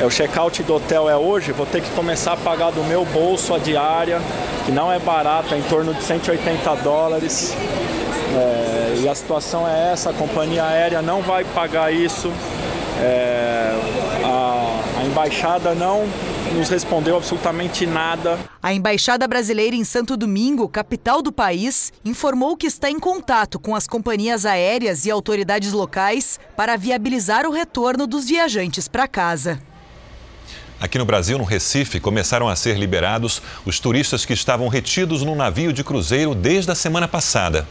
É, 0.00 0.06
o 0.06 0.08
check-out 0.08 0.62
do 0.62 0.74
hotel 0.74 1.08
é 1.08 1.16
hoje, 1.16 1.52
vou 1.52 1.66
ter 1.66 1.82
que 1.82 1.90
começar 1.90 2.32
a 2.32 2.36
pagar 2.36 2.70
do 2.70 2.82
meu 2.84 3.04
bolso 3.04 3.52
a 3.52 3.58
diária, 3.58 4.20
que 4.64 4.70
não 4.70 4.90
é 4.90 4.98
barata, 4.98 5.54
é 5.54 5.58
em 5.58 5.62
torno 5.62 5.92
de 5.92 6.02
180 6.02 6.76
dólares. 6.76 7.54
É, 8.34 9.00
e 9.02 9.08
a 9.08 9.14
situação 9.14 9.68
é 9.68 9.92
essa, 9.92 10.10
a 10.10 10.12
companhia 10.12 10.64
aérea 10.64 11.02
não 11.02 11.20
vai 11.20 11.44
pagar 11.44 11.92
isso. 11.92 12.32
É, 13.00 13.74
a, 14.24 15.00
a 15.00 15.04
embaixada 15.04 15.74
não 15.74 16.06
nos 16.52 16.68
respondeu 16.68 17.16
absolutamente 17.16 17.86
nada. 17.86 18.38
A 18.62 18.72
Embaixada 18.72 19.26
Brasileira 19.26 19.74
em 19.74 19.84
Santo 19.84 20.16
Domingo, 20.16 20.68
capital 20.68 21.22
do 21.22 21.32
país, 21.32 21.92
informou 22.04 22.56
que 22.56 22.66
está 22.66 22.90
em 22.90 22.98
contato 22.98 23.58
com 23.58 23.74
as 23.74 23.86
companhias 23.86 24.44
aéreas 24.44 25.06
e 25.06 25.10
autoridades 25.10 25.72
locais 25.72 26.38
para 26.56 26.76
viabilizar 26.76 27.46
o 27.46 27.52
retorno 27.52 28.06
dos 28.06 28.26
viajantes 28.26 28.88
para 28.88 29.08
casa. 29.08 29.60
Aqui 30.80 30.98
no 30.98 31.04
Brasil, 31.04 31.38
no 31.38 31.44
Recife, 31.44 32.00
começaram 32.00 32.48
a 32.48 32.56
ser 32.56 32.76
liberados 32.76 33.40
os 33.64 33.78
turistas 33.78 34.24
que 34.24 34.32
estavam 34.32 34.66
retidos 34.66 35.22
no 35.22 35.36
navio 35.36 35.72
de 35.72 35.84
cruzeiro 35.84 36.34
desde 36.34 36.72
a 36.72 36.74
semana 36.74 37.06
passada. 37.06 37.68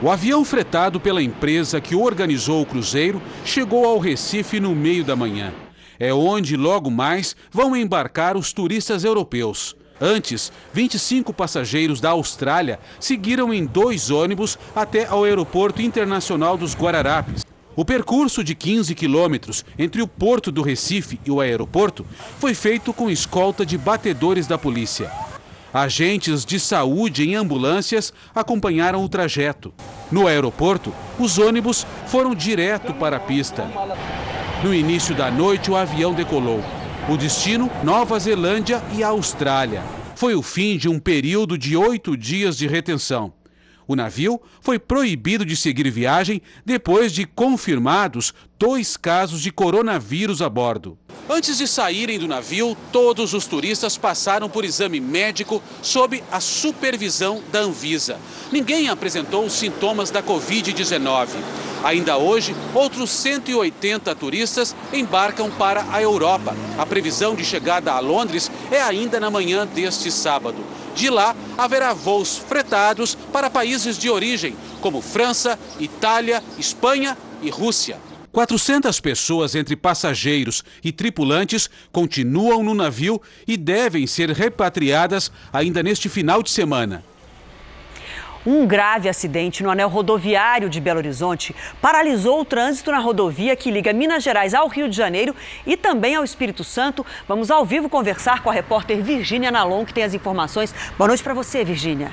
O 0.00 0.10
avião 0.10 0.44
fretado 0.44 1.00
pela 1.00 1.22
empresa 1.22 1.80
que 1.80 1.96
organizou 1.96 2.62
o 2.62 2.66
cruzeiro 2.66 3.20
chegou 3.44 3.84
ao 3.84 3.98
Recife 3.98 4.60
no 4.60 4.74
meio 4.74 5.02
da 5.02 5.16
manhã 5.16 5.52
é 5.98 6.12
onde 6.12 6.56
logo 6.56 6.90
mais 6.90 7.36
vão 7.50 7.76
embarcar 7.76 8.36
os 8.36 8.52
turistas 8.52 9.04
europeus. 9.04 9.76
Antes, 10.00 10.52
25 10.72 11.32
passageiros 11.32 12.00
da 12.00 12.10
Austrália 12.10 12.80
seguiram 12.98 13.54
em 13.54 13.64
dois 13.64 14.10
ônibus 14.10 14.58
até 14.74 15.06
ao 15.06 15.24
Aeroporto 15.24 15.80
Internacional 15.80 16.56
dos 16.56 16.74
Guararapes. 16.74 17.44
O 17.76 17.84
percurso 17.84 18.44
de 18.44 18.54
15 18.54 18.94
quilômetros 18.94 19.64
entre 19.78 20.00
o 20.00 20.06
porto 20.06 20.52
do 20.52 20.62
Recife 20.62 21.18
e 21.24 21.30
o 21.30 21.40
aeroporto 21.40 22.06
foi 22.38 22.54
feito 22.54 22.92
com 22.92 23.10
escolta 23.10 23.66
de 23.66 23.76
batedores 23.76 24.46
da 24.46 24.56
polícia. 24.56 25.10
Agentes 25.72 26.44
de 26.44 26.60
saúde 26.60 27.28
em 27.28 27.34
ambulâncias 27.34 28.12
acompanharam 28.32 29.02
o 29.02 29.08
trajeto. 29.08 29.74
No 30.10 30.28
aeroporto, 30.28 30.92
os 31.18 31.36
ônibus 31.36 31.84
foram 32.06 32.32
direto 32.32 32.94
para 32.94 33.16
a 33.16 33.20
pista. 33.20 33.68
No 34.64 34.72
início 34.72 35.14
da 35.14 35.30
noite, 35.30 35.70
o 35.70 35.76
avião 35.76 36.14
decolou. 36.14 36.58
O 37.06 37.18
destino: 37.18 37.70
Nova 37.82 38.18
Zelândia 38.18 38.82
e 38.96 39.02
Austrália. 39.02 39.82
Foi 40.16 40.34
o 40.34 40.40
fim 40.40 40.78
de 40.78 40.88
um 40.88 40.98
período 40.98 41.58
de 41.58 41.76
oito 41.76 42.16
dias 42.16 42.56
de 42.56 42.66
retenção. 42.66 43.30
O 43.86 43.94
navio 43.94 44.40
foi 44.60 44.78
proibido 44.78 45.44
de 45.44 45.56
seguir 45.56 45.90
viagem 45.90 46.40
depois 46.64 47.12
de 47.12 47.26
confirmados 47.26 48.32
dois 48.58 48.96
casos 48.96 49.42
de 49.42 49.50
coronavírus 49.50 50.40
a 50.40 50.48
bordo. 50.48 50.98
Antes 51.28 51.58
de 51.58 51.66
saírem 51.66 52.18
do 52.18 52.28
navio, 52.28 52.76
todos 52.92 53.32
os 53.32 53.46
turistas 53.46 53.96
passaram 53.96 54.48
por 54.48 54.64
exame 54.64 55.00
médico 55.00 55.62
sob 55.82 56.22
a 56.30 56.40
supervisão 56.40 57.42
da 57.50 57.60
Anvisa. 57.60 58.18
Ninguém 58.52 58.88
apresentou 58.88 59.48
sintomas 59.48 60.10
da 60.10 60.22
Covid-19. 60.22 61.28
Ainda 61.82 62.16
hoje, 62.16 62.54
outros 62.74 63.10
180 63.10 64.14
turistas 64.14 64.74
embarcam 64.92 65.50
para 65.50 65.84
a 65.92 66.00
Europa. 66.00 66.56
A 66.78 66.86
previsão 66.86 67.34
de 67.34 67.44
chegada 67.44 67.92
a 67.92 68.00
Londres 68.00 68.50
é 68.70 68.80
ainda 68.80 69.20
na 69.20 69.30
manhã 69.30 69.66
deste 69.66 70.10
sábado. 70.10 70.56
De 70.94 71.10
lá, 71.10 71.34
haverá 71.58 71.92
voos 71.92 72.36
fretados 72.36 73.14
para 73.32 73.50
países 73.50 73.98
de 73.98 74.08
origem, 74.08 74.56
como 74.80 75.00
França, 75.00 75.58
Itália, 75.80 76.42
Espanha 76.58 77.16
e 77.42 77.50
Rússia. 77.50 77.98
400 78.32 78.98
pessoas, 79.00 79.54
entre 79.54 79.76
passageiros 79.76 80.64
e 80.82 80.90
tripulantes, 80.90 81.70
continuam 81.92 82.64
no 82.64 82.74
navio 82.74 83.22
e 83.46 83.56
devem 83.56 84.08
ser 84.08 84.30
repatriadas 84.30 85.30
ainda 85.52 85.82
neste 85.82 86.08
final 86.08 86.42
de 86.42 86.50
semana. 86.50 87.04
Um 88.46 88.66
grave 88.66 89.08
acidente 89.08 89.62
no 89.62 89.70
anel 89.70 89.88
rodoviário 89.88 90.68
de 90.68 90.78
Belo 90.78 90.98
Horizonte 90.98 91.56
paralisou 91.80 92.40
o 92.40 92.44
trânsito 92.44 92.90
na 92.90 92.98
rodovia 92.98 93.56
que 93.56 93.70
liga 93.70 93.92
Minas 93.92 94.22
Gerais 94.22 94.52
ao 94.52 94.68
Rio 94.68 94.86
de 94.88 94.94
Janeiro 94.94 95.34
e 95.66 95.76
também 95.76 96.14
ao 96.14 96.24
Espírito 96.24 96.62
Santo. 96.62 97.06
Vamos 97.26 97.50
ao 97.50 97.64
vivo 97.64 97.88
conversar 97.88 98.42
com 98.42 98.50
a 98.50 98.52
repórter 98.52 99.02
Virgínia 99.02 99.50
Nalon, 99.50 99.86
que 99.86 99.94
tem 99.94 100.04
as 100.04 100.12
informações. 100.12 100.74
Boa 100.98 101.08
noite 101.08 101.22
para 101.22 101.32
você, 101.32 101.64
Virgínia. 101.64 102.12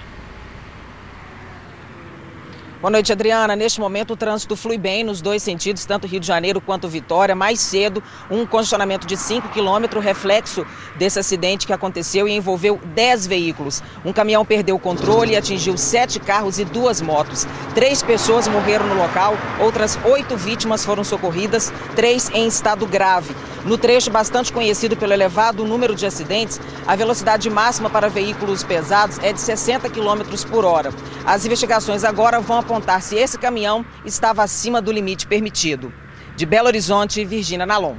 Boa 2.81 2.89
noite, 2.89 3.11
Adriana. 3.11 3.55
Neste 3.55 3.79
momento, 3.79 4.13
o 4.13 4.17
trânsito 4.17 4.55
flui 4.55 4.75
bem 4.75 5.03
nos 5.03 5.21
dois 5.21 5.43
sentidos, 5.43 5.85
tanto 5.85 6.07
Rio 6.07 6.19
de 6.19 6.25
Janeiro 6.25 6.59
quanto 6.59 6.87
Vitória. 6.87 7.35
Mais 7.35 7.59
cedo, 7.59 8.01
um 8.27 8.43
congestionamento 8.43 9.05
de 9.05 9.15
5 9.15 9.49
quilômetros, 9.49 10.03
reflexo 10.03 10.65
desse 10.95 11.19
acidente 11.19 11.67
que 11.67 11.73
aconteceu 11.73 12.27
e 12.27 12.31
envolveu 12.31 12.81
10 12.95 13.27
veículos. 13.27 13.83
Um 14.03 14.11
caminhão 14.11 14.43
perdeu 14.43 14.77
o 14.77 14.79
controle 14.79 15.33
e 15.33 15.37
atingiu 15.37 15.77
sete 15.77 16.19
carros 16.19 16.57
e 16.57 16.65
duas 16.65 17.01
motos. 17.01 17.45
Três 17.75 18.01
pessoas 18.01 18.47
morreram 18.47 18.87
no 18.87 18.95
local, 18.95 19.35
outras 19.59 19.99
oito 20.03 20.35
vítimas 20.35 20.83
foram 20.83 21.03
socorridas, 21.03 21.71
três 21.95 22.31
em 22.33 22.47
estado 22.47 22.87
grave. 22.87 23.35
No 23.63 23.77
trecho 23.77 24.09
bastante 24.09 24.51
conhecido 24.51 24.97
pelo 24.97 25.13
elevado 25.13 25.63
número 25.63 25.93
de 25.93 26.07
acidentes, 26.07 26.59
a 26.87 26.95
velocidade 26.95 27.47
máxima 27.47 27.91
para 27.91 28.09
veículos 28.09 28.63
pesados 28.63 29.19
é 29.19 29.31
de 29.31 29.39
60 29.39 29.87
km 29.87 30.23
por 30.49 30.65
hora. 30.65 30.91
As 31.23 31.45
investigações 31.45 32.03
agora 32.03 32.39
vão 32.39 32.57
apontar 32.57 32.70
se 33.01 33.15
esse 33.15 33.37
caminhão 33.37 33.85
estava 34.05 34.43
acima 34.43 34.81
do 34.81 34.91
limite 34.91 35.27
permitido. 35.27 35.93
De 36.37 36.45
Belo 36.45 36.67
Horizonte, 36.67 37.25
Virgínia 37.25 37.65
Nalon. 37.65 37.95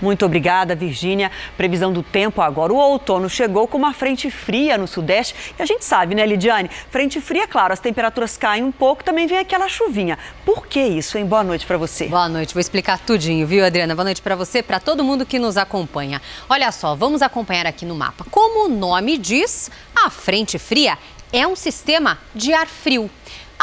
Muito 0.00 0.24
obrigada, 0.26 0.74
Virgínia. 0.74 1.30
Previsão 1.56 1.92
do 1.92 2.02
tempo 2.02 2.42
agora. 2.42 2.72
O 2.72 2.76
outono 2.76 3.28
chegou 3.28 3.66
com 3.66 3.78
uma 3.78 3.92
frente 3.92 4.30
fria 4.30 4.76
no 4.76 4.86
sudeste. 4.86 5.34
E 5.58 5.62
a 5.62 5.66
gente 5.66 5.84
sabe, 5.84 6.14
né, 6.14 6.26
Lidiane? 6.26 6.70
Frente 6.90 7.20
fria, 7.20 7.48
claro, 7.48 7.72
as 7.72 7.80
temperaturas 7.80 8.36
caem 8.36 8.62
um 8.62 8.70
pouco, 8.70 9.02
também 9.02 9.26
vem 9.26 9.38
aquela 9.38 9.68
chuvinha. 9.68 10.18
Por 10.44 10.66
que 10.66 10.80
isso, 10.80 11.16
hein? 11.16 11.24
Boa 11.24 11.42
noite 11.42 11.66
para 11.66 11.78
você. 11.78 12.06
Boa 12.06 12.28
noite. 12.28 12.52
Vou 12.52 12.60
explicar 12.60 12.98
tudinho, 12.98 13.46
viu, 13.46 13.64
Adriana? 13.64 13.94
Boa 13.94 14.04
noite 14.04 14.20
para 14.20 14.36
você, 14.36 14.62
para 14.62 14.78
todo 14.78 15.02
mundo 15.02 15.24
que 15.24 15.38
nos 15.38 15.56
acompanha. 15.56 16.20
Olha 16.48 16.70
só, 16.70 16.94
vamos 16.94 17.22
acompanhar 17.22 17.66
aqui 17.66 17.86
no 17.86 17.94
mapa. 17.94 18.26
Como 18.30 18.66
o 18.66 18.68
nome 18.68 19.16
diz, 19.16 19.70
a 19.96 20.10
frente 20.10 20.58
fria 20.58 20.98
é 21.32 21.46
um 21.46 21.56
sistema 21.56 22.18
de 22.34 22.52
ar 22.52 22.66
frio. 22.66 23.10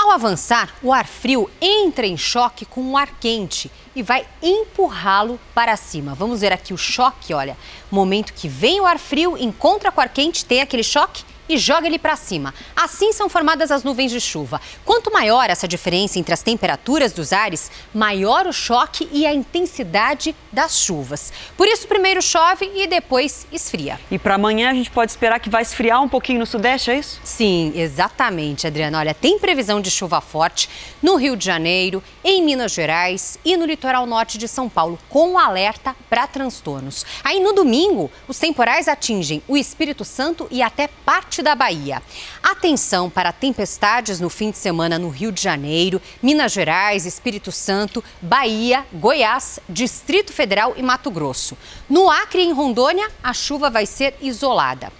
Ao 0.01 0.09
avançar, 0.09 0.73
o 0.81 0.91
ar 0.91 1.05
frio 1.05 1.47
entra 1.61 2.07
em 2.07 2.17
choque 2.17 2.65
com 2.65 2.81
o 2.81 2.97
ar 2.97 3.19
quente 3.19 3.71
e 3.95 4.01
vai 4.01 4.25
empurrá-lo 4.41 5.39
para 5.53 5.77
cima. 5.77 6.15
Vamos 6.15 6.41
ver 6.41 6.51
aqui 6.51 6.73
o 6.73 6.77
choque, 6.77 7.35
olha. 7.35 7.55
Momento 7.91 8.33
que 8.33 8.47
vem 8.47 8.81
o 8.81 8.85
ar 8.87 8.97
frio, 8.97 9.37
encontra 9.37 9.91
com 9.91 10.01
o 10.01 10.03
ar 10.03 10.09
quente, 10.09 10.43
tem 10.43 10.59
aquele 10.59 10.81
choque 10.81 11.23
e 11.51 11.57
joga 11.57 11.85
ele 11.85 11.99
para 11.99 12.15
cima. 12.15 12.53
Assim 12.75 13.11
são 13.11 13.27
formadas 13.27 13.71
as 13.71 13.83
nuvens 13.83 14.11
de 14.11 14.21
chuva. 14.21 14.61
Quanto 14.85 15.11
maior 15.11 15.49
essa 15.49 15.67
diferença 15.67 16.17
entre 16.17 16.33
as 16.33 16.41
temperaturas 16.41 17.11
dos 17.11 17.33
ares, 17.33 17.69
maior 17.93 18.47
o 18.47 18.53
choque 18.53 19.09
e 19.11 19.25
a 19.25 19.33
intensidade 19.33 20.33
das 20.51 20.79
chuvas. 20.79 21.33
Por 21.57 21.67
isso, 21.67 21.87
primeiro 21.87 22.21
chove 22.21 22.71
e 22.73 22.87
depois 22.87 23.45
esfria. 23.51 23.99
E 24.09 24.17
para 24.17 24.35
amanhã 24.35 24.69
a 24.69 24.73
gente 24.73 24.89
pode 24.89 25.11
esperar 25.11 25.39
que 25.39 25.49
vai 25.49 25.61
esfriar 25.61 26.01
um 26.01 26.07
pouquinho 26.07 26.39
no 26.39 26.45
sudeste, 26.45 26.91
é 26.91 26.99
isso? 26.99 27.19
Sim, 27.23 27.73
exatamente, 27.75 28.65
Adriana. 28.65 28.99
Olha, 28.99 29.13
tem 29.13 29.37
previsão 29.37 29.81
de 29.81 29.91
chuva 29.91 30.21
forte 30.21 30.69
no 31.01 31.15
Rio 31.15 31.35
de 31.35 31.45
Janeiro, 31.45 32.03
em 32.23 32.43
Minas 32.43 32.71
Gerais 32.71 33.37
e 33.43 33.57
no 33.57 33.65
litoral 33.65 34.05
norte 34.05 34.37
de 34.37 34.47
São 34.47 34.69
Paulo, 34.69 34.97
com 35.09 35.37
alerta 35.37 35.95
para 36.09 36.27
transtornos. 36.27 37.05
Aí 37.23 37.39
no 37.39 37.53
domingo, 37.53 38.09
os 38.27 38.39
temporais 38.39 38.87
atingem 38.87 39.41
o 39.47 39.57
Espírito 39.57 40.05
Santo 40.05 40.47
e 40.49 40.61
até 40.61 40.87
parte 40.87 41.40
da 41.41 41.55
Bahia. 41.55 42.01
Atenção 42.41 43.09
para 43.09 43.31
tempestades 43.31 44.19
no 44.19 44.29
fim 44.29 44.51
de 44.51 44.57
semana 44.57 44.99
no 44.99 45.09
Rio 45.09 45.31
de 45.31 45.41
Janeiro, 45.41 46.01
Minas 46.21 46.51
Gerais, 46.51 47.05
Espírito 47.05 47.51
Santo, 47.51 48.03
Bahia, 48.21 48.85
Goiás, 48.93 49.59
Distrito 49.67 50.31
Federal 50.33 50.73
e 50.77 50.83
Mato 50.83 51.09
Grosso. 51.09 51.57
No 51.89 52.09
Acre 52.09 52.41
em 52.41 52.51
Rondônia, 52.51 53.09
a 53.23 53.33
chuva 53.33 53.69
vai 53.69 53.85
ser 53.85 54.15
isolada. 54.21 54.91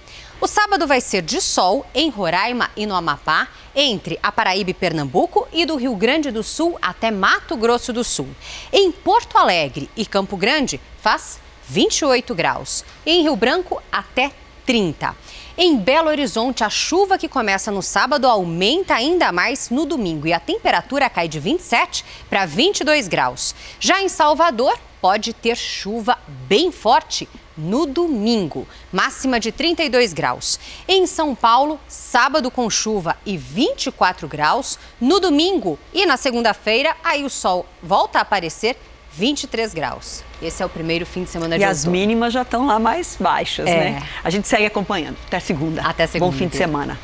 O 0.42 0.48
sábado 0.48 0.88
vai 0.88 1.00
ser 1.00 1.22
de 1.22 1.40
sol 1.40 1.86
em 1.94 2.10
Roraima 2.10 2.72
e 2.76 2.88
no 2.88 2.96
Amapá, 2.96 3.48
entre 3.76 4.18
a 4.24 4.32
Paraíba 4.32 4.72
e 4.72 4.74
Pernambuco 4.74 5.48
e 5.54 5.66
do 5.68 5.76
Rio 5.76 5.96
Grande 5.96 6.32
do 6.32 6.42
Sul 6.42 6.80
até 6.82 7.12
Mato 7.12 7.56
Grosso 7.56 7.94
do 7.94 8.04
Sul. 8.04 8.28
Em 8.74 8.92
Porto 8.92 9.38
Alegre 9.38 9.88
e 9.96 10.04
Campo 10.04 10.36
Grande 10.36 10.82
faz 11.00 11.40
28 11.68 12.34
graus. 12.34 12.84
Em 13.06 13.22
Rio 13.22 13.36
Branco 13.36 13.80
até 13.92 14.32
30. 14.66 15.16
Em 15.58 15.78
Belo 15.78 16.08
Horizonte, 16.08 16.64
a 16.64 16.70
chuva 16.70 17.18
que 17.18 17.28
começa 17.28 17.72
no 17.72 17.82
sábado 17.82 18.26
aumenta 18.26 18.96
ainda 18.96 19.34
mais 19.34 19.70
no 19.70 19.86
domingo 19.86 20.26
e 20.26 20.32
a 20.32 20.40
temperatura 20.40 21.10
cai 21.10 21.28
de 21.28 21.42
27 21.42 22.06
para 22.30 22.46
22 22.46 23.10
graus. 23.10 23.54
Já 23.78 24.02
em 24.02 24.08
Salvador, 24.08 24.80
pode 25.02 25.34
ter 25.34 25.58
chuva 25.58 26.18
bem 26.48 26.72
forte 26.72 27.28
no 27.58 27.86
domingo, 27.86 28.66
máxima 28.94 29.42
de 29.42 29.52
32 29.52 30.14
graus. 30.14 30.58
Em 30.88 31.06
São 31.06 31.36
Paulo, 31.36 31.78
sábado 31.86 32.50
com 32.50 32.70
chuva 32.70 33.18
e 33.26 33.36
24 33.36 34.30
graus. 34.30 34.80
No 35.02 35.20
domingo 35.20 35.78
e 35.94 36.06
na 36.06 36.16
segunda-feira, 36.16 36.96
aí 37.04 37.26
o 37.26 37.30
sol 37.30 37.66
volta 37.84 38.20
a 38.20 38.22
aparecer, 38.22 38.78
23 39.14 39.74
graus. 39.74 40.24
Esse 40.42 40.64
é 40.64 40.66
o 40.66 40.70
primeiro 40.70 41.06
fim 41.06 41.24
de 41.24 41.30
semana 41.30 41.56
de 41.56 41.62
E 41.62 41.66
as 41.66 41.86
mínimas 41.86 42.34
já 42.34 42.42
estão 42.42 42.66
lá 42.66 42.80
mais 42.80 43.16
baixas, 43.20 43.68
É. 43.68 43.76
né? 43.92 44.04
A 44.24 44.30
gente 44.32 44.48
segue 44.48 44.66
acompanhando. 44.66 45.16
Até 45.28 45.40
segunda. 45.40 45.82
Até 45.84 46.08
segunda, 46.08 46.32
Bom 46.32 46.36
fim 46.36 46.48
de 46.48 46.56
inteira. 46.56 46.66
semana. 46.66 47.00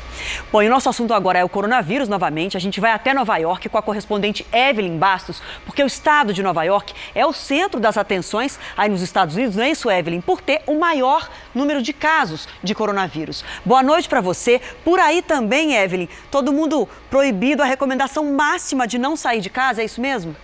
Bom, 0.50 0.60
e 0.60 0.66
o 0.66 0.70
nosso 0.70 0.88
assunto 0.88 1.14
agora 1.14 1.38
é 1.38 1.44
o 1.44 1.48
coronavírus 1.48 2.08
novamente. 2.08 2.56
A 2.56 2.60
gente 2.60 2.80
vai 2.80 2.90
até 2.90 3.14
Nova 3.14 3.36
York 3.36 3.68
com 3.68 3.78
a 3.78 3.82
correspondente 3.82 4.44
Evelyn 4.52 4.98
Bastos, 4.98 5.40
porque 5.64 5.80
o 5.84 5.86
estado 5.86 6.32
de 6.32 6.42
Nova 6.42 6.64
York 6.64 6.92
é 7.14 7.24
o 7.24 7.32
centro 7.32 7.78
das 7.78 7.96
atenções 7.96 8.58
aí 8.76 8.88
nos 8.88 9.02
Estados 9.02 9.36
Unidos, 9.36 9.54
não 9.54 9.62
é 9.62 9.70
isso, 9.70 9.88
Evelyn? 9.88 10.20
Por 10.20 10.40
ter 10.40 10.62
o 10.66 10.76
maior 10.76 11.30
número 11.54 11.80
de 11.80 11.92
casos 11.92 12.48
de 12.64 12.74
coronavírus. 12.74 13.44
Boa 13.64 13.84
noite 13.84 14.08
para 14.08 14.20
você. 14.20 14.60
Por 14.84 14.98
aí 14.98 15.22
também, 15.22 15.74
Evelyn, 15.76 16.08
todo 16.28 16.52
mundo 16.52 16.88
proibido 17.08 17.62
a 17.62 17.66
recomendação 17.66 18.24
máxima 18.32 18.84
de 18.88 18.98
não 18.98 19.14
sair 19.16 19.40
de 19.40 19.50
casa, 19.50 19.80
é 19.80 19.84
isso 19.84 20.00
mesmo? 20.00 20.34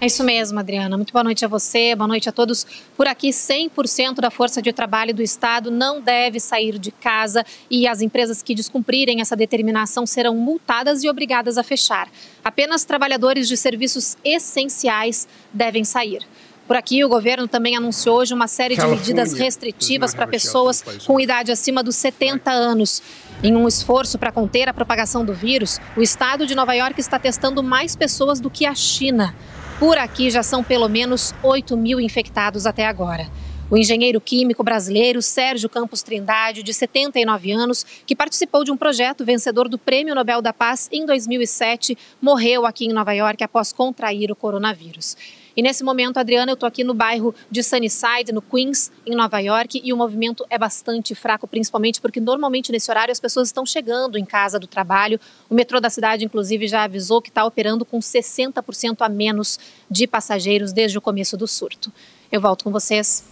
É 0.00 0.06
isso 0.06 0.22
mesmo, 0.22 0.56
Adriana. 0.60 0.96
Muito 0.96 1.12
boa 1.12 1.24
noite 1.24 1.44
a 1.44 1.48
você, 1.48 1.92
boa 1.96 2.06
noite 2.06 2.28
a 2.28 2.32
todos. 2.32 2.64
Por 2.96 3.08
aqui, 3.08 3.30
100% 3.30 4.20
da 4.20 4.30
força 4.30 4.62
de 4.62 4.72
trabalho 4.72 5.12
do 5.12 5.22
Estado 5.22 5.72
não 5.72 6.00
deve 6.00 6.38
sair 6.38 6.78
de 6.78 6.92
casa 6.92 7.44
e 7.68 7.84
as 7.84 8.00
empresas 8.00 8.40
que 8.40 8.54
descumprirem 8.54 9.20
essa 9.20 9.34
determinação 9.34 10.06
serão 10.06 10.36
multadas 10.36 11.02
e 11.02 11.10
obrigadas 11.10 11.58
a 11.58 11.64
fechar. 11.64 12.08
Apenas 12.44 12.84
trabalhadores 12.84 13.48
de 13.48 13.56
serviços 13.56 14.16
essenciais 14.24 15.26
devem 15.52 15.82
sair. 15.82 16.22
Por 16.68 16.76
aqui, 16.76 17.02
o 17.02 17.08
governo 17.08 17.48
também 17.48 17.76
anunciou 17.76 18.18
hoje 18.18 18.32
uma 18.32 18.46
série 18.46 18.76
de 18.76 18.86
medidas 18.86 19.32
restritivas 19.32 20.14
para 20.14 20.28
pessoas 20.28 20.80
com 21.04 21.18
idade 21.18 21.50
acima 21.50 21.82
dos 21.82 21.96
70 21.96 22.52
anos. 22.52 23.02
Em 23.42 23.56
um 23.56 23.66
esforço 23.66 24.16
para 24.16 24.30
conter 24.30 24.68
a 24.68 24.74
propagação 24.74 25.24
do 25.24 25.34
vírus, 25.34 25.80
o 25.96 26.02
estado 26.02 26.46
de 26.46 26.54
Nova 26.54 26.74
York 26.74 27.00
está 27.00 27.18
testando 27.18 27.64
mais 27.64 27.96
pessoas 27.96 28.38
do 28.38 28.48
que 28.48 28.64
a 28.64 28.76
China. 28.76 29.34
Por 29.78 29.96
aqui 29.96 30.28
já 30.28 30.42
são 30.42 30.64
pelo 30.64 30.88
menos 30.88 31.32
8 31.40 31.76
mil 31.76 32.00
infectados 32.00 32.66
até 32.66 32.86
agora. 32.86 33.28
O 33.70 33.76
engenheiro 33.76 34.18
químico 34.18 34.64
brasileiro 34.64 35.20
Sérgio 35.20 35.68
Campos 35.68 36.02
Trindade, 36.02 36.62
de 36.62 36.72
79 36.72 37.52
anos, 37.52 37.84
que 38.06 38.16
participou 38.16 38.64
de 38.64 38.72
um 38.72 38.78
projeto 38.78 39.26
vencedor 39.26 39.68
do 39.68 39.76
Prêmio 39.76 40.14
Nobel 40.14 40.40
da 40.40 40.54
Paz 40.54 40.88
em 40.90 41.04
2007, 41.04 41.96
morreu 42.18 42.64
aqui 42.64 42.86
em 42.86 42.94
Nova 42.94 43.12
York 43.12 43.44
após 43.44 43.70
contrair 43.70 44.32
o 44.32 44.36
coronavírus. 44.36 45.18
E 45.54 45.60
nesse 45.60 45.84
momento, 45.84 46.16
Adriana, 46.16 46.50
eu 46.50 46.54
estou 46.54 46.66
aqui 46.66 46.82
no 46.82 46.94
bairro 46.94 47.34
de 47.50 47.62
Sunnyside, 47.62 48.32
no 48.32 48.40
Queens, 48.40 48.90
em 49.06 49.14
Nova 49.14 49.38
York, 49.38 49.82
e 49.84 49.92
o 49.92 49.98
movimento 49.98 50.46
é 50.48 50.56
bastante 50.56 51.14
fraco, 51.14 51.46
principalmente 51.46 52.00
porque 52.00 52.20
normalmente 52.20 52.72
nesse 52.72 52.90
horário 52.90 53.12
as 53.12 53.20
pessoas 53.20 53.48
estão 53.48 53.66
chegando 53.66 54.16
em 54.16 54.24
casa 54.24 54.58
do 54.58 54.66
trabalho. 54.66 55.20
O 55.50 55.54
metrô 55.54 55.78
da 55.78 55.90
cidade, 55.90 56.24
inclusive, 56.24 56.66
já 56.66 56.84
avisou 56.84 57.20
que 57.20 57.28
está 57.28 57.44
operando 57.44 57.84
com 57.84 57.98
60% 57.98 58.96
a 59.00 59.10
menos 59.10 59.58
de 59.90 60.06
passageiros 60.06 60.72
desde 60.72 60.96
o 60.96 61.02
começo 61.02 61.36
do 61.36 61.46
surto. 61.46 61.92
Eu 62.32 62.40
volto 62.40 62.64
com 62.64 62.70
vocês. 62.70 63.27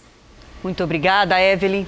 Muito 0.63 0.83
obrigada, 0.83 1.39
Evelyn. 1.41 1.85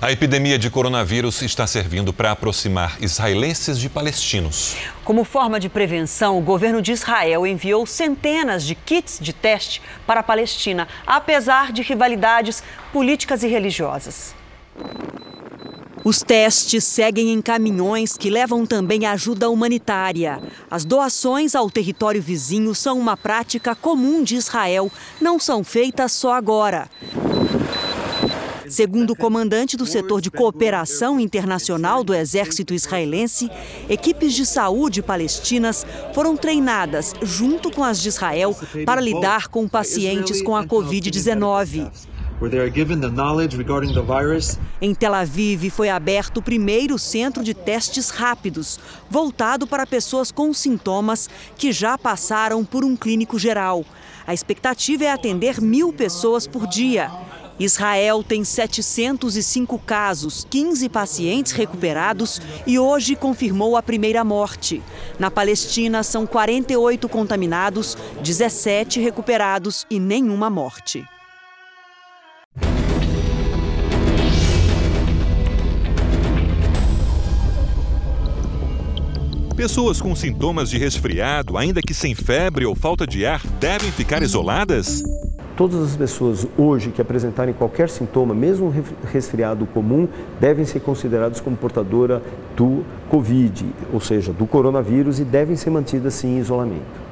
A 0.00 0.12
epidemia 0.12 0.58
de 0.58 0.68
coronavírus 0.68 1.40
está 1.40 1.66
servindo 1.66 2.12
para 2.12 2.30
aproximar 2.30 2.98
israelenses 3.00 3.78
de 3.78 3.88
palestinos. 3.88 4.76
Como 5.02 5.24
forma 5.24 5.58
de 5.58 5.70
prevenção, 5.70 6.36
o 6.36 6.42
governo 6.42 6.82
de 6.82 6.92
Israel 6.92 7.46
enviou 7.46 7.86
centenas 7.86 8.62
de 8.64 8.74
kits 8.74 9.18
de 9.18 9.32
teste 9.32 9.80
para 10.06 10.20
a 10.20 10.22
Palestina, 10.22 10.86
apesar 11.06 11.72
de 11.72 11.80
rivalidades 11.80 12.62
políticas 12.92 13.42
e 13.42 13.48
religiosas. 13.48 14.34
Os 16.06 16.22
testes 16.22 16.84
seguem 16.84 17.32
em 17.32 17.42
caminhões 17.42 18.16
que 18.16 18.30
levam 18.30 18.64
também 18.64 19.04
ajuda 19.06 19.50
humanitária. 19.50 20.40
As 20.70 20.84
doações 20.84 21.56
ao 21.56 21.68
território 21.68 22.22
vizinho 22.22 22.72
são 22.76 22.96
uma 22.96 23.16
prática 23.16 23.74
comum 23.74 24.22
de 24.22 24.36
Israel, 24.36 24.88
não 25.20 25.40
são 25.40 25.64
feitas 25.64 26.12
só 26.12 26.34
agora. 26.34 26.88
Segundo 28.68 29.14
o 29.14 29.16
comandante 29.16 29.76
do 29.76 29.84
setor 29.84 30.20
de 30.20 30.30
cooperação 30.30 31.18
internacional 31.18 32.04
do 32.04 32.14
exército 32.14 32.72
israelense, 32.72 33.50
equipes 33.88 34.32
de 34.32 34.46
saúde 34.46 35.02
palestinas 35.02 35.84
foram 36.14 36.36
treinadas 36.36 37.14
junto 37.20 37.68
com 37.68 37.82
as 37.82 38.00
de 38.00 38.10
Israel 38.10 38.56
para 38.84 39.00
lidar 39.00 39.48
com 39.48 39.66
pacientes 39.66 40.40
com 40.40 40.54
a 40.54 40.64
Covid-19. 40.64 41.90
Em 44.78 44.94
Tel 44.94 45.14
Aviv 45.14 45.70
foi 45.70 45.88
aberto 45.88 46.36
o 46.36 46.42
primeiro 46.42 46.98
centro 46.98 47.42
de 47.42 47.54
testes 47.54 48.10
rápidos, 48.10 48.78
voltado 49.08 49.66
para 49.66 49.86
pessoas 49.86 50.30
com 50.30 50.52
sintomas 50.52 51.30
que 51.56 51.72
já 51.72 51.96
passaram 51.96 52.62
por 52.62 52.84
um 52.84 52.94
clínico 52.94 53.38
geral. 53.38 53.86
A 54.26 54.34
expectativa 54.34 55.04
é 55.04 55.10
atender 55.10 55.62
mil 55.62 55.94
pessoas 55.94 56.46
por 56.46 56.66
dia. 56.66 57.10
Israel 57.58 58.22
tem 58.22 58.44
705 58.44 59.78
casos, 59.78 60.46
15 60.50 60.90
pacientes 60.90 61.52
recuperados 61.52 62.42
e 62.66 62.78
hoje 62.78 63.16
confirmou 63.16 63.78
a 63.78 63.82
primeira 63.82 64.22
morte. 64.22 64.82
Na 65.18 65.30
Palestina, 65.30 66.02
são 66.02 66.26
48 66.26 67.08
contaminados, 67.08 67.96
17 68.22 69.00
recuperados 69.00 69.86
e 69.88 69.98
nenhuma 69.98 70.50
morte. 70.50 71.02
Pessoas 79.56 80.02
com 80.02 80.14
sintomas 80.14 80.68
de 80.68 80.76
resfriado, 80.76 81.56
ainda 81.56 81.80
que 81.80 81.94
sem 81.94 82.14
febre 82.14 82.66
ou 82.66 82.74
falta 82.74 83.06
de 83.06 83.24
ar, 83.24 83.40
devem 83.58 83.90
ficar 83.90 84.22
isoladas? 84.22 85.02
Todas 85.56 85.80
as 85.80 85.96
pessoas 85.96 86.46
hoje 86.58 86.90
que 86.90 87.00
apresentarem 87.00 87.54
qualquer 87.54 87.88
sintoma, 87.88 88.34
mesmo 88.34 88.70
resfriado 89.10 89.64
comum, 89.64 90.06
devem 90.38 90.66
ser 90.66 90.80
consideradas 90.80 91.40
como 91.40 91.56
portadora 91.56 92.22
do 92.54 92.84
Covid, 93.08 93.64
ou 93.94 94.00
seja, 94.00 94.30
do 94.30 94.46
coronavírus, 94.46 95.20
e 95.20 95.24
devem 95.24 95.56
ser 95.56 95.70
mantidas 95.70 96.12
sim 96.12 96.36
em 96.36 96.38
isolamento. 96.38 97.05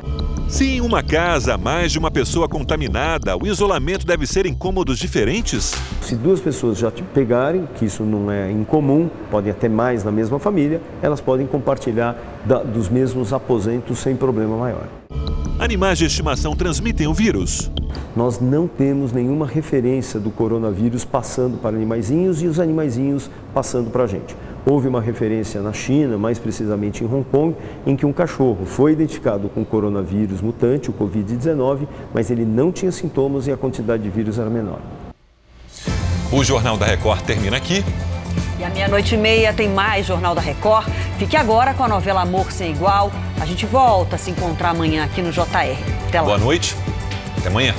Se 0.48 0.64
em 0.64 0.80
uma 0.80 1.02
casa 1.02 1.54
há 1.54 1.58
mais 1.58 1.90
de 1.90 1.98
uma 1.98 2.10
pessoa 2.10 2.48
contaminada, 2.48 3.36
o 3.36 3.46
isolamento 3.46 4.06
deve 4.06 4.26
ser 4.26 4.46
em 4.46 4.54
cômodos 4.54 4.98
diferentes? 4.98 5.74
Se 6.00 6.14
duas 6.14 6.40
pessoas 6.40 6.78
já 6.78 6.90
te 6.90 7.02
pegarem, 7.02 7.66
que 7.76 7.86
isso 7.86 8.04
não 8.04 8.30
é 8.30 8.52
incomum, 8.52 9.08
podem 9.30 9.50
até 9.50 9.68
mais 9.68 10.04
na 10.04 10.12
mesma 10.12 10.38
família, 10.38 10.80
elas 11.02 11.20
podem 11.20 11.46
compartilhar 11.46 12.16
da, 12.44 12.62
dos 12.62 12.88
mesmos 12.88 13.32
aposentos 13.32 13.98
sem 13.98 14.14
problema 14.14 14.56
maior. 14.56 14.86
Animais 15.58 15.98
de 15.98 16.04
estimação 16.04 16.54
transmitem 16.54 17.06
o 17.06 17.14
vírus? 17.14 17.70
Nós 18.14 18.38
não 18.38 18.68
temos 18.68 19.12
nenhuma 19.12 19.46
referência 19.46 20.20
do 20.20 20.30
coronavírus 20.30 21.04
passando 21.04 21.58
para 21.58 21.74
animaizinhos 21.74 22.42
e 22.42 22.46
os 22.46 22.60
animaizinhos 22.60 23.30
passando 23.52 23.90
para 23.90 24.04
a 24.04 24.06
gente. 24.06 24.36
Houve 24.66 24.88
uma 24.88 25.00
referência 25.00 25.60
na 25.60 25.72
China, 25.72 26.16
mais 26.16 26.38
precisamente 26.38 27.04
em 27.04 27.06
Hong 27.06 27.24
Kong, 27.30 27.54
em 27.86 27.94
que 27.94 28.06
um 28.06 28.12
cachorro 28.12 28.64
foi 28.64 28.92
identificado 28.92 29.48
com 29.48 29.64
coronavírus 29.64 30.40
mutante, 30.40 30.88
o 30.88 30.92
Covid-19, 30.92 31.86
mas 32.14 32.30
ele 32.30 32.44
não 32.44 32.72
tinha 32.72 32.90
sintomas 32.90 33.46
e 33.46 33.52
a 33.52 33.56
quantidade 33.56 34.02
de 34.02 34.10
vírus 34.10 34.38
era 34.38 34.48
menor. 34.48 34.80
O 36.32 36.42
Jornal 36.42 36.76
da 36.76 36.86
Record 36.86 37.22
termina 37.22 37.56
aqui. 37.56 37.84
E 38.58 38.64
à 38.64 38.70
meia-noite 38.70 39.14
e 39.14 39.18
meia 39.18 39.52
tem 39.52 39.68
mais 39.68 40.06
Jornal 40.06 40.34
da 40.34 40.40
Record. 40.40 40.88
Fique 41.18 41.36
agora 41.36 41.74
com 41.74 41.84
a 41.84 41.88
novela 41.88 42.22
Amor 42.22 42.50
Sem 42.50 42.72
Igual. 42.72 43.12
A 43.40 43.46
gente 43.46 43.66
volta 43.66 44.16
a 44.16 44.18
se 44.18 44.30
encontrar 44.30 44.70
amanhã 44.70 45.04
aqui 45.04 45.20
no 45.20 45.30
JR. 45.30 45.76
Até 46.08 46.20
lá. 46.20 46.26
Boa 46.26 46.38
noite. 46.38 46.74
Até 47.38 47.48
amanhã. 47.48 47.74